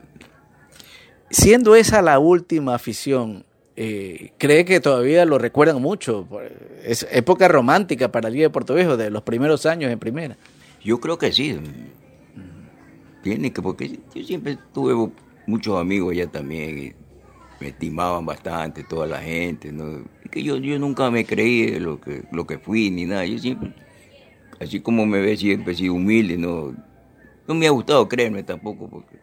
Siendo 1.29 1.75
esa 1.75 2.01
la 2.01 2.17
última 2.19 2.75
afición, 2.75 3.45
eh, 3.75 4.31
¿cree 4.37 4.65
que 4.65 4.79
todavía 4.79 5.25
lo 5.25 5.37
recuerdan 5.37 5.81
mucho? 5.81 6.27
Es 6.83 7.05
época 7.11 7.47
romántica 7.47 8.11
para 8.11 8.29
Liga 8.29 8.43
de 8.43 8.49
Puerto 8.49 8.73
Viejo, 8.73 8.97
de 8.97 9.09
los 9.09 9.23
primeros 9.23 9.65
años 9.65 9.91
en 9.91 9.99
primera. 9.99 10.37
Yo 10.83 10.99
creo 10.99 11.17
que 11.17 11.31
sí. 11.31 11.59
Tiene 13.21 13.51
que, 13.51 13.61
porque 13.61 13.99
yo 14.13 14.23
siempre 14.23 14.57
tuve 14.73 15.11
muchos 15.47 15.79
amigos 15.79 16.13
allá 16.13 16.27
también 16.27 16.95
me 17.59 17.67
estimaban 17.69 18.25
bastante 18.25 18.83
toda 18.83 19.07
la 19.07 19.21
gente. 19.21 19.71
¿no? 19.71 20.03
Que 20.31 20.43
yo, 20.43 20.57
yo 20.57 20.77
nunca 20.79 21.09
me 21.11 21.25
creí 21.25 21.79
lo 21.79 21.99
que, 21.99 22.23
lo 22.31 22.45
que 22.45 22.57
fui 22.57 22.89
ni 22.89 23.05
nada. 23.05 23.25
Yo 23.25 23.37
siempre, 23.39 23.73
así 24.59 24.79
como 24.79 25.05
me 25.05 25.19
ve, 25.19 25.37
siempre 25.37 25.73
he 25.73 25.75
sido 25.75 25.93
humilde. 25.93 26.37
No, 26.37 26.75
no 27.47 27.53
me 27.53 27.67
ha 27.67 27.71
gustado 27.71 28.07
creerme 28.07 28.43
tampoco 28.43 28.89
porque 28.89 29.17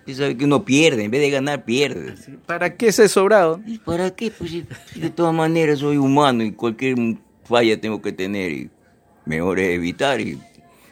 usted 0.00 0.14
sabe 0.14 0.36
que 0.36 0.44
uno 0.44 0.64
pierde, 0.64 1.04
en 1.04 1.10
vez 1.10 1.20
de 1.20 1.30
ganar, 1.30 1.64
pierde. 1.64 2.14
¿Para 2.46 2.76
qué 2.76 2.92
se 2.92 3.08
sobrado? 3.08 3.60
¿Y 3.66 3.78
para 3.78 4.14
qué? 4.14 4.30
Pues 4.30 4.52
de 4.94 5.10
todas 5.10 5.34
maneras 5.34 5.78
soy 5.80 5.96
humano 5.96 6.42
y 6.42 6.52
cualquier 6.52 6.96
falla 7.44 7.80
tengo 7.80 8.02
que 8.02 8.12
tener 8.12 8.52
y 8.52 8.70
mejor 9.24 9.58
es 9.58 9.70
evitar 9.70 10.20
y 10.20 10.38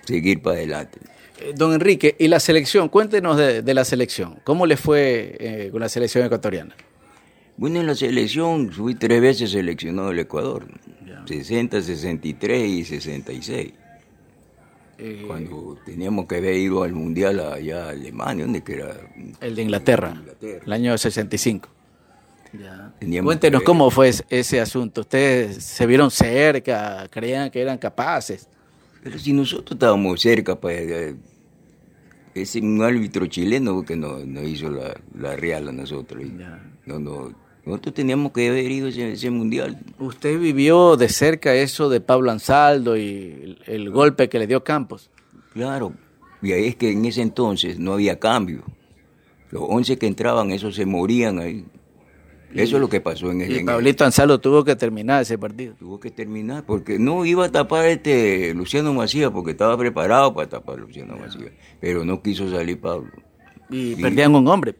seguir 0.04 0.42
para 0.42 0.56
adelante. 0.56 1.00
Eh, 1.40 1.52
Don 1.56 1.72
Enrique, 1.72 2.16
¿y 2.18 2.28
la 2.28 2.40
selección? 2.40 2.88
Cuéntenos 2.88 3.36
de, 3.36 3.62
de 3.62 3.74
la 3.74 3.84
selección. 3.84 4.38
¿Cómo 4.44 4.66
le 4.66 4.76
fue 4.76 5.36
eh, 5.38 5.68
con 5.72 5.80
la 5.80 5.88
selección 5.88 6.24
ecuatoriana? 6.24 6.74
Bueno, 7.56 7.80
en 7.80 7.86
la 7.86 7.94
selección 7.94 8.70
fui 8.72 8.94
tres 8.94 9.20
veces 9.20 9.50
seleccionado 9.50 10.08
del 10.08 10.20
Ecuador, 10.20 10.66
Ya. 11.06 11.22
60, 11.26 11.82
63 11.82 12.68
y 12.68 12.84
66. 12.84 13.72
Eh, 14.98 15.24
Cuando 15.26 15.78
teníamos 15.84 16.26
que 16.26 16.36
haber 16.36 16.54
ido 16.56 16.82
al 16.82 16.92
Mundial 16.92 17.40
allá 17.40 17.86
a 17.86 17.90
Alemania, 17.90 18.44
donde 18.44 18.62
que 18.62 18.74
era... 18.74 18.96
el 19.40 19.54
de 19.54 19.62
Inglaterra, 19.62 20.14
Inglaterra. 20.16 20.62
el 20.66 20.72
año 20.72 20.96
65. 20.98 21.68
Teníamos 22.98 23.28
Cuéntenos 23.28 23.62
cómo 23.62 23.90
fue 23.90 24.08
ese, 24.08 24.24
ese 24.28 24.60
asunto. 24.60 25.02
¿Ustedes 25.02 25.62
se 25.64 25.86
vieron 25.86 26.10
cerca? 26.10 27.06
¿Creían 27.10 27.48
que 27.50 27.60
eran 27.62 27.78
capaces? 27.78 28.48
Pero 29.04 29.18
si 29.18 29.32
nosotros 29.32 29.72
estábamos 29.76 30.20
cerca, 30.20 30.58
pues, 30.60 31.14
es 32.34 32.54
un 32.56 32.82
árbitro 32.82 33.26
chileno 33.26 33.82
que 33.82 33.96
nos, 33.96 34.24
hizo 34.44 34.70
la, 34.70 34.94
la 35.18 35.36
real 35.36 35.68
a 35.68 35.72
nosotros. 35.72 36.22
Ya. 36.38 36.62
no, 36.86 36.98
no, 36.98 37.34
nosotros 37.64 37.94
teníamos 37.94 38.32
que 38.32 38.48
haber 38.48 38.70
ido 38.70 38.88
ese, 38.88 39.12
ese 39.12 39.30
mundial. 39.30 39.78
¿Usted 39.98 40.38
vivió 40.38 40.96
de 40.96 41.08
cerca 41.08 41.54
eso 41.54 41.88
de 41.88 42.00
Pablo 42.00 42.30
Ansaldo 42.30 42.96
y 42.96 43.02
el, 43.06 43.58
el 43.66 43.90
golpe 43.90 44.28
que 44.28 44.38
le 44.38 44.46
dio 44.46 44.64
Campos? 44.64 45.10
Claro, 45.52 45.92
y 46.42 46.52
ahí 46.52 46.66
es 46.66 46.76
que 46.76 46.92
en 46.92 47.04
ese 47.04 47.22
entonces 47.22 47.78
no 47.78 47.92
había 47.92 48.18
cambio. 48.18 48.62
Los 49.50 49.64
11 49.68 49.98
que 49.98 50.06
entraban, 50.06 50.52
esos 50.52 50.74
se 50.74 50.86
morían 50.86 51.38
ahí. 51.38 51.64
Eso 52.54 52.76
es 52.76 52.80
lo 52.80 52.88
que 52.88 53.00
pasó 53.00 53.30
en 53.30 53.42
el... 53.42 53.52
Y 53.52 53.58
en- 53.58 53.66
Pablito 53.66 54.04
Anzalo 54.04 54.40
tuvo 54.40 54.64
que 54.64 54.74
terminar 54.76 55.22
ese 55.22 55.38
partido. 55.38 55.74
Tuvo 55.78 56.00
que 56.00 56.10
terminar 56.10 56.64
porque 56.64 56.98
no 56.98 57.24
iba 57.24 57.44
a 57.46 57.50
tapar 57.52 57.86
este 57.86 58.52
Luciano 58.54 58.92
Macías 58.92 59.30
porque 59.30 59.52
estaba 59.52 59.76
preparado 59.78 60.34
para 60.34 60.48
tapar 60.48 60.76
a 60.76 60.80
Luciano 60.80 61.16
Macías, 61.16 61.52
pero 61.80 62.04
no 62.04 62.20
quiso 62.22 62.50
salir 62.50 62.80
Pablo. 62.80 63.10
Y 63.70 63.94
perdían 63.96 64.34
un 64.34 64.48
hombre. 64.48 64.74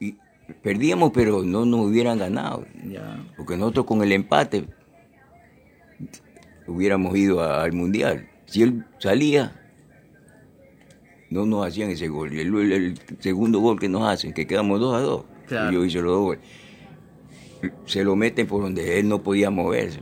Y 0.00 0.16
perdíamos, 0.62 1.12
pero 1.14 1.42
no 1.44 1.64
nos 1.64 1.86
hubieran 1.86 2.18
ganado. 2.18 2.66
Ya. 2.84 3.24
Porque 3.36 3.56
nosotros 3.56 3.86
con 3.86 4.02
el 4.02 4.10
empate 4.12 4.66
hubiéramos 6.66 7.16
ido 7.16 7.40
a- 7.40 7.62
al 7.62 7.72
Mundial. 7.72 8.28
Si 8.46 8.62
él 8.62 8.84
salía, 8.98 9.60
no 11.30 11.46
nos 11.46 11.66
hacían 11.66 11.90
ese 11.90 12.08
gol. 12.08 12.32
El, 12.32 12.54
el- 12.54 12.72
el 12.72 12.98
segundo 13.20 13.60
gol 13.60 13.78
que 13.78 13.88
nos 13.88 14.02
hacen, 14.08 14.32
que 14.32 14.46
quedamos 14.46 14.80
2 14.80 14.94
a 14.96 15.00
2. 15.00 15.24
Claro. 15.46 15.70
Yo 15.72 15.84
hice 15.84 15.98
los 16.02 16.12
dos 16.12 16.20
goles. 16.22 16.40
Se 17.86 18.04
lo 18.04 18.16
meten 18.16 18.46
por 18.46 18.62
donde 18.62 18.98
él 18.98 19.08
no 19.08 19.22
podía 19.22 19.50
moverse. 19.50 20.00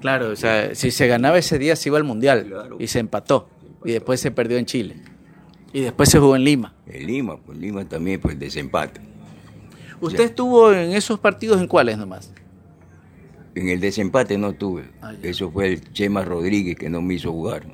Claro, 0.00 0.30
o 0.30 0.36
sea, 0.36 0.74
si 0.74 0.90
se 0.90 1.06
ganaba 1.06 1.38
ese 1.38 1.58
día 1.58 1.76
se 1.76 1.88
iba 1.88 1.96
al 1.98 2.04
Mundial 2.04 2.46
Claro. 2.48 2.76
y 2.80 2.86
se 2.88 2.98
empató. 2.98 3.48
Y 3.84 3.92
después 3.92 4.20
se 4.20 4.30
perdió 4.30 4.58
en 4.58 4.66
Chile. 4.66 4.96
Y 5.72 5.80
después 5.80 6.08
se 6.08 6.18
jugó 6.18 6.36
en 6.36 6.44
Lima. 6.44 6.74
En 6.86 7.06
Lima, 7.06 7.36
pues 7.38 7.56
Lima 7.58 7.84
también, 7.88 8.20
pues 8.20 8.38
desempate. 8.38 9.00
¿Usted 10.00 10.24
estuvo 10.24 10.72
en 10.72 10.92
esos 10.92 11.18
partidos 11.20 11.60
en 11.60 11.68
cuáles 11.68 11.96
nomás? 11.98 12.32
En 13.54 13.68
el 13.68 13.80
desempate 13.80 14.36
no 14.38 14.52
tuve. 14.54 14.84
Ah. 15.00 15.12
Eso 15.22 15.50
fue 15.50 15.68
el 15.74 15.92
Chema 15.92 16.24
Rodríguez 16.24 16.76
que 16.76 16.88
no 16.90 17.00
me 17.00 17.14
hizo 17.14 17.30
jugar. 17.30 17.64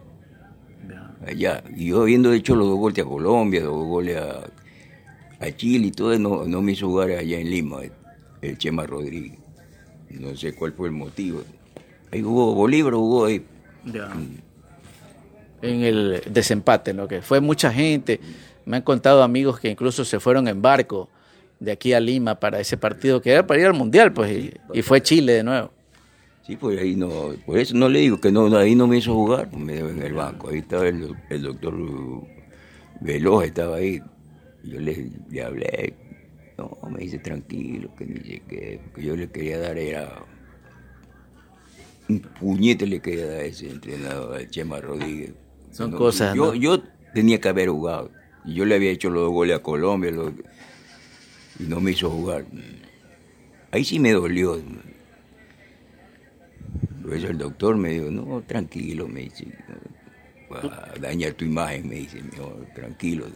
allá. 1.26 1.62
Y 1.74 1.86
yo 1.86 2.02
habiendo 2.02 2.32
hecho 2.32 2.54
los 2.54 2.68
dos 2.68 2.76
goles 2.78 2.98
a 2.98 3.08
Colombia, 3.08 3.62
dos 3.62 3.86
goles 3.86 4.16
a, 4.18 4.44
a 5.44 5.50
Chile 5.56 5.86
y 5.88 5.90
todo, 5.92 6.18
no, 6.18 6.44
no 6.44 6.62
me 6.62 6.72
hizo 6.72 6.86
jugar 6.88 7.10
allá 7.10 7.38
en 7.38 7.50
Lima, 7.50 7.80
el, 8.42 8.58
Chema 8.58 8.86
Rodríguez. 8.86 9.38
No 10.10 10.34
sé 10.36 10.54
cuál 10.54 10.72
fue 10.72 10.88
el 10.88 10.94
motivo. 10.94 11.42
Ahí 12.12 12.22
jugó 12.22 12.54
Bolívar, 12.54 12.94
jugó 12.94 13.26
ahí. 13.26 13.44
Ya. 13.84 14.10
En 15.60 15.82
el 15.82 16.22
desempate, 16.30 16.94
¿no? 16.94 17.08
Que 17.08 17.20
fue 17.20 17.40
mucha 17.40 17.72
gente. 17.72 18.20
Me 18.64 18.78
han 18.78 18.82
contado 18.82 19.22
amigos 19.22 19.60
que 19.60 19.70
incluso 19.70 20.04
se 20.04 20.20
fueron 20.20 20.48
en 20.48 20.62
barco 20.62 21.08
de 21.60 21.72
aquí 21.72 21.92
a 21.92 22.00
Lima 22.00 22.38
para 22.38 22.60
ese 22.60 22.76
partido 22.76 23.20
que 23.20 23.32
era 23.32 23.46
para 23.46 23.60
ir 23.60 23.66
al 23.66 23.74
Mundial, 23.74 24.12
pues, 24.12 24.30
y, 24.30 24.54
y 24.72 24.82
fue 24.82 25.02
Chile 25.02 25.32
de 25.32 25.42
nuevo. 25.42 25.70
Sí, 26.48 26.56
pues 26.56 26.80
ahí 26.80 26.96
no, 26.96 27.34
por 27.44 27.58
eso 27.58 27.76
no 27.76 27.90
le 27.90 27.98
digo 27.98 28.18
que 28.18 28.32
no, 28.32 28.56
ahí 28.56 28.74
no 28.74 28.86
me 28.86 28.96
hizo 28.96 29.12
jugar, 29.12 29.50
pues 29.50 29.62
me 29.62 29.74
dejó 29.74 29.88
en 29.90 30.02
el 30.02 30.14
banco. 30.14 30.48
Ahí 30.48 30.60
estaba 30.60 30.88
el, 30.88 31.14
el 31.28 31.42
doctor 31.42 31.74
Veloz, 33.02 33.44
estaba 33.44 33.76
ahí. 33.76 34.00
Yo 34.64 34.80
le, 34.80 35.10
le 35.30 35.42
hablé, 35.42 35.94
no, 36.58 36.76
me 36.90 37.00
dice 37.00 37.18
tranquilo, 37.18 37.90
que 37.96 38.04
ni 38.04 38.20
qué, 38.40 38.80
porque 38.84 39.02
yo 39.06 39.16
le 39.16 39.30
quería 39.30 39.58
dar, 39.58 39.78
era 39.78 40.24
un 42.08 42.20
puñete 42.20 42.86
le 42.86 43.00
quería 43.00 43.26
dar 43.26 43.40
a 43.40 43.44
ese 43.44 43.70
entrenador, 43.70 44.36
a 44.36 44.48
Chema 44.48 44.80
Rodríguez. 44.80 45.32
Son 45.72 45.90
No, 45.90 45.98
cosas, 45.98 46.34
Yo, 46.34 46.46
¿no? 46.46 46.54
yo 46.54 46.82
tenía 47.14 47.40
que 47.40 47.48
haber 47.48 47.68
jugado. 47.68 48.10
Y 48.44 48.54
yo 48.54 48.64
le 48.64 48.74
había 48.74 48.90
hecho 48.90 49.10
los 49.10 49.24
dos 49.24 49.32
goles 49.32 49.56
a 49.56 49.62
Colombia 49.62 50.10
los- 50.10 50.32
y 51.60 51.64
no 51.64 51.80
me 51.80 51.90
hizo 51.92 52.10
jugar. 52.10 52.44
Ahí 53.70 53.84
sí 53.84 53.98
me 53.98 54.12
dolió. 54.12 54.60
Por 57.02 57.14
eso 57.14 57.28
el 57.28 57.38
doctor 57.38 57.76
me 57.76 57.90
dijo, 57.90 58.10
no, 58.10 58.42
tranquilo, 58.42 59.06
me 59.08 59.20
dice, 59.22 59.46
va 60.52 60.90
a 60.94 60.98
dañar 60.98 61.34
tu 61.34 61.44
imagen, 61.44 61.88
me 61.88 61.96
dice, 61.96 62.22
mejor, 62.22 62.66
tranquilo. 62.74 63.26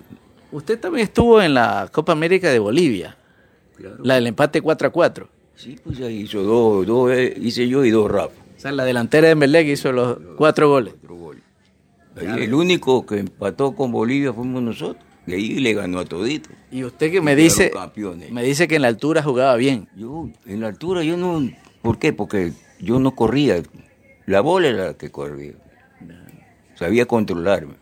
Usted 0.52 0.78
también 0.78 1.04
estuvo 1.04 1.40
en 1.42 1.54
la 1.54 1.88
Copa 1.90 2.12
América 2.12 2.50
de 2.50 2.58
Bolivia, 2.58 3.16
Claro. 3.76 3.96
la 4.02 4.14
del 4.16 4.28
empate 4.28 4.60
4 4.60 4.88
a 4.88 4.90
4. 4.90 5.28
Sí, 5.56 5.76
pues 5.82 6.00
ahí 6.00 6.20
hizo 6.22 6.42
dos, 6.42 6.86
dos 6.86 7.10
eh, 7.12 7.34
hice 7.40 7.66
yo 7.68 7.84
y 7.84 7.90
dos 7.90 8.10
Rafa. 8.10 8.34
O 8.56 8.60
sea, 8.60 8.72
la 8.72 8.84
delantera 8.84 9.28
de 9.28 9.34
Melec 9.34 9.66
hizo 9.68 9.90
los 9.92 10.18
cuatro 10.36 10.68
goles. 10.68 10.94
Cuatro 11.00 11.16
goles. 11.16 11.42
El 12.16 12.54
único 12.54 13.04
que 13.06 13.18
empató 13.18 13.74
con 13.74 13.90
Bolivia 13.90 14.32
fuimos 14.32 14.62
nosotros. 14.62 15.04
Y 15.26 15.34
ahí 15.34 15.60
le 15.60 15.72
ganó 15.74 16.00
a 16.00 16.04
todito. 16.04 16.50
Y 16.70 16.84
usted 16.84 17.10
que 17.10 17.20
me 17.20 17.34
dice, 17.36 17.70
campeones. 17.70 18.30
me 18.30 18.42
dice 18.42 18.66
que 18.68 18.76
en 18.76 18.82
la 18.82 18.88
altura 18.88 19.22
jugaba 19.22 19.56
bien. 19.56 19.88
Yo, 19.96 20.28
en 20.46 20.60
la 20.60 20.68
altura, 20.68 21.02
yo 21.04 21.16
no. 21.16 21.48
¿Por 21.80 21.98
qué? 21.98 22.12
Porque 22.12 22.52
yo 22.80 22.98
no 22.98 23.14
corría. 23.14 23.62
La 24.26 24.40
bola 24.40 24.68
era 24.68 24.84
la 24.86 24.94
que 24.94 25.10
corría. 25.10 25.52
Sabía 26.74 27.06
controlarme. 27.06 27.74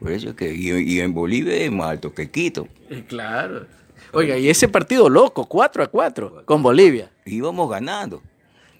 Por 0.00 0.12
eso 0.12 0.30
es 0.30 0.34
que. 0.36 0.52
Y, 0.54 0.70
y 0.94 1.00
en 1.00 1.14
Bolivia 1.14 1.54
es 1.56 1.70
más 1.72 1.90
alto 1.90 2.12
que 2.12 2.30
Quito. 2.30 2.68
Claro. 3.08 3.66
Oiga, 4.12 4.36
y 4.38 4.48
ese 4.48 4.68
partido 4.68 5.08
loco, 5.08 5.46
4 5.46 5.82
a 5.82 5.86
4, 5.88 6.42
con 6.44 6.62
Bolivia. 6.62 7.10
Íbamos 7.24 7.68
ganando. 7.70 8.22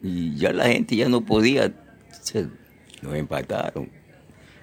Y 0.02 0.36
ya 0.36 0.52
la 0.52 0.66
gente 0.68 0.94
ya 0.96 1.08
no 1.08 1.22
podía. 1.22 1.72
se- 2.22 2.46
nos 3.02 3.14
empataron. 3.14 3.90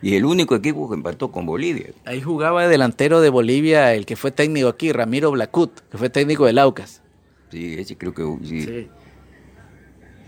Y 0.02 0.16
el 0.16 0.26
único 0.26 0.54
equipo 0.56 0.90
que 0.90 0.96
empató 0.96 1.32
con 1.32 1.46
Bolivia. 1.46 1.92
Ahí 2.06 2.22
jugaba 2.22 2.64
de 2.64 2.70
delantero 2.70 3.22
de 3.22 3.30
Bolivia 3.30 3.94
el 3.94 4.06
que 4.06 4.16
fue 4.16 4.32
técnico 4.32 4.68
aquí, 4.68 4.92
Ramiro 4.92 5.32
Blacut, 5.32 5.80
que 5.90 5.98
fue 5.98 6.10
técnico 6.10 6.46
del 6.46 6.60
Aucas. 6.60 7.02
Sí, 7.52 7.76
ese 7.78 7.98
creo 7.98 8.14
que. 8.14 8.24
Sí. 8.46 8.88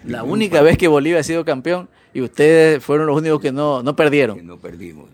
La 0.06 0.24
única 0.24 0.62
vez 0.62 0.78
que 0.78 0.88
Bolivia 0.88 1.20
ha 1.20 1.24
sido 1.24 1.44
campeón 1.44 1.90
y 2.14 2.22
ustedes 2.22 2.84
fueron 2.84 3.08
los 3.08 3.18
únicos 3.18 3.42
que 3.42 3.52
no, 3.52 3.82
no 3.84 3.94
que 3.96 3.98
perdieron. 4.04 4.46
no 4.46 4.58
perdimos. 4.60 5.10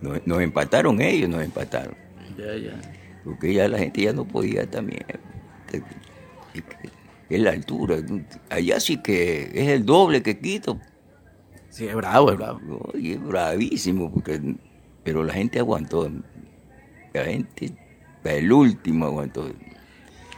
Nos, 0.00 0.26
nos 0.26 0.42
empataron 0.42 1.00
ellos, 1.00 1.28
nos 1.28 1.42
empataron. 1.42 1.94
Ya, 2.36 2.56
ya. 2.56 2.80
Porque 3.24 3.52
ya 3.52 3.68
la 3.68 3.78
gente 3.78 4.02
ya 4.02 4.12
no 4.12 4.24
podía 4.24 4.70
también. 4.70 5.04
Es 7.28 7.40
la 7.40 7.50
altura. 7.50 7.96
Allá 8.50 8.78
sí 8.78 8.98
que 8.98 9.50
es 9.52 9.68
el 9.68 9.84
doble 9.84 10.22
que 10.22 10.38
Quito. 10.38 10.78
Sí, 11.70 11.86
es 11.86 11.94
bravo, 11.94 12.30
es 12.30 12.38
bravo. 12.38 12.90
Oye, 12.94 13.14
es 13.14 13.22
bravísimo, 13.22 14.12
porque, 14.12 14.40
pero 15.02 15.24
la 15.24 15.32
gente 15.32 15.58
aguantó. 15.58 16.08
La 17.12 17.24
gente, 17.24 17.72
el 18.24 18.52
último 18.52 19.06
aguantó. 19.06 19.50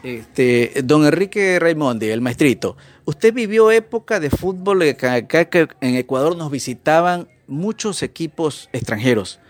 Este, 0.03 0.73
don 0.85 1.05
Enrique 1.05 1.59
Raimondi, 1.59 2.09
el 2.09 2.21
maestrito, 2.21 2.77
usted 3.05 3.35
vivió 3.35 3.71
época 3.71 4.21
de 4.21 4.31
fútbol 4.31 4.95
que 4.97 5.07
acá 5.07 5.47
que 5.47 5.69
en 5.81 5.97
Ecuador 5.97 6.37
nos 6.37 6.51
visitaban 6.51 7.29
muchos 7.49 8.03
equipos 8.03 8.69
extranjeros. 8.73 9.41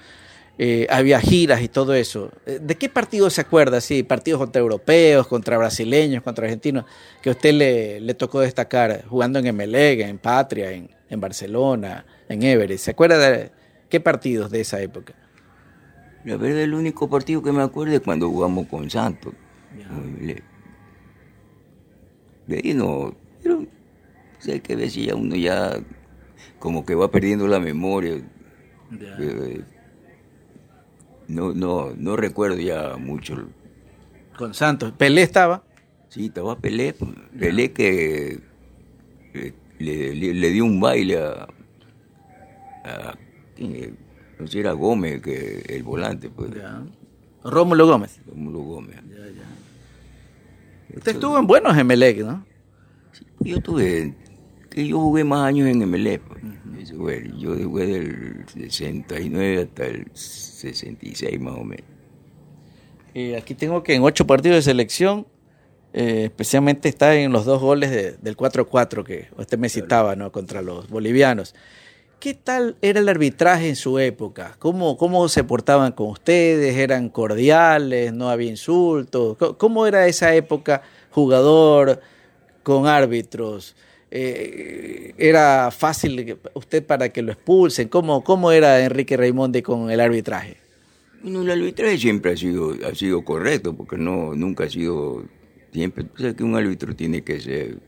Eh, 0.60 0.86
había 0.90 1.20
giras 1.20 1.62
y 1.62 1.68
todo 1.68 1.94
eso. 1.94 2.32
Eh, 2.46 2.58
¿De 2.60 2.74
qué 2.76 2.88
partido 2.88 3.30
se 3.30 3.42
acuerda? 3.42 3.80
Sí, 3.80 4.02
partidos 4.02 4.40
contra 4.40 4.60
europeos, 4.60 5.26
contra 5.28 5.56
brasileños, 5.56 6.22
contra 6.22 6.46
argentinos, 6.46 6.84
que 7.22 7.28
a 7.28 7.32
usted 7.32 7.52
le, 7.52 8.00
le 8.00 8.14
tocó 8.14 8.40
destacar 8.40 9.04
jugando 9.06 9.38
en 9.38 9.46
Emelec, 9.46 10.00
en 10.00 10.18
Patria, 10.18 10.72
en, 10.72 10.90
en 11.08 11.20
Barcelona, 11.20 12.04
en 12.28 12.42
Everest. 12.42 12.86
¿Se 12.86 12.90
acuerda 12.90 13.18
de 13.30 13.52
qué 13.88 14.00
partidos 14.00 14.50
de 14.50 14.62
esa 14.62 14.80
época? 14.80 15.14
La 16.24 16.36
verdad, 16.36 16.62
el 16.62 16.74
único 16.74 17.08
partido 17.08 17.40
que 17.42 17.52
me 17.52 17.62
acuerdo 17.62 17.94
es 17.94 18.00
cuando 18.00 18.28
jugamos 18.28 18.66
con 18.66 18.90
Santos. 18.90 19.34
De 22.46 22.56
ahí 22.56 22.74
no. 22.74 23.14
Pero, 23.42 23.64
sé 24.40 24.60
que 24.60 24.72
a 24.72 24.76
veces 24.76 25.06
ya 25.06 25.14
uno 25.14 25.36
ya 25.36 25.78
como 26.58 26.84
que 26.86 26.94
va 26.94 27.10
perdiendo 27.10 27.46
la 27.48 27.60
memoria. 27.60 28.20
Eh, 29.18 29.60
no, 31.28 31.52
no, 31.52 31.92
no 31.96 32.16
recuerdo 32.16 32.58
ya 32.58 32.96
mucho. 32.96 33.48
Con 34.36 34.54
Santos. 34.54 34.92
Pelé 34.92 35.22
estaba. 35.22 35.62
Sí, 36.08 36.26
estaba 36.26 36.56
Pelé. 36.58 36.94
pues, 36.94 37.10
Pelé 37.38 37.72
que 37.72 38.40
eh, 39.34 39.52
le, 39.78 40.14
le- 40.14 40.34
le 40.34 40.50
dio 40.50 40.64
un 40.64 40.80
baile 40.80 41.18
a, 41.18 41.48
a- 42.84 43.14
¿quién 43.56 43.76
es? 43.76 43.90
no 44.38 44.46
sé, 44.46 44.60
era 44.60 44.72
Gómez, 44.72 45.20
que 45.20 45.64
el 45.68 45.82
volante, 45.82 46.30
pues, 46.30 46.50
Rómulo 47.44 47.86
Gómez. 47.86 48.20
Rómulo 48.26 48.60
Gómez. 48.60 48.96
Usted 50.96 51.12
estuvo 51.12 51.38
en 51.38 51.46
buenos 51.46 51.76
Emelec, 51.76 52.18
¿no? 52.20 52.44
Yo 53.40 53.60
tuve, 53.60 54.14
que 54.24 54.27
yo 54.76 55.00
jugué 55.00 55.24
más 55.24 55.46
años 55.46 55.68
en 55.68 55.82
MLE. 55.82 56.18
pues. 56.20 56.42
Yo 57.38 57.54
jugué 57.56 57.86
del 57.86 58.44
69 58.54 59.62
hasta 59.62 59.84
el 59.86 60.06
66 60.14 61.40
más 61.40 61.54
o 61.54 61.64
menos. 61.64 61.84
Eh, 63.14 63.36
aquí 63.36 63.54
tengo 63.54 63.82
que 63.82 63.94
en 63.94 64.02
ocho 64.02 64.26
partidos 64.26 64.56
de 64.56 64.62
selección, 64.62 65.26
eh, 65.92 66.24
especialmente 66.24 66.88
está 66.88 67.14
en 67.14 67.32
los 67.32 67.44
dos 67.44 67.60
goles 67.60 67.90
de- 67.90 68.12
del 68.12 68.36
4-4 68.36 69.02
que 69.04 69.28
usted 69.36 69.58
me 69.58 69.68
citaba, 69.68 70.14
¿no? 70.16 70.30
Contra 70.30 70.62
los 70.62 70.88
bolivianos. 70.88 71.54
¿Qué 72.20 72.34
tal 72.34 72.76
era 72.82 72.98
el 73.00 73.08
arbitraje 73.08 73.68
en 73.68 73.76
su 73.76 73.98
época? 73.98 74.56
¿Cómo, 74.58 74.96
cómo 74.96 75.28
se 75.28 75.44
portaban 75.44 75.92
con 75.92 76.08
ustedes? 76.10 76.76
¿Eran 76.76 77.08
cordiales? 77.08 78.12
¿No 78.12 78.28
había 78.28 78.50
insultos? 78.50 79.36
¿Cómo- 79.38 79.56
¿Cómo 79.56 79.86
era 79.86 80.06
esa 80.06 80.34
época 80.34 80.82
jugador 81.10 82.00
con 82.62 82.86
árbitros? 82.86 83.74
Eh, 84.10 85.14
¿Era 85.18 85.70
fácil 85.70 86.38
usted 86.54 86.84
para 86.84 87.10
que 87.10 87.22
lo 87.22 87.32
expulsen? 87.32 87.88
¿Cómo, 87.88 88.24
¿Cómo 88.24 88.52
era 88.52 88.80
Enrique 88.84 89.16
Raimondi 89.16 89.62
con 89.62 89.90
el 89.90 90.00
arbitraje? 90.00 90.56
Bueno, 91.22 91.42
el 91.42 91.50
arbitraje 91.50 91.98
siempre 91.98 92.32
ha 92.32 92.36
sido, 92.36 92.74
ha 92.86 92.94
sido 92.94 93.24
correcto, 93.24 93.74
porque 93.74 93.96
no, 93.96 94.34
nunca 94.34 94.64
ha 94.64 94.70
sido 94.70 95.24
Siempre, 95.72 96.04
tú 96.04 96.22
sabes 96.22 96.34
que 96.34 96.44
un 96.44 96.56
árbitro 96.56 96.96
tiene 96.96 97.22
que 97.22 97.40
ser 97.40 97.78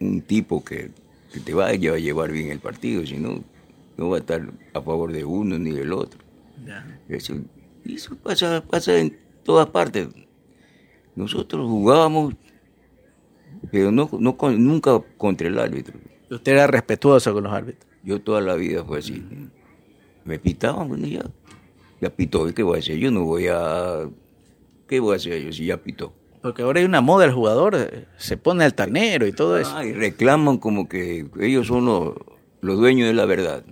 un 0.00 0.22
tipo 0.22 0.64
que, 0.64 0.90
que 1.32 1.40
te 1.40 1.52
vaya 1.52 1.92
a 1.92 1.98
llevar 1.98 2.32
bien 2.32 2.48
el 2.48 2.60
partido, 2.60 3.04
si 3.04 3.18
no, 3.18 3.44
no 3.96 4.08
va 4.08 4.16
a 4.16 4.20
estar 4.20 4.50
a 4.72 4.80
favor 4.80 5.12
de 5.12 5.24
uno 5.24 5.58
ni 5.58 5.70
del 5.70 5.92
otro. 5.92 6.20
Eso, 7.08 7.34
eso 7.84 8.16
pasa, 8.16 8.64
pasa 8.68 8.98
en 8.98 9.18
todas 9.44 9.68
partes. 9.68 10.08
Nosotros 11.14 11.68
jugábamos, 11.68 12.34
pero 13.70 13.92
no, 13.92 14.08
no 14.18 14.36
nunca 14.56 15.00
contra 15.16 15.48
el 15.48 15.58
árbitro. 15.58 15.98
Usted 16.30 16.52
era 16.52 16.66
respetuoso 16.66 17.32
con 17.32 17.44
los 17.44 17.52
árbitros. 17.52 17.90
Yo 18.02 18.20
toda 18.20 18.40
la 18.40 18.54
vida 18.54 18.84
fue 18.84 19.00
así. 19.00 19.22
Me 20.24 20.38
pitaban, 20.38 20.88
bueno, 20.88 21.06
ya. 21.06 21.24
Ya 22.00 22.10
pitó, 22.10 22.48
¿y 22.48 22.52
qué 22.52 22.62
voy 22.62 22.76
a 22.76 22.78
hacer? 22.78 22.96
Yo 22.96 23.10
no 23.10 23.24
voy 23.24 23.48
a... 23.48 24.08
¿Qué 24.88 25.00
voy 25.00 25.14
a 25.14 25.16
hacer 25.16 25.42
yo 25.42 25.52
si 25.52 25.66
ya 25.66 25.76
pitó? 25.76 26.12
Porque 26.42 26.62
ahora 26.62 26.80
hay 26.80 26.86
una 26.86 27.02
moda, 27.02 27.26
el 27.26 27.32
jugador 27.32 27.74
eh, 27.76 28.06
se 28.16 28.36
pone 28.36 28.64
altanero 28.64 29.26
y 29.26 29.32
todo 29.32 29.58
eso. 29.58 29.76
Ah, 29.76 29.84
y 29.84 29.92
reclaman 29.92 30.56
como 30.56 30.88
que 30.88 31.26
ellos 31.38 31.66
son 31.66 31.84
los, 31.84 32.14
los 32.62 32.78
dueños 32.78 33.08
de 33.08 33.14
la 33.14 33.26
verdad. 33.26 33.62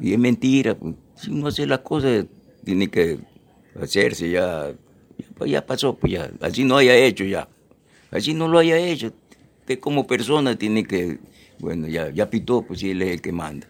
Y 0.00 0.12
es 0.12 0.18
mentira. 0.18 0.76
pues. 0.76 0.94
Si 1.16 1.30
uno 1.30 1.48
hace 1.48 1.66
las 1.66 1.80
cosas, 1.80 2.26
tiene 2.64 2.88
que 2.88 3.18
hacerse 3.80 4.30
ya. 4.30 4.72
Ya, 5.40 5.46
ya 5.46 5.66
pasó, 5.66 5.96
pues 5.96 6.12
ya. 6.12 6.30
Así 6.40 6.64
no 6.64 6.76
haya 6.76 6.94
hecho 6.94 7.24
ya. 7.24 7.48
Así 8.10 8.34
no 8.34 8.48
lo 8.48 8.58
haya 8.58 8.76
hecho. 8.78 9.12
Usted 9.60 9.78
como 9.78 10.06
persona 10.06 10.56
tiene 10.56 10.84
que... 10.84 11.18
Bueno, 11.58 11.86
ya, 11.88 12.10
ya 12.10 12.28
pitó, 12.30 12.62
pues 12.62 12.80
sí, 12.80 12.90
él 12.90 13.02
es 13.02 13.10
el 13.10 13.20
que 13.20 13.32
manda. 13.32 13.66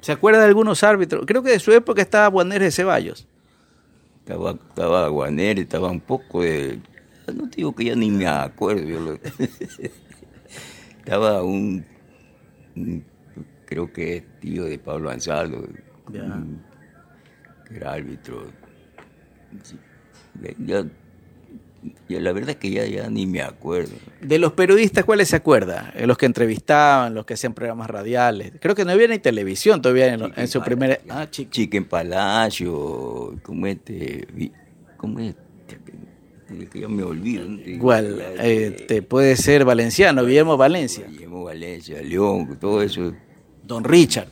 ¿Se 0.00 0.12
acuerda 0.12 0.40
de 0.40 0.46
algunos 0.46 0.82
árbitros? 0.84 1.24
Creo 1.26 1.42
que 1.42 1.50
de 1.50 1.58
su 1.58 1.72
época 1.72 2.00
estaba 2.02 2.30
Juaner 2.30 2.62
de 2.62 2.70
Ceballos. 2.70 3.26
Estaba, 4.20 4.52
estaba 4.52 5.08
Guaner, 5.08 5.58
estaba 5.58 5.90
un 5.90 6.00
poco 6.00 6.42
de... 6.42 6.78
No 7.34 7.48
te 7.50 7.56
digo 7.56 7.74
que 7.74 7.84
ya 7.86 7.94
ni 7.94 8.10
me 8.10 8.26
acuerdo. 8.26 8.82
yo 8.84 9.00
lo- 9.00 9.14
estaba 10.98 11.42
un, 11.42 11.84
un- 12.76 13.04
Creo 13.66 13.90
que 13.92 14.16
es 14.18 14.40
tío 14.40 14.64
de 14.64 14.78
Pablo 14.78 15.10
Ansaldo, 15.10 15.66
Ya. 16.12 16.22
un- 16.22 16.62
que 17.68 17.76
era 17.76 17.92
árbitro. 17.94 18.46
Sí, 19.62 19.76
ya- 20.58 20.84
ya 22.08 22.20
la 22.20 22.32
verdad 22.32 22.50
es 22.50 22.56
que 22.56 22.70
ya, 22.70 22.84
ya 22.86 23.08
ni 23.10 23.26
me 23.26 23.42
acuerdo. 23.42 23.92
De 24.20 24.38
los 24.38 24.52
periodistas, 24.52 25.04
¿cuáles 25.04 25.28
se 25.28 25.36
acuerda? 25.36 25.92
Eh, 25.96 26.06
Los 26.06 26.16
que 26.18 26.26
entrevistaban, 26.26 27.14
los 27.14 27.26
que 27.26 27.34
hacían 27.34 27.54
programas 27.54 27.88
radiales. 27.90 28.52
Creo 28.60 28.74
que 28.74 28.84
no 28.84 28.92
había 28.92 29.08
ni 29.08 29.18
televisión 29.18 29.82
todavía 29.82 30.12
en, 30.14 30.32
en 30.36 30.48
su 30.48 30.62
primera... 30.62 30.98
Ah, 31.08 31.28
chico. 31.30 31.50
Chiquen 31.50 31.84
Palacio, 31.84 33.36
¿cómo 33.42 33.66
este? 33.66 34.26
¿Cómo 34.96 35.20
es? 35.20 35.34
Es 36.60 36.68
que 36.70 36.80
ya 36.80 36.88
me 36.88 37.02
olvido. 37.02 37.44
¿no? 37.48 37.60
Igual, 37.62 38.18
La- 38.18 38.46
eh, 38.46 38.70
te 38.70 39.02
puede 39.02 39.36
ser 39.36 39.64
valenciano, 39.64 40.24
Guillermo 40.24 40.56
Valencia, 40.56 41.06
Guillermo 41.08 41.44
Valencia, 41.44 42.00
León, 42.02 42.56
todo 42.60 42.82
eso, 42.82 43.12
Don 43.62 43.82
Richard. 43.82 44.28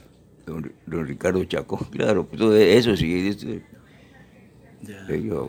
don, 0.47 0.73
don 0.87 1.07
Ricardo 1.07 1.43
Chacón, 1.45 1.81
claro, 1.91 2.27
pues 2.27 2.39
todo 2.39 2.57
eso 2.57 2.97
sí, 2.97 3.29
eso, 3.29 3.49
ellos, 5.09 5.49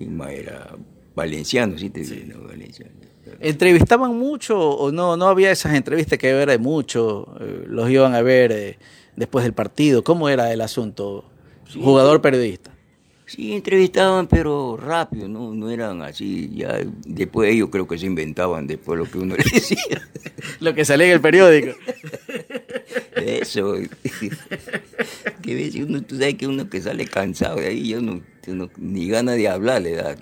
¿quién 0.00 0.16
más 0.16 0.30
era? 0.30 0.74
Valenciano, 1.14 1.76
sí 1.76 1.90
te 1.90 2.00
digo, 2.00 2.38
no, 2.38 2.48
Valenciano. 2.48 2.92
¿Entrevistaban 3.38 4.18
mucho 4.18 4.58
o 4.58 4.90
no? 4.90 5.14
No 5.18 5.26
había 5.26 5.50
esas 5.50 5.74
entrevistas 5.74 6.18
que 6.18 6.32
ver 6.32 6.48
de 6.48 6.56
mucho, 6.56 7.36
eh, 7.38 7.64
los 7.66 7.90
iban 7.90 8.14
a 8.14 8.22
ver 8.22 8.50
eh, 8.50 8.78
después 9.14 9.44
del 9.44 9.52
partido. 9.52 10.02
¿Cómo 10.02 10.30
era 10.30 10.50
el 10.54 10.62
asunto? 10.62 11.26
Jugador 11.74 12.22
periodista. 12.22 12.70
Sí, 13.26 13.52
entrevistaban, 13.52 14.26
pero 14.26 14.78
rápido, 14.78 15.28
no, 15.28 15.54
no 15.54 15.70
eran 15.70 16.00
así, 16.02 16.50
ya 16.52 16.78
después 17.06 17.52
ellos 17.52 17.68
creo 17.70 17.86
que 17.86 17.98
se 17.98 18.06
inventaban 18.06 18.66
después 18.66 18.98
lo 18.98 19.04
que 19.04 19.18
uno 19.18 19.36
les 19.36 19.52
decía. 19.52 20.08
Lo 20.60 20.74
que 20.74 20.86
salía 20.86 21.08
en 21.08 21.12
el 21.12 21.20
periódico. 21.20 21.76
Eso. 23.16 23.74
que 25.42 25.54
ves, 25.54 25.74
uno, 25.76 26.02
tú 26.02 26.16
sabes 26.16 26.34
que 26.34 26.46
uno 26.46 26.68
que 26.68 26.80
sale 26.80 27.06
cansado 27.06 27.56
de 27.56 27.68
ahí, 27.68 27.88
ya 27.88 28.00
no, 28.00 28.20
no- 28.46 28.70
ni 28.76 29.08
ganas 29.08 29.36
de 29.36 29.48
hablar 29.48 29.82
le 29.82 29.92
da. 29.94 30.16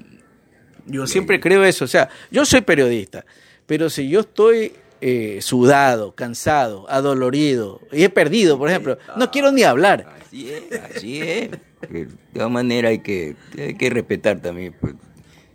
Yo 0.87 1.07
siempre 1.07 1.39
creo 1.41 1.65
eso. 1.65 1.85
O 1.85 1.89
sea, 1.89 2.09
yo 2.31 2.45
soy 2.47 2.63
periodista, 2.63 3.25
pero 3.67 3.91
si 3.91 4.09
yo 4.09 4.21
estoy 4.21 4.73
eh, 5.01 5.39
sudado, 5.43 6.15
cansado, 6.15 6.89
adolorido 6.89 7.81
y 7.93 8.05
he 8.05 8.09
perdido, 8.09 8.59
por 8.59 8.71
ejemplo, 8.71 8.99
no 9.17 9.31
quiero 9.31 9.53
ni 9.53 9.63
hablar. 9.63 10.17
Así 10.27 10.51
es, 10.51 10.63
así 10.97 11.21
es. 11.21 11.51
De 11.91 12.09
todas 12.33 12.51
maneras 12.51 12.91
hay 12.91 12.99
que, 13.01 13.37
hay 13.59 13.75
que 13.75 13.91
respetar 13.91 14.41
también 14.41 14.75
pues, 14.81 14.95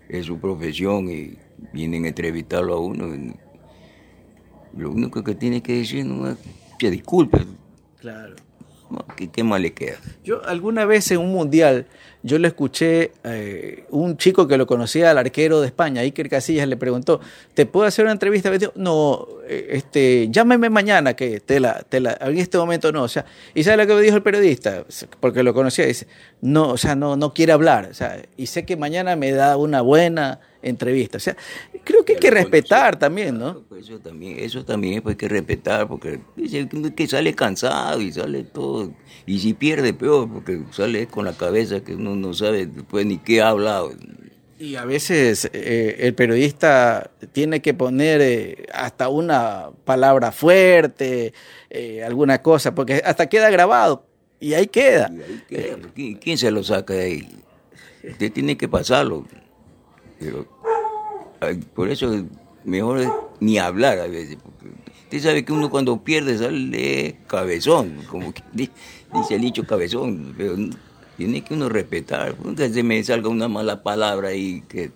es 0.07 0.25
su 0.27 0.39
profesión 0.39 1.09
y 1.09 1.35
vienen 1.73 2.05
a 2.05 2.09
entrevistarlo 2.09 2.75
a 2.75 2.79
uno. 2.79 3.33
Lo 4.77 4.91
único 4.91 5.23
que 5.23 5.35
tiene 5.35 5.61
que 5.61 5.73
decir 5.79 6.05
no 6.05 6.29
es, 6.29 6.37
"Che, 6.83 6.91
disculpe, 6.91 7.39
Claro. 8.01 8.35
¿qué, 9.15 9.29
qué 9.31 9.41
más 9.41 9.61
le 9.61 9.71
queda? 9.73 9.95
Yo 10.21 10.43
alguna 10.45 10.83
vez 10.83 11.09
en 11.11 11.19
un 11.19 11.31
mundial, 11.31 11.85
yo 12.23 12.37
le 12.37 12.49
escuché, 12.49 13.11
eh, 13.23 13.85
un 13.89 14.17
chico 14.17 14.47
que 14.49 14.57
lo 14.57 14.67
conocía 14.67 15.11
al 15.11 15.17
arquero 15.17 15.61
de 15.61 15.67
España, 15.67 16.01
Iker 16.01 16.27
Casillas, 16.27 16.67
le 16.67 16.75
preguntó, 16.75 17.21
¿te 17.53 17.65
puedo 17.65 17.85
hacer 17.87 18.03
una 18.03 18.11
entrevista? 18.11 18.51
Dijo, 18.51 18.73
no, 18.75 19.27
eh, 19.47 19.67
este, 19.71 20.27
llámeme 20.29 20.69
mañana, 20.69 21.15
que 21.15 21.39
te 21.39 21.61
la, 21.61 21.83
te 21.83 22.01
la, 22.01 22.17
en 22.19 22.37
este 22.37 22.57
momento 22.57 22.91
no. 22.91 23.03
O 23.03 23.07
sea, 23.07 23.25
¿y 23.53 23.63
sabe 23.63 23.77
lo 23.77 23.87
que 23.87 23.95
me 23.95 24.01
dijo 24.01 24.17
el 24.17 24.23
periodista? 24.23 24.83
Porque 25.21 25.41
lo 25.41 25.53
conocía, 25.53 25.85
dice, 25.85 26.07
no, 26.41 26.67
o 26.67 26.77
sea, 26.77 26.95
no, 26.95 27.15
no 27.15 27.33
quiere 27.33 27.53
hablar. 27.53 27.87
O 27.89 27.93
sea, 27.93 28.21
y 28.35 28.47
sé 28.47 28.65
que 28.65 28.75
mañana 28.75 29.15
me 29.15 29.31
da 29.31 29.55
una 29.55 29.79
buena 29.79 30.41
entrevista. 30.61 31.17
O 31.17 31.21
sea, 31.21 31.35
creo 31.83 32.03
que 32.05 32.13
hay 32.13 32.19
que 32.19 32.31
respetar 32.31 32.97
también, 32.97 33.37
¿no? 33.37 33.61
Pues 33.69 33.85
eso 33.89 33.99
también, 33.99 34.39
eso 34.39 34.63
también 34.65 35.01
pues, 35.01 35.13
hay 35.13 35.17
que 35.17 35.27
respetar, 35.29 35.87
porque 35.87 36.19
dice 36.35 36.67
que- 36.67 36.93
que 36.93 37.07
sale 37.07 37.33
cansado 37.33 38.01
y 38.01 38.11
sale 38.11 38.43
todo. 38.43 38.91
Y 39.25 39.39
si 39.39 39.53
pierde, 39.53 39.93
peor, 39.93 40.29
porque 40.31 40.61
sale 40.71 41.07
con 41.07 41.25
la 41.25 41.33
cabeza 41.33 41.81
que 41.83 41.95
uno 41.95 42.15
no 42.15 42.33
sabe 42.33 42.65
después 42.65 43.05
ni 43.05 43.17
qué 43.17 43.41
ha 43.41 43.49
hablado. 43.49 43.91
Y 44.59 44.75
a 44.75 44.85
veces 44.85 45.49
eh, 45.51 45.97
el 45.99 46.13
periodista 46.13 47.11
tiene 47.33 47.61
que 47.61 47.73
poner 47.73 48.21
eh, 48.21 48.65
hasta 48.73 49.09
una 49.09 49.71
palabra 49.83 50.31
fuerte, 50.31 51.33
eh, 51.69 52.03
alguna 52.03 52.41
cosa, 52.41 52.73
porque 52.73 53.01
hasta 53.03 53.27
queda 53.27 53.49
grabado 53.49 54.05
y 54.39 54.53
ahí 54.53 54.67
queda. 54.67 55.09
Y 55.11 55.21
ahí 55.21 55.41
queda, 55.49 55.77
¿quién, 55.93 56.15
quién 56.15 56.37
se 56.37 56.49
lo 56.51 56.63
saca 56.63 56.93
de 56.93 57.03
ahí? 57.03 57.29
Usted 58.09 58.31
tiene 58.31 58.55
que 58.57 58.67
pasarlo. 58.69 59.25
Pero, 60.19 60.47
por 61.73 61.89
eso 61.89 62.25
mejor 62.65 62.99
es 62.99 63.09
ni 63.39 63.57
hablar 63.57 63.99
a 63.99 64.07
veces. 64.07 64.37
Usted 65.03 65.19
sabe 65.19 65.45
que 65.45 65.53
uno 65.53 65.69
cuando 65.69 66.03
pierde 66.03 66.37
sale 66.37 67.17
cabezón, 67.27 67.97
como 68.09 68.33
que 68.33 68.41
di- 68.51 68.69
dice 69.13 69.35
el 69.35 69.41
dicho 69.41 69.65
cabezón, 69.65 70.33
pero 70.37 70.55
tiene 71.17 71.43
que 71.43 71.53
uno 71.53 71.69
respetar. 71.69 72.35
Nunca 72.43 72.67
se 72.67 72.81
me 72.83 73.03
salga 73.03 73.29
una 73.29 73.47
mala 73.47 73.83
palabra 73.83 74.29
ahí 74.29 74.63
que 74.67 74.91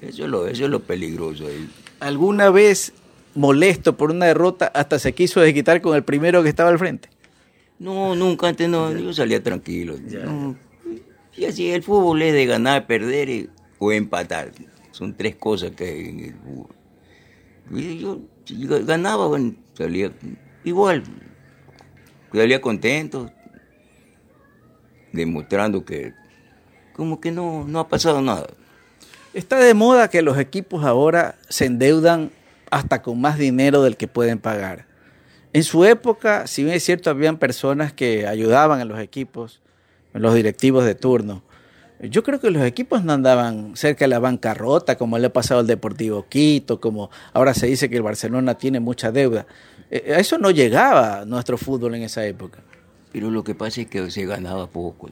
eso 0.00 0.24
es 0.24 0.30
lo, 0.30 0.46
eso 0.46 0.64
es 0.64 0.70
lo 0.70 0.80
peligroso. 0.80 1.46
¿Alguna 2.00 2.50
vez 2.50 2.92
molesto 3.34 3.96
por 3.96 4.10
una 4.12 4.26
derrota 4.26 4.66
hasta 4.66 4.98
se 5.00 5.12
quiso 5.14 5.40
desquitar 5.40 5.80
con 5.80 5.96
el 5.96 6.04
primero 6.04 6.42
que 6.44 6.48
estaba 6.50 6.70
al 6.70 6.78
frente? 6.78 7.08
No, 7.80 8.14
nunca 8.14 8.46
antes 8.48 8.68
no, 8.68 8.92
yo 8.96 9.12
salía 9.12 9.42
tranquilo. 9.42 9.96
No. 10.24 10.56
Y 11.36 11.46
así 11.46 11.70
el 11.72 11.82
fútbol 11.82 12.22
es 12.22 12.32
de 12.32 12.46
ganar, 12.46 12.86
perder 12.86 13.28
y- 13.28 13.50
o 13.80 13.90
empatar. 13.90 14.52
Son 14.94 15.12
tres 15.12 15.34
cosas 15.34 15.72
que 15.72 15.84
hay 15.84 16.08
en 16.08 16.20
el 16.20 16.34
fútbol. 16.34 16.68
Y 17.72 17.98
yo, 17.98 18.20
ganaba, 18.86 19.28
salía 19.72 20.12
igual. 20.62 21.02
Salía 22.32 22.60
contento, 22.60 23.28
demostrando 25.12 25.84
que 25.84 26.12
como 26.92 27.20
que 27.20 27.32
no, 27.32 27.64
no 27.66 27.80
ha 27.80 27.88
pasado 27.88 28.22
nada. 28.22 28.46
Está 29.32 29.58
de 29.58 29.74
moda 29.74 30.08
que 30.08 30.22
los 30.22 30.38
equipos 30.38 30.84
ahora 30.84 31.38
se 31.48 31.64
endeudan 31.64 32.30
hasta 32.70 33.02
con 33.02 33.20
más 33.20 33.36
dinero 33.36 33.82
del 33.82 33.96
que 33.96 34.06
pueden 34.06 34.38
pagar. 34.38 34.86
En 35.52 35.64
su 35.64 35.84
época, 35.84 36.46
si 36.46 36.62
bien 36.62 36.76
es 36.76 36.84
cierto, 36.84 37.10
habían 37.10 37.38
personas 37.38 37.92
que 37.92 38.28
ayudaban 38.28 38.80
a 38.80 38.84
los 38.84 39.00
equipos, 39.00 39.60
los 40.12 40.36
directivos 40.36 40.84
de 40.84 40.94
turno. 40.94 41.42
Yo 42.10 42.22
creo 42.22 42.40
que 42.40 42.50
los 42.50 42.62
equipos 42.64 43.04
no 43.04 43.12
andaban 43.12 43.76
cerca 43.76 44.04
de 44.04 44.08
la 44.08 44.18
bancarrota, 44.18 44.96
como 44.96 45.18
le 45.18 45.26
ha 45.28 45.32
pasado 45.32 45.60
al 45.60 45.66
Deportivo 45.66 46.26
Quito, 46.28 46.80
como 46.80 47.10
ahora 47.32 47.54
se 47.54 47.66
dice 47.66 47.88
que 47.88 47.96
el 47.96 48.02
Barcelona 48.02 48.56
tiene 48.56 48.80
mucha 48.80 49.10
deuda. 49.12 49.46
Eh, 49.90 50.12
A 50.14 50.18
eso 50.18 50.38
no 50.38 50.50
llegaba 50.50 51.24
nuestro 51.24 51.56
fútbol 51.56 51.94
en 51.94 52.02
esa 52.02 52.24
época. 52.26 52.60
Pero 53.12 53.30
lo 53.30 53.44
que 53.44 53.54
pasa 53.54 53.80
es 53.82 53.86
que 53.86 54.10
se 54.10 54.26
ganaba 54.26 54.66
poco, 54.68 55.08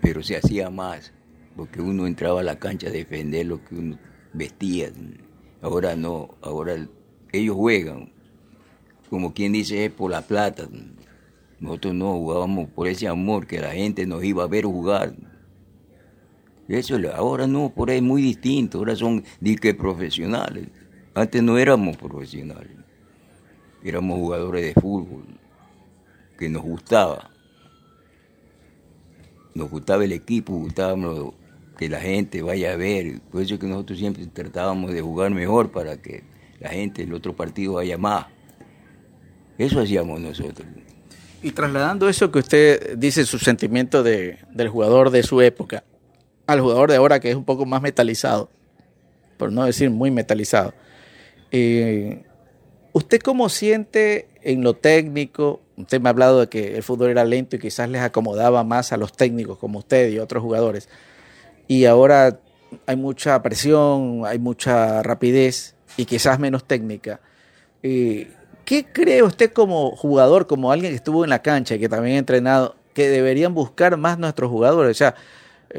pero 0.00 0.22
se 0.22 0.36
hacía 0.36 0.70
más, 0.70 1.12
porque 1.56 1.80
uno 1.80 2.06
entraba 2.06 2.40
a 2.40 2.44
la 2.44 2.58
cancha 2.58 2.88
a 2.88 2.90
defender 2.90 3.46
lo 3.46 3.62
que 3.64 3.74
uno 3.74 3.98
vestía. 4.32 4.90
Ahora 5.60 5.94
no, 5.94 6.36
ahora 6.42 6.72
el- 6.74 6.90
ellos 7.32 7.56
juegan, 7.56 8.12
como 9.10 9.34
quien 9.34 9.52
dice, 9.52 9.84
es 9.84 9.92
por 9.92 10.10
la 10.10 10.22
plata. 10.22 10.64
¿no? 10.70 10.94
Nosotros 11.60 11.94
no 11.94 12.12
jugábamos 12.14 12.68
por 12.70 12.88
ese 12.88 13.08
amor 13.08 13.46
que 13.46 13.60
la 13.60 13.72
gente 13.72 14.06
nos 14.06 14.24
iba 14.24 14.44
a 14.44 14.48
ver 14.48 14.64
jugar. 14.64 15.14
Eso 16.68 16.96
ahora 17.14 17.46
no, 17.46 17.70
por 17.70 17.90
ahí 17.90 17.98
es 17.98 18.02
muy 18.02 18.22
distinto, 18.22 18.78
ahora 18.78 18.96
son 18.96 19.22
dique 19.40 19.74
profesionales. 19.74 20.68
Antes 21.14 21.42
no 21.42 21.58
éramos 21.58 21.96
profesionales, 21.96 22.72
éramos 23.82 24.18
jugadores 24.18 24.74
de 24.74 24.80
fútbol, 24.80 25.24
que 26.38 26.48
nos 26.48 26.62
gustaba. 26.62 27.30
Nos 29.54 29.70
gustaba 29.70 30.04
el 30.04 30.12
equipo, 30.12 30.54
gustábamos 30.54 31.34
que 31.76 31.88
la 31.88 32.00
gente 32.00 32.42
vaya 32.42 32.72
a 32.72 32.76
ver. 32.76 33.20
Por 33.30 33.42
eso 33.42 33.54
es 33.54 33.60
que 33.60 33.66
nosotros 33.66 33.98
siempre 33.98 34.26
tratábamos 34.26 34.92
de 34.92 35.00
jugar 35.00 35.30
mejor 35.30 35.70
para 35.70 36.00
que 36.00 36.24
la 36.58 36.70
gente 36.70 37.04
del 37.04 37.14
otro 37.14 37.36
partido 37.36 37.74
vaya 37.74 37.98
más. 37.98 38.26
Eso 39.58 39.80
hacíamos 39.80 40.20
nosotros. 40.20 40.66
Y 41.42 41.52
trasladando 41.52 42.08
eso 42.08 42.32
que 42.32 42.38
usted 42.38 42.96
dice, 42.96 43.24
su 43.26 43.38
sentimiento 43.38 44.02
de, 44.02 44.38
del 44.52 44.68
jugador 44.68 45.10
de 45.10 45.22
su 45.22 45.40
época, 45.42 45.84
al 46.46 46.60
jugador 46.60 46.90
de 46.90 46.96
ahora 46.96 47.20
que 47.20 47.30
es 47.30 47.36
un 47.36 47.44
poco 47.44 47.66
más 47.66 47.82
metalizado, 47.82 48.50
por 49.36 49.52
no 49.52 49.64
decir 49.64 49.90
muy 49.90 50.10
metalizado. 50.10 50.74
Eh, 51.50 52.24
¿Usted 52.92 53.20
cómo 53.20 53.48
siente 53.48 54.28
en 54.42 54.62
lo 54.62 54.74
técnico? 54.74 55.60
Usted 55.76 56.00
me 56.00 56.08
ha 56.08 56.10
hablado 56.10 56.40
de 56.40 56.48
que 56.48 56.76
el 56.76 56.82
fútbol 56.82 57.10
era 57.10 57.24
lento 57.24 57.56
y 57.56 57.58
quizás 57.58 57.88
les 57.88 58.02
acomodaba 58.02 58.62
más 58.62 58.92
a 58.92 58.96
los 58.96 59.12
técnicos 59.12 59.58
como 59.58 59.80
usted 59.80 60.10
y 60.10 60.18
otros 60.18 60.42
jugadores. 60.42 60.88
Y 61.66 61.86
ahora 61.86 62.38
hay 62.86 62.96
mucha 62.96 63.40
presión, 63.42 64.22
hay 64.26 64.38
mucha 64.38 65.02
rapidez 65.02 65.74
y 65.96 66.04
quizás 66.04 66.38
menos 66.38 66.64
técnica. 66.64 67.20
Eh, 67.82 68.30
¿Qué 68.64 68.86
cree 68.86 69.22
usted 69.22 69.52
como 69.52 69.94
jugador, 69.94 70.46
como 70.46 70.72
alguien 70.72 70.92
que 70.92 70.96
estuvo 70.96 71.24
en 71.24 71.30
la 71.30 71.42
cancha 71.42 71.74
y 71.74 71.78
que 71.78 71.88
también 71.88 72.16
ha 72.16 72.18
entrenado, 72.20 72.76
que 72.94 73.08
deberían 73.08 73.54
buscar 73.54 73.96
más 73.96 74.18
nuestros 74.18 74.50
jugadores? 74.50 74.92
O 74.92 74.98
sea, 74.98 75.14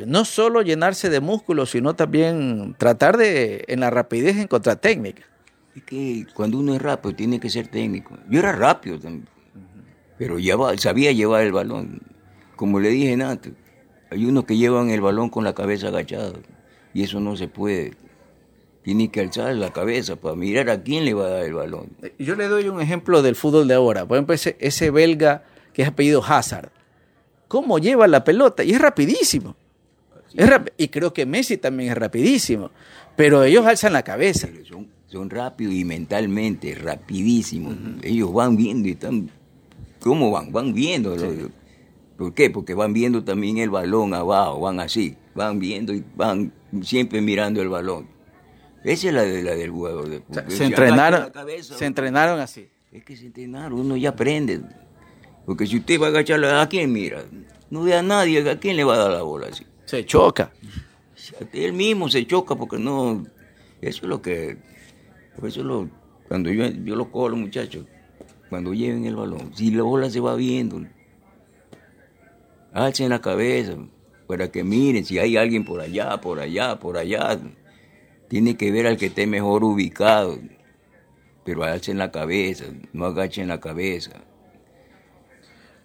no 0.05 0.25
solo 0.25 0.61
llenarse 0.61 1.09
de 1.09 1.19
músculos, 1.19 1.71
sino 1.71 1.95
también 1.95 2.75
tratar 2.77 3.17
de, 3.17 3.63
en 3.67 3.79
la 3.79 3.89
rapidez, 3.89 4.37
encontrar 4.37 4.77
técnica. 4.77 5.23
Es 5.75 5.83
que 5.83 6.25
cuando 6.33 6.59
uno 6.59 6.75
es 6.75 6.81
rápido 6.81 7.15
tiene 7.15 7.39
que 7.39 7.49
ser 7.49 7.67
técnico. 7.67 8.17
Yo 8.29 8.39
era 8.39 8.51
rápido 8.51 8.99
también, 8.99 9.27
pero 10.17 10.37
sabía 10.77 11.11
llevar 11.11 11.43
el 11.43 11.51
balón. 11.51 12.01
Como 12.55 12.79
le 12.79 12.89
dije 12.89 13.21
antes, 13.21 13.53
hay 14.09 14.25
unos 14.25 14.45
que 14.45 14.57
llevan 14.57 14.89
el 14.89 15.01
balón 15.01 15.29
con 15.29 15.43
la 15.43 15.53
cabeza 15.53 15.87
agachada 15.87 16.33
y 16.93 17.03
eso 17.03 17.19
no 17.19 17.35
se 17.35 17.47
puede. 17.47 17.93
Tiene 18.83 19.09
que 19.09 19.19
alzar 19.19 19.53
la 19.55 19.73
cabeza 19.73 20.15
para 20.15 20.35
mirar 20.35 20.69
a 20.69 20.83
quién 20.83 21.05
le 21.05 21.13
va 21.13 21.25
a 21.25 21.29
dar 21.29 21.43
el 21.43 21.53
balón. 21.53 21.89
Yo 22.19 22.35
le 22.35 22.47
doy 22.47 22.69
un 22.69 22.79
ejemplo 22.79 23.21
del 23.21 23.35
fútbol 23.35 23.67
de 23.67 23.73
ahora. 23.73 24.05
Por 24.05 24.17
ejemplo, 24.17 24.35
ese, 24.35 24.55
ese 24.59 24.91
belga 24.91 25.43
que 25.73 25.81
es 25.81 25.87
apellido 25.87 26.23
Hazard. 26.23 26.69
¿Cómo 27.47 27.79
lleva 27.79 28.07
la 28.07 28.23
pelota? 28.23 28.63
Y 28.63 28.71
es 28.71 28.79
rapidísimo 28.79 29.55
y 30.77 30.87
creo 30.89 31.13
que 31.13 31.25
Messi 31.25 31.57
también 31.57 31.91
es 31.91 31.97
rapidísimo, 31.97 32.71
pero 33.15 33.43
ellos 33.43 33.65
alzan 33.65 33.93
la 33.93 34.03
cabeza. 34.03 34.49
Son, 34.67 34.87
son 35.07 35.29
rápidos 35.29 35.73
y 35.73 35.85
mentalmente 35.85 36.75
rapidísimos. 36.75 37.75
Ellos 38.03 38.33
van 38.33 38.57
viendo 38.57 38.87
y 38.87 38.91
están... 38.91 39.29
¿Cómo 40.01 40.31
van? 40.31 40.51
Van 40.51 40.73
viendo. 40.73 41.15
¿Por 42.17 42.33
qué? 42.33 42.49
Porque 42.49 42.73
van 42.73 42.93
viendo 42.93 43.23
también 43.23 43.57
el 43.57 43.69
balón 43.69 44.13
abajo, 44.13 44.59
van 44.61 44.79
así, 44.79 45.15
van 45.33 45.59
viendo 45.59 45.93
y 45.93 46.03
van 46.15 46.53
siempre 46.81 47.21
mirando 47.21 47.61
el 47.61 47.69
balón. 47.69 48.07
Esa 48.83 49.07
es 49.07 49.13
la, 49.13 49.23
de, 49.23 49.41
la 49.41 49.55
del 49.55 49.71
jugador 49.71 50.07
de 50.09 50.21
se, 50.49 50.63
entrenaron, 50.63 51.31
se 51.59 51.85
entrenaron 51.85 52.39
así. 52.39 52.69
Es 52.91 53.03
que 53.03 53.17
se 53.17 53.25
entrenaron, 53.25 53.79
uno 53.79 53.97
ya 53.97 54.09
aprende. 54.09 54.61
Porque 55.45 55.65
si 55.65 55.77
usted 55.77 55.99
va 55.99 56.07
a 56.07 56.09
agachar, 56.09 56.43
¿a 56.45 56.69
quién 56.69 56.91
mira? 56.91 57.23
No 57.69 57.81
ve 57.81 57.95
a 57.95 58.03
nadie, 58.03 58.47
¿a 58.49 58.59
quién 58.59 58.77
le 58.77 58.83
va 58.83 58.93
a 58.93 58.97
dar 58.97 59.11
la 59.11 59.23
bola 59.23 59.47
así? 59.47 59.65
Se 59.85 60.05
choca. 60.05 60.51
Él 61.53 61.73
mismo 61.73 62.09
se 62.09 62.25
choca 62.25 62.55
porque 62.55 62.77
no. 62.77 63.25
Eso 63.81 64.01
es 64.03 64.09
lo 64.09 64.21
que. 64.21 64.57
Eso 65.43 65.63
lo, 65.63 65.89
cuando 66.27 66.51
yo, 66.51 66.65
yo 66.67 66.95
lo 66.95 67.11
cojo 67.11 67.29
los 67.29 67.39
muchachos, 67.39 67.85
cuando 68.49 68.73
lleven 68.73 69.05
el 69.05 69.15
balón, 69.15 69.51
si 69.53 69.69
la 69.71 69.83
bola 69.83 70.09
se 70.09 70.19
va 70.19 70.35
viendo, 70.35 70.81
alcen 72.71 73.09
la 73.09 73.19
cabeza 73.19 73.75
para 74.27 74.49
que 74.49 74.63
miren 74.63 75.05
si 75.05 75.19
hay 75.19 75.37
alguien 75.37 75.65
por 75.65 75.81
allá, 75.81 76.19
por 76.19 76.39
allá, 76.39 76.79
por 76.79 76.97
allá. 76.97 77.39
Tiene 78.27 78.57
que 78.57 78.71
ver 78.71 78.87
al 78.87 78.97
que 78.97 79.07
esté 79.07 79.27
mejor 79.27 79.63
ubicado, 79.63 80.39
pero 81.43 81.63
alcen 81.63 81.97
la 81.97 82.11
cabeza, 82.11 82.65
no 82.91 83.05
agachen 83.05 83.47
la 83.47 83.59
cabeza. 83.59 84.23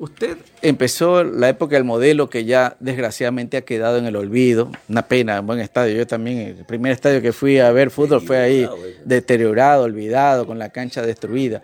Usted 0.00 0.38
empezó 0.62 1.22
la 1.22 1.50
época 1.50 1.76
del 1.76 1.84
modelo 1.84 2.30
que 2.30 2.46
ya 2.46 2.74
desgraciadamente 2.80 3.58
ha 3.58 3.60
quedado 3.60 3.98
en 3.98 4.06
el 4.06 4.16
olvido. 4.16 4.72
Una 4.88 5.06
pena, 5.06 5.40
un 5.40 5.46
buen 5.46 5.60
estadio. 5.60 5.94
Yo 5.94 6.06
también, 6.06 6.38
el 6.38 6.64
primer 6.64 6.92
estadio 6.92 7.20
que 7.20 7.34
fui 7.34 7.58
a 7.58 7.70
ver 7.70 7.90
fútbol 7.90 8.22
fue 8.22 8.38
ahí, 8.38 8.66
deteriorado, 9.04 9.84
olvidado, 9.84 10.46
con 10.46 10.58
la 10.58 10.70
cancha 10.70 11.02
destruida. 11.02 11.60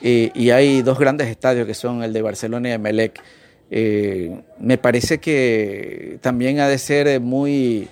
y 0.00 0.50
hay 0.50 0.82
dos 0.82 0.96
grandes 0.96 1.26
estadios 1.26 1.66
que 1.66 1.74
son 1.74 2.04
el 2.04 2.12
de 2.12 2.22
Barcelona 2.22 2.68
y 2.68 2.72
Emelec. 2.72 3.20
Eh, 3.74 4.42
me 4.60 4.78
parece 4.78 5.18
que 5.18 6.18
también 6.20 6.60
ha 6.60 6.68
de 6.68 6.78
ser 6.78 7.18
muy, 7.20 7.88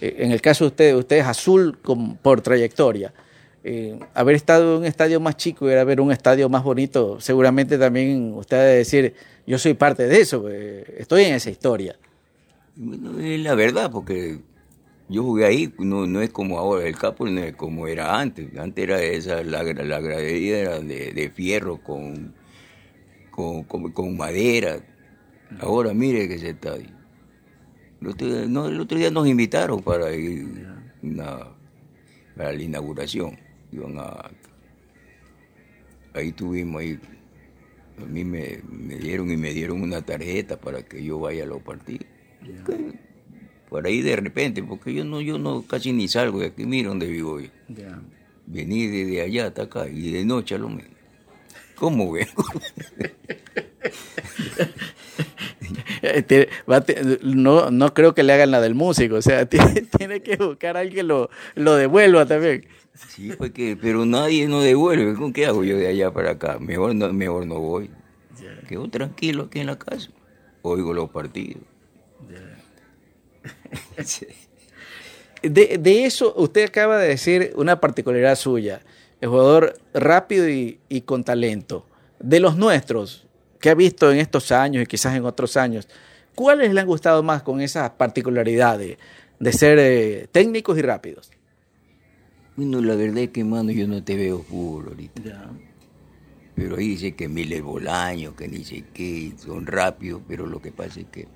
eh, 0.00 0.16
en 0.20 0.32
el 0.32 0.40
caso 0.40 0.64
de 0.64 0.68
ustedes, 0.68 0.94
ustedes 0.94 1.26
azul 1.26 1.76
por 2.22 2.40
trayectoria. 2.40 3.12
Eh, 3.66 3.98
haber 4.12 4.36
estado 4.36 4.74
en 4.74 4.80
un 4.80 4.84
estadio 4.84 5.20
más 5.20 5.38
chico 5.38 5.70
y 5.70 5.72
haber 5.72 5.98
un 5.98 6.12
estadio 6.12 6.50
más 6.50 6.62
bonito, 6.62 7.18
seguramente 7.18 7.78
también 7.78 8.34
usted 8.34 8.58
ha 8.58 8.62
de 8.62 8.76
decir, 8.76 9.14
yo 9.46 9.58
soy 9.58 9.72
parte 9.72 10.06
de 10.06 10.20
eso, 10.20 10.42
pues, 10.42 10.86
estoy 10.98 11.24
en 11.24 11.34
esa 11.34 11.48
historia. 11.48 11.96
Bueno, 12.76 13.18
es 13.18 13.40
la 13.40 13.54
verdad, 13.54 13.90
porque 13.90 14.38
yo 15.08 15.22
jugué 15.22 15.46
ahí, 15.46 15.72
no, 15.78 16.06
no 16.06 16.20
es 16.20 16.28
como 16.28 16.58
ahora, 16.58 16.86
el 16.86 16.94
capo 16.94 17.26
no 17.26 17.40
es 17.40 17.54
como 17.56 17.86
era 17.86 18.18
antes. 18.20 18.54
Antes 18.58 18.84
era 18.84 19.02
esa, 19.02 19.42
la, 19.42 19.62
la 19.62 20.00
gradería 20.00 20.58
era 20.58 20.80
de, 20.80 21.32
fierro 21.34 21.78
con, 21.82 22.34
con, 23.30 24.16
madera. 24.16 24.80
Ahora 25.60 25.94
mire 25.94 26.28
que 26.28 26.38
se 26.38 26.50
está 26.50 26.74
ahí. 26.74 26.90
El 28.02 28.78
otro, 28.80 28.98
día 28.98 29.10
nos 29.10 29.26
invitaron 29.26 29.82
para 29.82 30.12
ir 30.14 30.66
para 32.36 32.52
la 32.52 32.62
inauguración. 32.62 33.43
Iban 33.74 33.98
a, 33.98 34.30
ahí 36.14 36.32
tuvimos 36.32 36.80
ahí 36.80 36.98
a 38.02 38.06
mí 38.06 38.24
me, 38.24 38.60
dieron 38.98 39.30
y 39.30 39.36
me 39.36 39.52
dieron 39.52 39.82
una 39.82 40.02
tarjeta 40.02 40.56
para 40.56 40.82
que 40.82 41.02
yo 41.04 41.18
vaya 41.20 41.44
a 41.44 41.46
los 41.46 41.62
partidos. 41.62 42.06
Por 43.68 43.86
ahí 43.86 44.02
de 44.02 44.16
repente, 44.16 44.62
porque 44.62 44.92
yo 44.92 45.04
no, 45.04 45.20
yo 45.20 45.38
no 45.38 45.62
casi 45.62 45.92
ni 45.92 46.08
salgo 46.08 46.40
de 46.40 46.46
aquí, 46.46 46.64
mira 46.66 46.88
dónde 46.88 47.06
vivo 47.06 47.40
yo. 47.40 47.50
Vení 48.46 48.86
desde 48.86 49.22
allá 49.22 49.46
hasta 49.46 49.62
acá 49.62 49.88
y 49.88 50.10
de 50.10 50.24
noche 50.24 50.56
a 50.56 50.58
lo 50.58 50.68
menos. 50.68 50.92
¿Cómo 51.74 52.12
vengo? 52.12 52.44
No, 57.22 57.70
no 57.70 57.94
creo 57.94 58.14
que 58.14 58.22
le 58.22 58.34
hagan 58.34 58.50
la 58.50 58.60
del 58.60 58.74
músico, 58.74 59.16
o 59.16 59.22
sea, 59.22 59.46
tiene, 59.98 60.20
que 60.20 60.36
buscar 60.36 60.76
a 60.76 60.80
alguien 60.80 60.96
que 60.96 61.02
lo, 61.02 61.30
lo 61.54 61.76
devuelva 61.76 62.26
también. 62.26 62.66
Sí, 62.94 63.32
porque, 63.36 63.76
pero 63.80 64.06
nadie 64.06 64.46
nos 64.46 64.62
devuelve. 64.62 65.14
¿Con 65.14 65.32
qué 65.32 65.46
hago 65.46 65.64
yo 65.64 65.76
de 65.76 65.88
allá 65.88 66.12
para 66.12 66.32
acá? 66.32 66.58
Mejor 66.58 66.94
no, 66.94 67.12
mejor 67.12 67.46
no 67.46 67.58
voy. 67.58 67.90
Quedo 68.68 68.88
tranquilo 68.88 69.44
aquí 69.44 69.60
en 69.60 69.66
la 69.66 69.78
casa. 69.78 70.10
Oigo 70.62 70.92
los 70.94 71.10
partidos. 71.10 71.62
de, 75.42 75.78
de, 75.78 76.04
eso, 76.04 76.32
usted 76.36 76.64
acaba 76.64 76.98
de 76.98 77.08
decir 77.08 77.52
una 77.56 77.80
particularidad 77.80 78.36
suya. 78.36 78.80
El 79.20 79.28
jugador 79.28 79.78
rápido 79.92 80.48
y, 80.48 80.78
y 80.88 81.02
con 81.02 81.24
talento. 81.24 81.86
De 82.20 82.40
los 82.40 82.56
nuestros, 82.56 83.26
que 83.60 83.70
ha 83.70 83.74
visto 83.74 84.10
en 84.12 84.18
estos 84.18 84.52
años 84.52 84.82
y 84.82 84.86
quizás 84.86 85.14
en 85.16 85.24
otros 85.24 85.56
años, 85.56 85.88
¿cuáles 86.34 86.72
le 86.72 86.80
han 86.80 86.86
gustado 86.86 87.22
más 87.22 87.42
con 87.42 87.60
esas 87.60 87.90
particularidades 87.90 88.98
de 89.38 89.52
ser 89.52 89.78
eh, 89.78 90.28
técnicos 90.30 90.78
y 90.78 90.82
rápidos? 90.82 91.30
Bueno, 92.56 92.80
la 92.80 92.94
verdad 92.94 93.18
es 93.18 93.30
que, 93.30 93.44
mano, 93.44 93.72
yo 93.72 93.88
no 93.88 94.02
te 94.04 94.16
veo 94.16 94.42
fútbol 94.42 94.88
ahorita. 94.88 95.50
Pero 96.54 96.76
ahí 96.76 96.88
dice 96.88 97.14
que 97.16 97.28
Miller 97.28 97.62
Bolaño, 97.62 98.36
que 98.36 98.46
dice 98.46 98.84
que 98.94 99.34
son 99.36 99.66
rápidos, 99.66 100.22
pero 100.28 100.46
lo 100.46 100.62
que 100.62 100.70
pasa 100.70 101.00
es 101.00 101.06
que... 101.06 101.26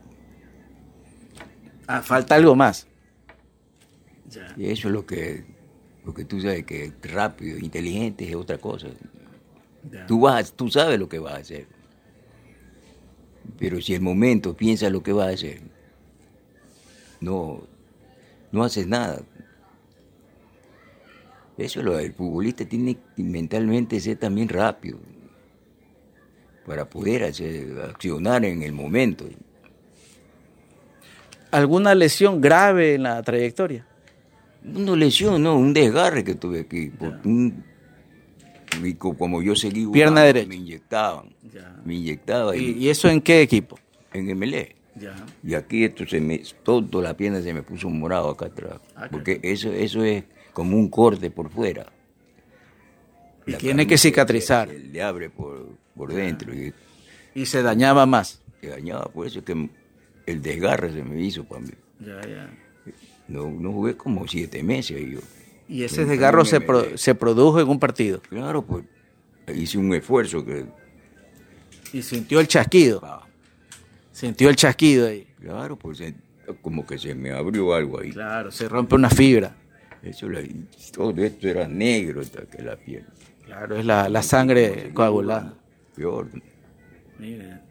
Ah, 1.89 2.03
falta 2.03 2.37
algo 2.37 2.55
más. 2.55 2.87
Y 4.57 4.67
eso 4.67 4.89
es 4.89 4.95
lo 4.95 5.07
que, 5.07 5.45
porque 6.05 6.25
tú 6.25 6.41
sabes 6.41 6.65
que 6.65 6.93
rápido, 7.03 7.59
inteligente 7.59 8.29
es 8.29 8.35
otra 8.35 8.59
cosa. 8.59 8.89
Tú, 10.07 10.21
vas, 10.21 10.53
tú 10.53 10.69
sabes 10.69 10.99
lo 10.99 11.09
que 11.09 11.19
vas 11.19 11.35
a 11.35 11.39
hacer. 11.39 11.67
Pero 13.59 13.81
si 13.81 13.95
el 13.95 14.03
momento 14.03 14.57
piensa 14.57 14.91
lo 14.91 15.03
que 15.03 15.13
vas 15.13 15.29
a 15.29 15.33
hacer, 15.33 15.63
no, 17.21 17.63
no 18.53 18.63
haces 18.63 18.87
nada. 18.87 19.23
Eso 21.59 21.83
lo, 21.83 21.99
el 21.99 22.13
futbolista 22.13 22.65
tiene 22.65 22.97
que 23.17 23.23
mentalmente 23.25 23.99
ser 23.99 24.17
también 24.17 24.49
rápido 24.49 24.99
para 26.65 26.89
poder 26.89 27.25
hacer, 27.25 27.81
accionar 27.81 28.45
en 28.45 28.63
el 28.63 28.73
momento. 28.73 29.27
¿Alguna 31.51 31.97
lesión 31.97 32.41
grave 32.41 32.95
en 32.95 33.03
la 33.03 33.21
trayectoria? 33.23 33.85
Una 34.65 34.95
lesión, 34.95 35.43
no, 35.43 35.57
un 35.57 35.73
desgarre 35.73 36.23
que 36.23 36.35
tuve 36.37 36.61
aquí. 36.61 36.91
Por 36.91 37.19
un, 37.25 37.65
como 38.99 39.43
yo 39.43 39.57
seguí 39.57 39.87
Pierna 39.87 40.23
derecha. 40.23 40.49
Me 40.49 40.57
inyectaban. 40.57 41.35
Ya. 41.53 41.75
Me 41.85 41.95
inyectaban 41.95 42.55
¿Y, 42.57 42.89
eso 42.89 43.09
en 43.09 43.21
qué 43.21 43.43
equipo? 43.43 43.79
en 44.13 44.39
MLE. 44.39 44.77
Ya. 44.95 45.15
Y 45.43 45.55
aquí 45.55 45.85
esto 45.85 46.07
se 46.07 46.21
me, 46.21 46.43
todo 46.63 47.03
la 47.03 47.17
pierna 47.17 47.41
se 47.43 47.53
me 47.53 47.63
puso 47.63 47.89
morado 47.89 48.31
acá 48.31 48.47
atrás. 48.47 48.81
Ah, 48.95 49.09
porque 49.11 49.41
eso, 49.43 49.73
eso 49.73 50.05
es 50.05 50.25
como 50.59 50.77
un 50.77 50.89
corte 50.89 51.31
por 51.31 51.51
fuera. 51.51 51.87
Y 53.47 53.53
La 53.53 53.59
tiene 53.59 53.87
que 53.87 53.97
cicatrizar. 53.97 54.69
Se, 54.69 54.77
le 54.81 55.01
abre 55.01 55.31
por, 55.31 55.69
por 55.95 56.13
dentro 56.13 56.53
y 56.53 56.75
Y 57.33 57.47
se 57.47 57.63
dañaba 57.63 58.07
más. 58.07 58.43
se 58.61 58.67
dañaba. 58.69 59.05
Por 59.05 59.29
eso 59.29 59.39
es 59.39 59.45
que 59.45 59.71
el 60.27 60.43
desgarre 60.43 60.93
se 60.93 61.05
me 61.05 61.21
hizo 61.23 61.45
para 61.45 61.61
mí. 61.61 61.71
Ya, 62.01 62.21
ya. 62.23 62.51
No, 63.29 63.49
no 63.49 63.73
jugué 63.73 63.97
como 63.97 64.27
siete 64.27 64.65
meses 64.65 64.97
ahí 64.97 65.13
yo. 65.13 65.21
Y 65.69 65.85
ese 65.85 66.05
desgarro 66.05 66.45
se, 66.45 66.61
pro- 66.61 66.99
se 66.99 67.15
produjo 67.15 67.61
en 67.61 67.69
un 67.69 67.79
partido. 67.79 68.21
Claro, 68.23 68.63
pues 68.67 68.85
hice 69.55 69.79
un 69.79 69.95
esfuerzo 69.95 70.45
que... 70.45 70.65
Y 71.93 72.03
sintió 72.03 72.41
el 72.41 72.49
chasquido. 72.49 73.01
ah, 73.05 73.25
Sintió 74.11 74.49
el 74.51 74.57
chasquido 74.57 75.07
ahí. 75.07 75.25
claro, 75.41 75.77
pues 75.77 76.03
como 76.63 76.85
que 76.85 76.99
se 76.99 77.15
me 77.15 77.31
abrió 77.31 77.73
algo 77.75 78.01
ahí. 78.01 78.11
Claro, 78.11 78.51
se 78.51 78.69
rompe 78.69 78.97
una 78.97 79.09
fibra. 79.11 79.55
Eso, 80.03 80.29
la- 80.29 80.43
todo 80.93 81.13
esto 81.23 81.49
era 81.49 81.67
negro 81.69 82.21
hasta 82.21 82.43
que 82.43 82.63
la 82.63 82.77
piel. 82.77 83.05
Claro, 83.45 83.77
es 83.79 83.85
la, 83.85 84.09
la 84.09 84.23
sangre 84.23 84.91
coagulada. 84.95 85.55
Peor. 85.97 86.29
Mira. 87.19 87.63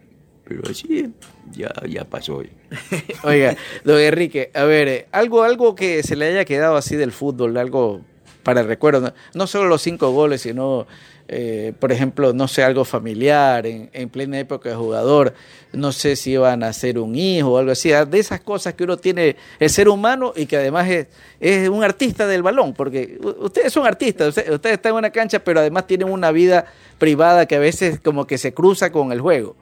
Pero 0.45 0.61
así 0.69 1.13
ya, 1.51 1.71
ya 1.88 2.05
pasó. 2.05 2.41
Oiga, 3.23 3.55
don 3.84 3.99
Enrique, 3.99 4.49
a 4.53 4.63
ver, 4.63 4.88
eh, 4.88 5.07
algo, 5.11 5.43
algo 5.43 5.75
que 5.75 6.03
se 6.03 6.15
le 6.15 6.25
haya 6.28 6.45
quedado 6.45 6.78
así 6.78 6.95
del 6.95 7.11
fútbol, 7.11 7.57
algo 7.57 8.01
para 8.48 8.62
el 8.62 8.68
recuerdo, 8.68 9.02
no, 9.02 9.14
no 9.34 9.45
solo 9.45 9.68
los 9.68 9.82
cinco 9.82 10.12
goles, 10.12 10.43
sino, 10.43 10.88
eh, 11.28 11.74
por 11.82 11.91
ejemplo, 11.91 12.32
no 12.32 12.48
sé, 12.48 12.64
algo 12.64 12.86
familiar, 12.86 13.68
en, 13.68 13.89
en 13.91 14.08
plena 14.08 14.39
época 14.39 14.70
de 14.70 14.76
jugador, 14.76 15.34
no 15.74 15.91
sé 15.91 16.16
si 16.16 16.32
iban 16.32 16.64
a 16.64 16.72
ser 16.72 16.98
un 16.98 17.14
hijo 17.14 17.52
o 17.52 17.58
algo 17.58 17.74
así, 17.74 17.91
ah, 17.91 18.06
de 18.06 18.20
esas 18.20 18.39
cosas 18.39 18.74
que 18.76 18.86
uno 18.86 18.95
tiene 18.95 19.36
el 19.60 19.70
ser 19.70 19.89
humano 19.89 20.32
y 20.34 20.45
que 20.45 20.56
además 20.56 20.88
es, 20.89 21.08
es 21.41 21.68
un 21.68 21.84
artista 21.84 22.26
del 22.26 22.41
balón, 22.41 22.74
porque 22.74 23.20
ustedes 23.22 23.74
son 23.74 23.86
artistas, 23.86 24.30
ustedes, 24.30 24.76
están 24.76 24.91
en 24.93 25.00
una 25.00 25.10
cancha, 25.10 25.39
pero 25.39 25.60
además 25.60 25.86
tienen 25.86 26.10
una 26.10 26.32
vida 26.32 26.68
privada 26.98 27.48
que 27.48 27.58
a 27.58 27.60
veces 27.60 28.00
como 28.00 28.26
que 28.28 28.38
se 28.38 28.54
cruza 28.54 28.93
con 28.93 29.12
el 29.12 29.20
juego. 29.20 29.58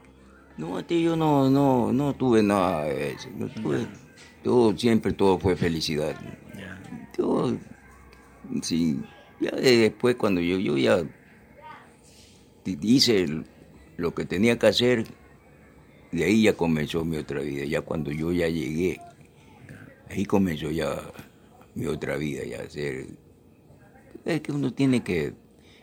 No, 0.58 0.78
a 0.78 0.84
ti 0.84 1.02
yo 1.02 1.16
no, 1.16 1.50
no, 1.50 1.92
no 1.92 2.14
tuve 2.14 2.44
nada 2.44 2.84
de 2.84 3.14
eso. 3.14 3.30
No 3.36 3.48
tuve, 3.48 4.78
siempre 4.78 5.12
todo 5.14 5.40
fue 5.40 5.56
felicidad. 5.56 6.16
Sí, 8.62 9.00
ya 9.40 9.52
de- 9.52 9.78
después 9.78 10.16
cuando 10.16 10.42
yo, 10.42 10.58
yo 10.58 10.78
ya 10.78 11.04
hice 12.66 13.26
lo 13.98 14.14
que 14.14 14.26
tenía 14.26 14.58
que 14.58 14.68
hacer, 14.68 15.06
de 16.12 16.24
ahí 16.24 16.44
ya 16.44 16.54
comenzó 16.54 17.04
mi 17.06 17.18
otra 17.18 17.42
vida. 17.42 17.66
Ya 17.66 17.82
cuando 17.82 18.12
yo 18.12 18.32
ya 18.32 18.48
llegué, 18.48 19.00
ahí 20.10 20.26
comenzó 20.26 20.72
ya 20.72 20.96
mi 21.76 21.86
otra 21.88 22.18
vida, 22.18 22.44
ya 22.46 22.62
hacer. 22.62 23.08
Es 24.24 24.42
que 24.42 24.52
uno 24.52 24.74
tiene 24.74 25.04
que 25.04 25.34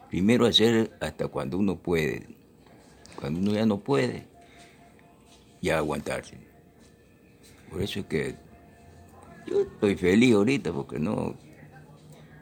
primero 0.08 0.46
hacer 0.46 0.90
hasta 1.00 1.28
cuando 1.28 1.58
uno 1.58 1.76
puede. 1.76 2.26
Cuando 3.16 3.40
uno 3.40 3.52
ya 3.52 3.66
no 3.66 3.78
puede, 3.78 4.26
ya 5.60 5.78
aguantarse. 5.78 6.38
Por 7.70 7.82
eso 7.82 8.00
es 8.00 8.06
que 8.06 8.34
yo 9.46 9.60
estoy 9.62 9.94
feliz 9.96 10.34
ahorita 10.34 10.72
porque 10.72 10.98
no, 10.98 11.36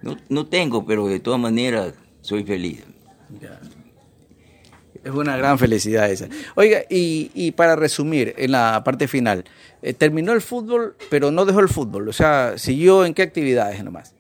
no, 0.03 0.17
no 0.29 0.47
tengo, 0.47 0.85
pero 0.87 1.07
de 1.07 1.21
todas 1.21 1.41
maneras 1.41 1.95
soy 2.21 2.45
feliz. 2.45 2.85
Es 5.03 5.11
una 5.13 5.37
gran 5.37 5.59
felicidad 5.59 6.11
esa. 6.11 6.29
Oiga, 6.57 6.83
y, 6.91 7.31
y 7.35 7.53
para 7.53 7.75
resumir, 7.75 8.35
en 8.37 8.53
la 8.53 8.83
parte 8.85 9.09
final, 9.09 9.45
eh, 9.81 9.95
terminó 9.95 10.33
el 10.33 10.43
fútbol, 10.43 10.95
pero 11.09 11.31
no 11.31 11.47
dejó 11.47 11.61
el 11.61 11.69
fútbol, 11.71 12.09
o 12.09 12.13
sea, 12.13 12.59
siguió 12.59 13.07
en 13.07 13.15
qué 13.15 13.23
actividades 13.23 13.83
nomás. 13.83 14.15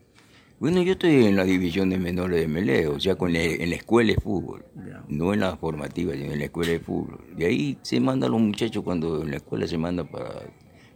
Bueno, 0.58 0.82
yo 0.82 0.92
estoy 0.92 1.26
en 1.26 1.36
las 1.36 1.46
divisiones 1.46 1.98
menores 2.00 2.40
de 2.40 2.46
Melé, 2.48 2.86
o 2.86 2.98
sea, 3.00 3.16
con 3.16 3.32
la- 3.32 3.42
en 3.42 3.68
la 3.70 3.76
escuela 3.76 4.12
de 4.14 4.20
fútbol, 4.20 4.64
no 5.08 5.32
en 5.34 5.40
la 5.40 5.56
formativa, 5.56 6.12
sino 6.14 6.32
en 6.32 6.38
la 6.38 6.44
escuela 6.46 6.72
de 6.72 6.80
fútbol. 6.80 7.18
De 7.36 7.46
ahí 7.46 7.78
se 7.82 7.98
mandan 8.00 8.30
los 8.30 8.40
muchachos 8.40 8.82
cuando 8.82 9.22
en 9.22 9.30
la 9.30 9.36
escuela 9.38 9.66
se 9.66 9.76
manda 9.78 10.04
para 10.04 10.30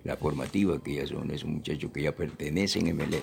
la 0.05 0.17
formativa, 0.17 0.83
que 0.83 0.95
ya 0.97 1.07
son 1.07 1.31
esos 1.31 1.49
muchachos 1.49 1.91
que 1.93 2.03
ya 2.03 2.13
pertenecen 2.13 2.89
a 2.91 2.95
Melé. 2.95 3.21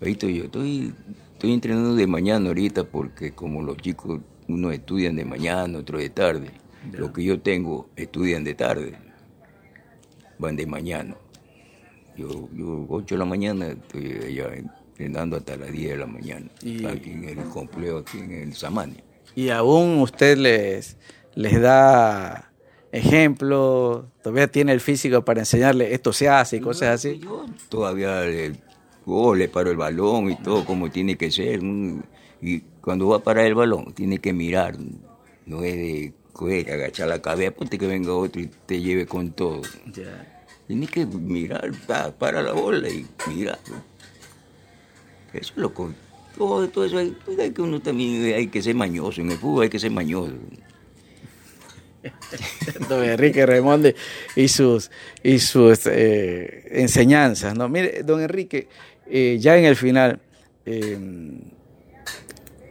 Ahí 0.00 0.12
estoy 0.12 0.38
yo, 0.38 0.44
estoy, 0.44 0.94
estoy 1.32 1.52
entrenando 1.52 1.94
de 1.94 2.06
mañana 2.06 2.48
ahorita 2.48 2.84
porque 2.84 3.32
como 3.32 3.62
los 3.62 3.76
chicos, 3.78 4.20
unos 4.46 4.72
estudian 4.72 5.16
de 5.16 5.24
mañana, 5.24 5.78
otros 5.78 6.00
de 6.00 6.10
tarde. 6.10 6.50
Los 6.92 7.10
que 7.10 7.24
yo 7.24 7.40
tengo 7.40 7.88
estudian 7.96 8.44
de 8.44 8.54
tarde, 8.54 8.94
van 10.38 10.56
de 10.56 10.66
mañana. 10.66 11.16
Yo, 12.16 12.48
yo 12.54 12.86
8 12.88 13.14
de 13.14 13.18
la 13.18 13.24
mañana 13.24 13.68
estoy 13.68 14.12
allá 14.26 14.54
entrenando 14.54 15.36
hasta 15.36 15.56
las 15.56 15.70
10 15.70 15.90
de 15.90 15.96
la 15.98 16.06
mañana, 16.06 16.46
Y- 16.62 16.84
aquí 16.86 17.10
en 17.10 17.24
el 17.24 17.38
complejo, 17.48 17.98
aquí 17.98 18.18
en 18.18 18.32
el 18.32 18.54
Samania. 18.54 19.02
Y 19.34 19.50
aún 19.50 19.98
usted 20.00 20.36
les, 20.38 20.96
les 21.34 21.60
da 21.60 22.50
ejemplo, 22.90 24.10
todavía 24.22 24.48
tiene 24.50 24.72
el 24.72 24.80
físico 24.80 25.24
para 25.24 25.40
enseñarle 25.40 25.92
esto 25.94 26.12
se 26.12 26.28
hace 26.28 26.56
y 26.56 26.60
cosas 26.60 26.88
así. 26.94 27.18
Yo 27.18 27.44
todavía 27.68 28.20
le, 28.22 28.54
oh, 29.08 29.34
le 29.34 29.48
paro 29.48 29.70
el 29.70 29.76
balón 29.76 30.30
y 30.30 30.36
todo 30.36 30.64
como 30.64 30.90
tiene 30.90 31.16
que 31.16 31.30
ser. 31.30 31.60
un- 31.60 32.04
y 32.40 32.60
cuando 32.80 33.08
va 33.08 33.16
a 33.16 33.22
parar 33.22 33.46
el 33.46 33.54
balón, 33.54 33.92
tiene 33.94 34.18
que 34.18 34.32
mirar. 34.32 34.76
No 35.46 35.62
es 35.64 35.74
de 35.74 36.12
coger, 36.32 36.70
agachar 36.72 37.08
la 37.08 37.20
cabeza, 37.20 37.50
ponte 37.52 37.78
que 37.78 37.86
venga 37.86 38.12
otro 38.14 38.40
y 38.40 38.46
te 38.66 38.80
lleve 38.80 39.06
con 39.06 39.32
todo. 39.32 39.62
Tiene 40.66 40.86
que 40.86 41.04
mirar, 41.06 41.70
pa- 41.86 42.12
para 42.12 42.42
la 42.42 42.52
bola 42.52 42.88
y 42.88 43.06
mirar. 43.34 43.58
Eso 45.32 45.52
es 45.52 45.56
lo 45.56 45.72
que... 45.74 45.84
Todo, 46.36 46.68
todo 46.68 46.84
eso 46.84 46.98
hay, 46.98 47.16
pues 47.24 47.36
hay 47.40 47.50
que 47.50 47.62
uno 47.62 47.80
también 47.80 48.32
hay 48.34 48.46
que 48.46 48.62
ser 48.62 48.74
mañoso. 48.76 49.20
En 49.20 49.30
el 49.32 49.38
fútbol 49.38 49.64
hay 49.64 49.68
que 49.70 49.78
ser 49.80 49.90
mañoso. 49.90 50.34
don 52.88 53.02
Enrique 53.04 53.44
Remonde 53.44 53.96
y 54.36 54.46
sus, 54.48 54.90
y 55.22 55.38
sus 55.40 55.80
eh, 55.86 56.64
enseñanzas. 56.70 57.56
¿no? 57.56 57.68
Mire, 57.68 58.02
don 58.04 58.20
Enrique, 58.20 58.68
eh, 59.10 59.38
ya 59.40 59.56
en 59.56 59.64
el 59.64 59.76
final, 59.76 60.20
eh, 60.66 60.98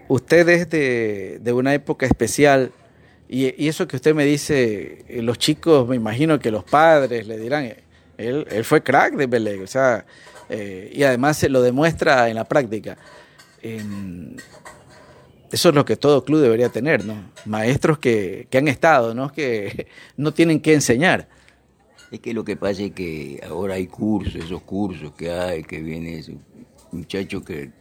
usted 0.07 0.47
es 0.49 0.69
de, 0.69 1.39
de 1.41 1.53
una 1.53 1.73
época 1.73 2.05
especial 2.05 2.71
y, 3.29 3.67
eso 3.67 3.87
que 3.87 3.97
usted 3.97 4.15
me 4.15 4.23
dice, 4.25 5.03
eh, 5.07 5.21
los 5.21 5.37
chicos, 5.37 5.87
me 5.87 5.95
imagino 5.95 6.39
que 6.39 6.51
los 6.51 6.63
padres 6.63 7.27
le 7.27 7.37
dirán, 7.37 7.65
eh, 7.65 7.77
él, 8.17 8.47
él 8.49 8.63
fue 8.63 8.81
crack 8.81 9.15
de 9.15 9.27
Belén, 9.27 9.63
o 9.63 9.67
sea, 9.67 10.05
y 10.49 11.03
además 11.03 11.37
se 11.37 11.49
lo 11.49 11.61
demuestra 11.61 12.29
en 12.29 12.35
la 12.35 12.45
práctica. 12.45 12.97
En- 13.61 14.37
eso 15.51 15.69
es 15.69 15.75
lo 15.75 15.85
que 15.85 15.95
todo 15.95 16.23
club 16.23 16.41
debería 16.41 16.69
tener, 16.69 17.05
¿no? 17.05 17.31
Maestros 17.45 17.99
que, 17.99 18.47
que 18.49 18.57
han 18.57 18.67
estado, 18.67 19.13
¿no? 19.13 19.31
Que 19.31 19.87
no 20.17 20.33
tienen 20.33 20.59
que 20.59 20.73
enseñar. 20.73 21.27
Es 22.09 22.21
que 22.21 22.33
lo 22.33 22.45
que 22.45 22.55
pasa 22.55 22.83
es 22.83 22.91
que 22.91 23.41
ahora 23.47 23.75
hay 23.75 23.87
cursos, 23.87 24.35
esos 24.35 24.61
cursos 24.61 25.11
que 25.11 25.29
hay, 25.29 25.63
que 25.63 25.81
vienen 25.81 26.15
esos 26.15 26.35
muchachos 26.91 27.43
que 27.43 27.71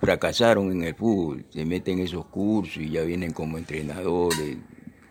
fracasaron 0.00 0.72
en 0.72 0.84
el 0.84 0.94
fútbol, 0.94 1.44
se 1.50 1.64
meten 1.66 1.98
en 1.98 2.06
esos 2.06 2.24
cursos 2.26 2.82
y 2.82 2.90
ya 2.90 3.02
vienen 3.02 3.32
como 3.32 3.58
entrenadores. 3.58 4.56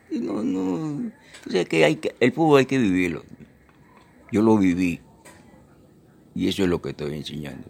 No, 0.09 0.43
no, 0.43 1.11
o 1.47 1.49
sea 1.49 1.63
que, 1.63 1.85
hay 1.85 1.97
que 1.97 2.15
el 2.19 2.31
fútbol 2.31 2.59
hay 2.59 2.65
que 2.65 2.79
vivirlo. 2.79 3.23
Yo 4.31 4.41
lo 4.41 4.57
viví 4.57 4.99
y 6.33 6.47
eso 6.47 6.63
es 6.63 6.69
lo 6.69 6.81
que 6.81 6.89
estoy 6.89 7.15
enseñando. 7.15 7.69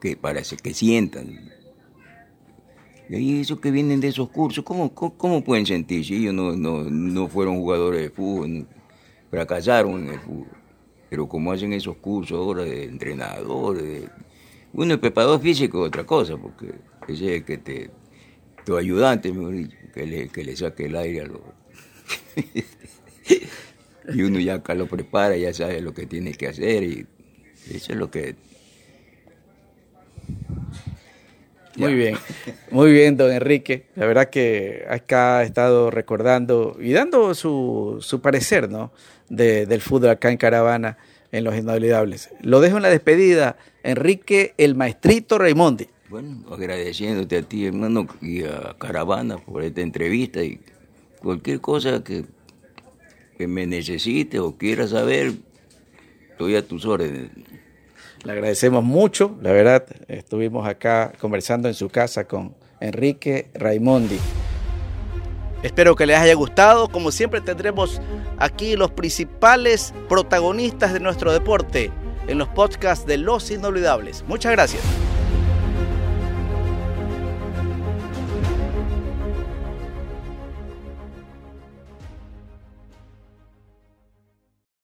Que 0.00 0.16
para 0.16 0.40
que 0.40 0.74
sientan. 0.74 1.50
Y 3.08 3.14
ahí 3.14 3.40
esos 3.40 3.60
que 3.60 3.70
vienen 3.70 4.00
de 4.00 4.08
esos 4.08 4.30
cursos, 4.30 4.64
¿cómo, 4.64 4.92
cómo, 4.94 5.16
cómo 5.16 5.44
pueden 5.44 5.66
sentirse? 5.66 6.14
Ellos 6.16 6.34
no, 6.34 6.56
no, 6.56 6.82
no 6.84 7.28
fueron 7.28 7.58
jugadores 7.58 8.00
de 8.00 8.10
fútbol, 8.10 8.66
fracasaron 9.30 10.06
en 10.06 10.14
el 10.14 10.20
fútbol. 10.20 10.48
Pero 11.10 11.28
como 11.28 11.52
hacen 11.52 11.72
esos 11.72 11.96
cursos 11.98 12.36
ahora 12.38 12.64
de 12.64 12.84
entrenadores, 12.84 13.82
de- 13.82 14.08
bueno, 14.72 14.94
el 14.94 15.00
preparador 15.00 15.40
físico 15.40 15.82
es 15.82 15.88
otra 15.88 16.04
cosa, 16.04 16.36
porque 16.36 16.74
ese 17.08 17.36
es 17.36 17.44
que 17.44 17.58
te, 17.58 17.90
tu 18.64 18.76
ayudante, 18.76 19.32
mejor 19.32 19.52
dicho, 19.54 19.76
que 19.94 20.06
le, 20.06 20.28
que 20.28 20.44
le 20.44 20.56
saque 20.56 20.86
el 20.86 20.96
aire 20.96 21.22
a 21.22 21.26
los... 21.26 21.40
y 24.14 24.22
uno 24.22 24.38
ya 24.38 24.54
acá 24.54 24.74
lo 24.74 24.86
prepara, 24.86 25.36
ya 25.36 25.52
sabe 25.54 25.80
lo 25.80 25.94
que 25.94 26.06
tiene 26.06 26.32
que 26.32 26.48
hacer 26.48 26.82
y 26.82 27.06
eso 27.70 27.92
es 27.92 27.98
lo 27.98 28.10
que 28.10 28.36
Muy 31.76 31.94
bien, 31.94 32.16
muy 32.70 32.90
bien, 32.90 33.16
don 33.18 33.30
Enrique. 33.30 33.86
La 33.96 34.06
verdad 34.06 34.30
que 34.30 34.84
acá 34.88 35.38
ha 35.38 35.42
estado 35.42 35.90
recordando 35.90 36.76
y 36.80 36.92
dando 36.92 37.34
su, 37.34 37.98
su 38.00 38.20
parecer 38.22 38.70
¿no? 38.70 38.92
De, 39.28 39.66
del 39.66 39.80
fútbol 39.80 40.10
acá 40.10 40.30
en 40.30 40.36
Caravana, 40.36 40.98
en 41.32 41.44
los 41.44 41.56
inolvidables. 41.56 42.30
Lo 42.40 42.60
dejo 42.60 42.76
en 42.76 42.82
la 42.82 42.90
despedida, 42.90 43.56
Enrique 43.82 44.54
el 44.58 44.74
Maestrito 44.74 45.38
Raimondi. 45.38 45.88
Bueno, 46.08 46.44
agradeciéndote 46.50 47.38
a 47.38 47.42
ti, 47.42 47.66
hermano, 47.66 48.06
y 48.22 48.44
a 48.44 48.76
Caravana 48.78 49.38
por 49.38 49.62
esta 49.62 49.80
entrevista 49.80 50.42
y 50.42 50.60
cualquier 51.20 51.60
cosa 51.60 52.04
que, 52.04 52.24
que 53.36 53.48
me 53.48 53.66
necesite 53.66 54.38
o 54.38 54.56
quiera 54.56 54.86
saber, 54.86 55.32
estoy 56.30 56.54
a 56.54 56.66
tus 56.66 56.86
órdenes. 56.86 57.30
Le 58.24 58.32
agradecemos 58.32 58.84
mucho, 58.84 59.36
la 59.42 59.52
verdad, 59.52 59.84
estuvimos 60.08 60.66
acá 60.66 61.12
conversando 61.20 61.68
en 61.68 61.74
su 61.74 61.88
casa 61.88 62.26
con 62.26 62.54
Enrique 62.80 63.48
Raimondi. 63.54 64.18
Espero 65.62 65.96
que 65.96 66.06
les 66.06 66.18
haya 66.18 66.34
gustado, 66.34 66.88
como 66.88 67.10
siempre 67.10 67.40
tendremos 67.40 68.00
aquí 68.38 68.76
los 68.76 68.90
principales 68.90 69.94
protagonistas 70.08 70.92
de 70.92 71.00
nuestro 71.00 71.32
deporte 71.32 71.90
en 72.28 72.38
los 72.38 72.48
podcasts 72.48 73.06
de 73.06 73.18
Los 73.18 73.50
Inolvidables. 73.50 74.24
Muchas 74.28 74.52
gracias. 74.52 74.82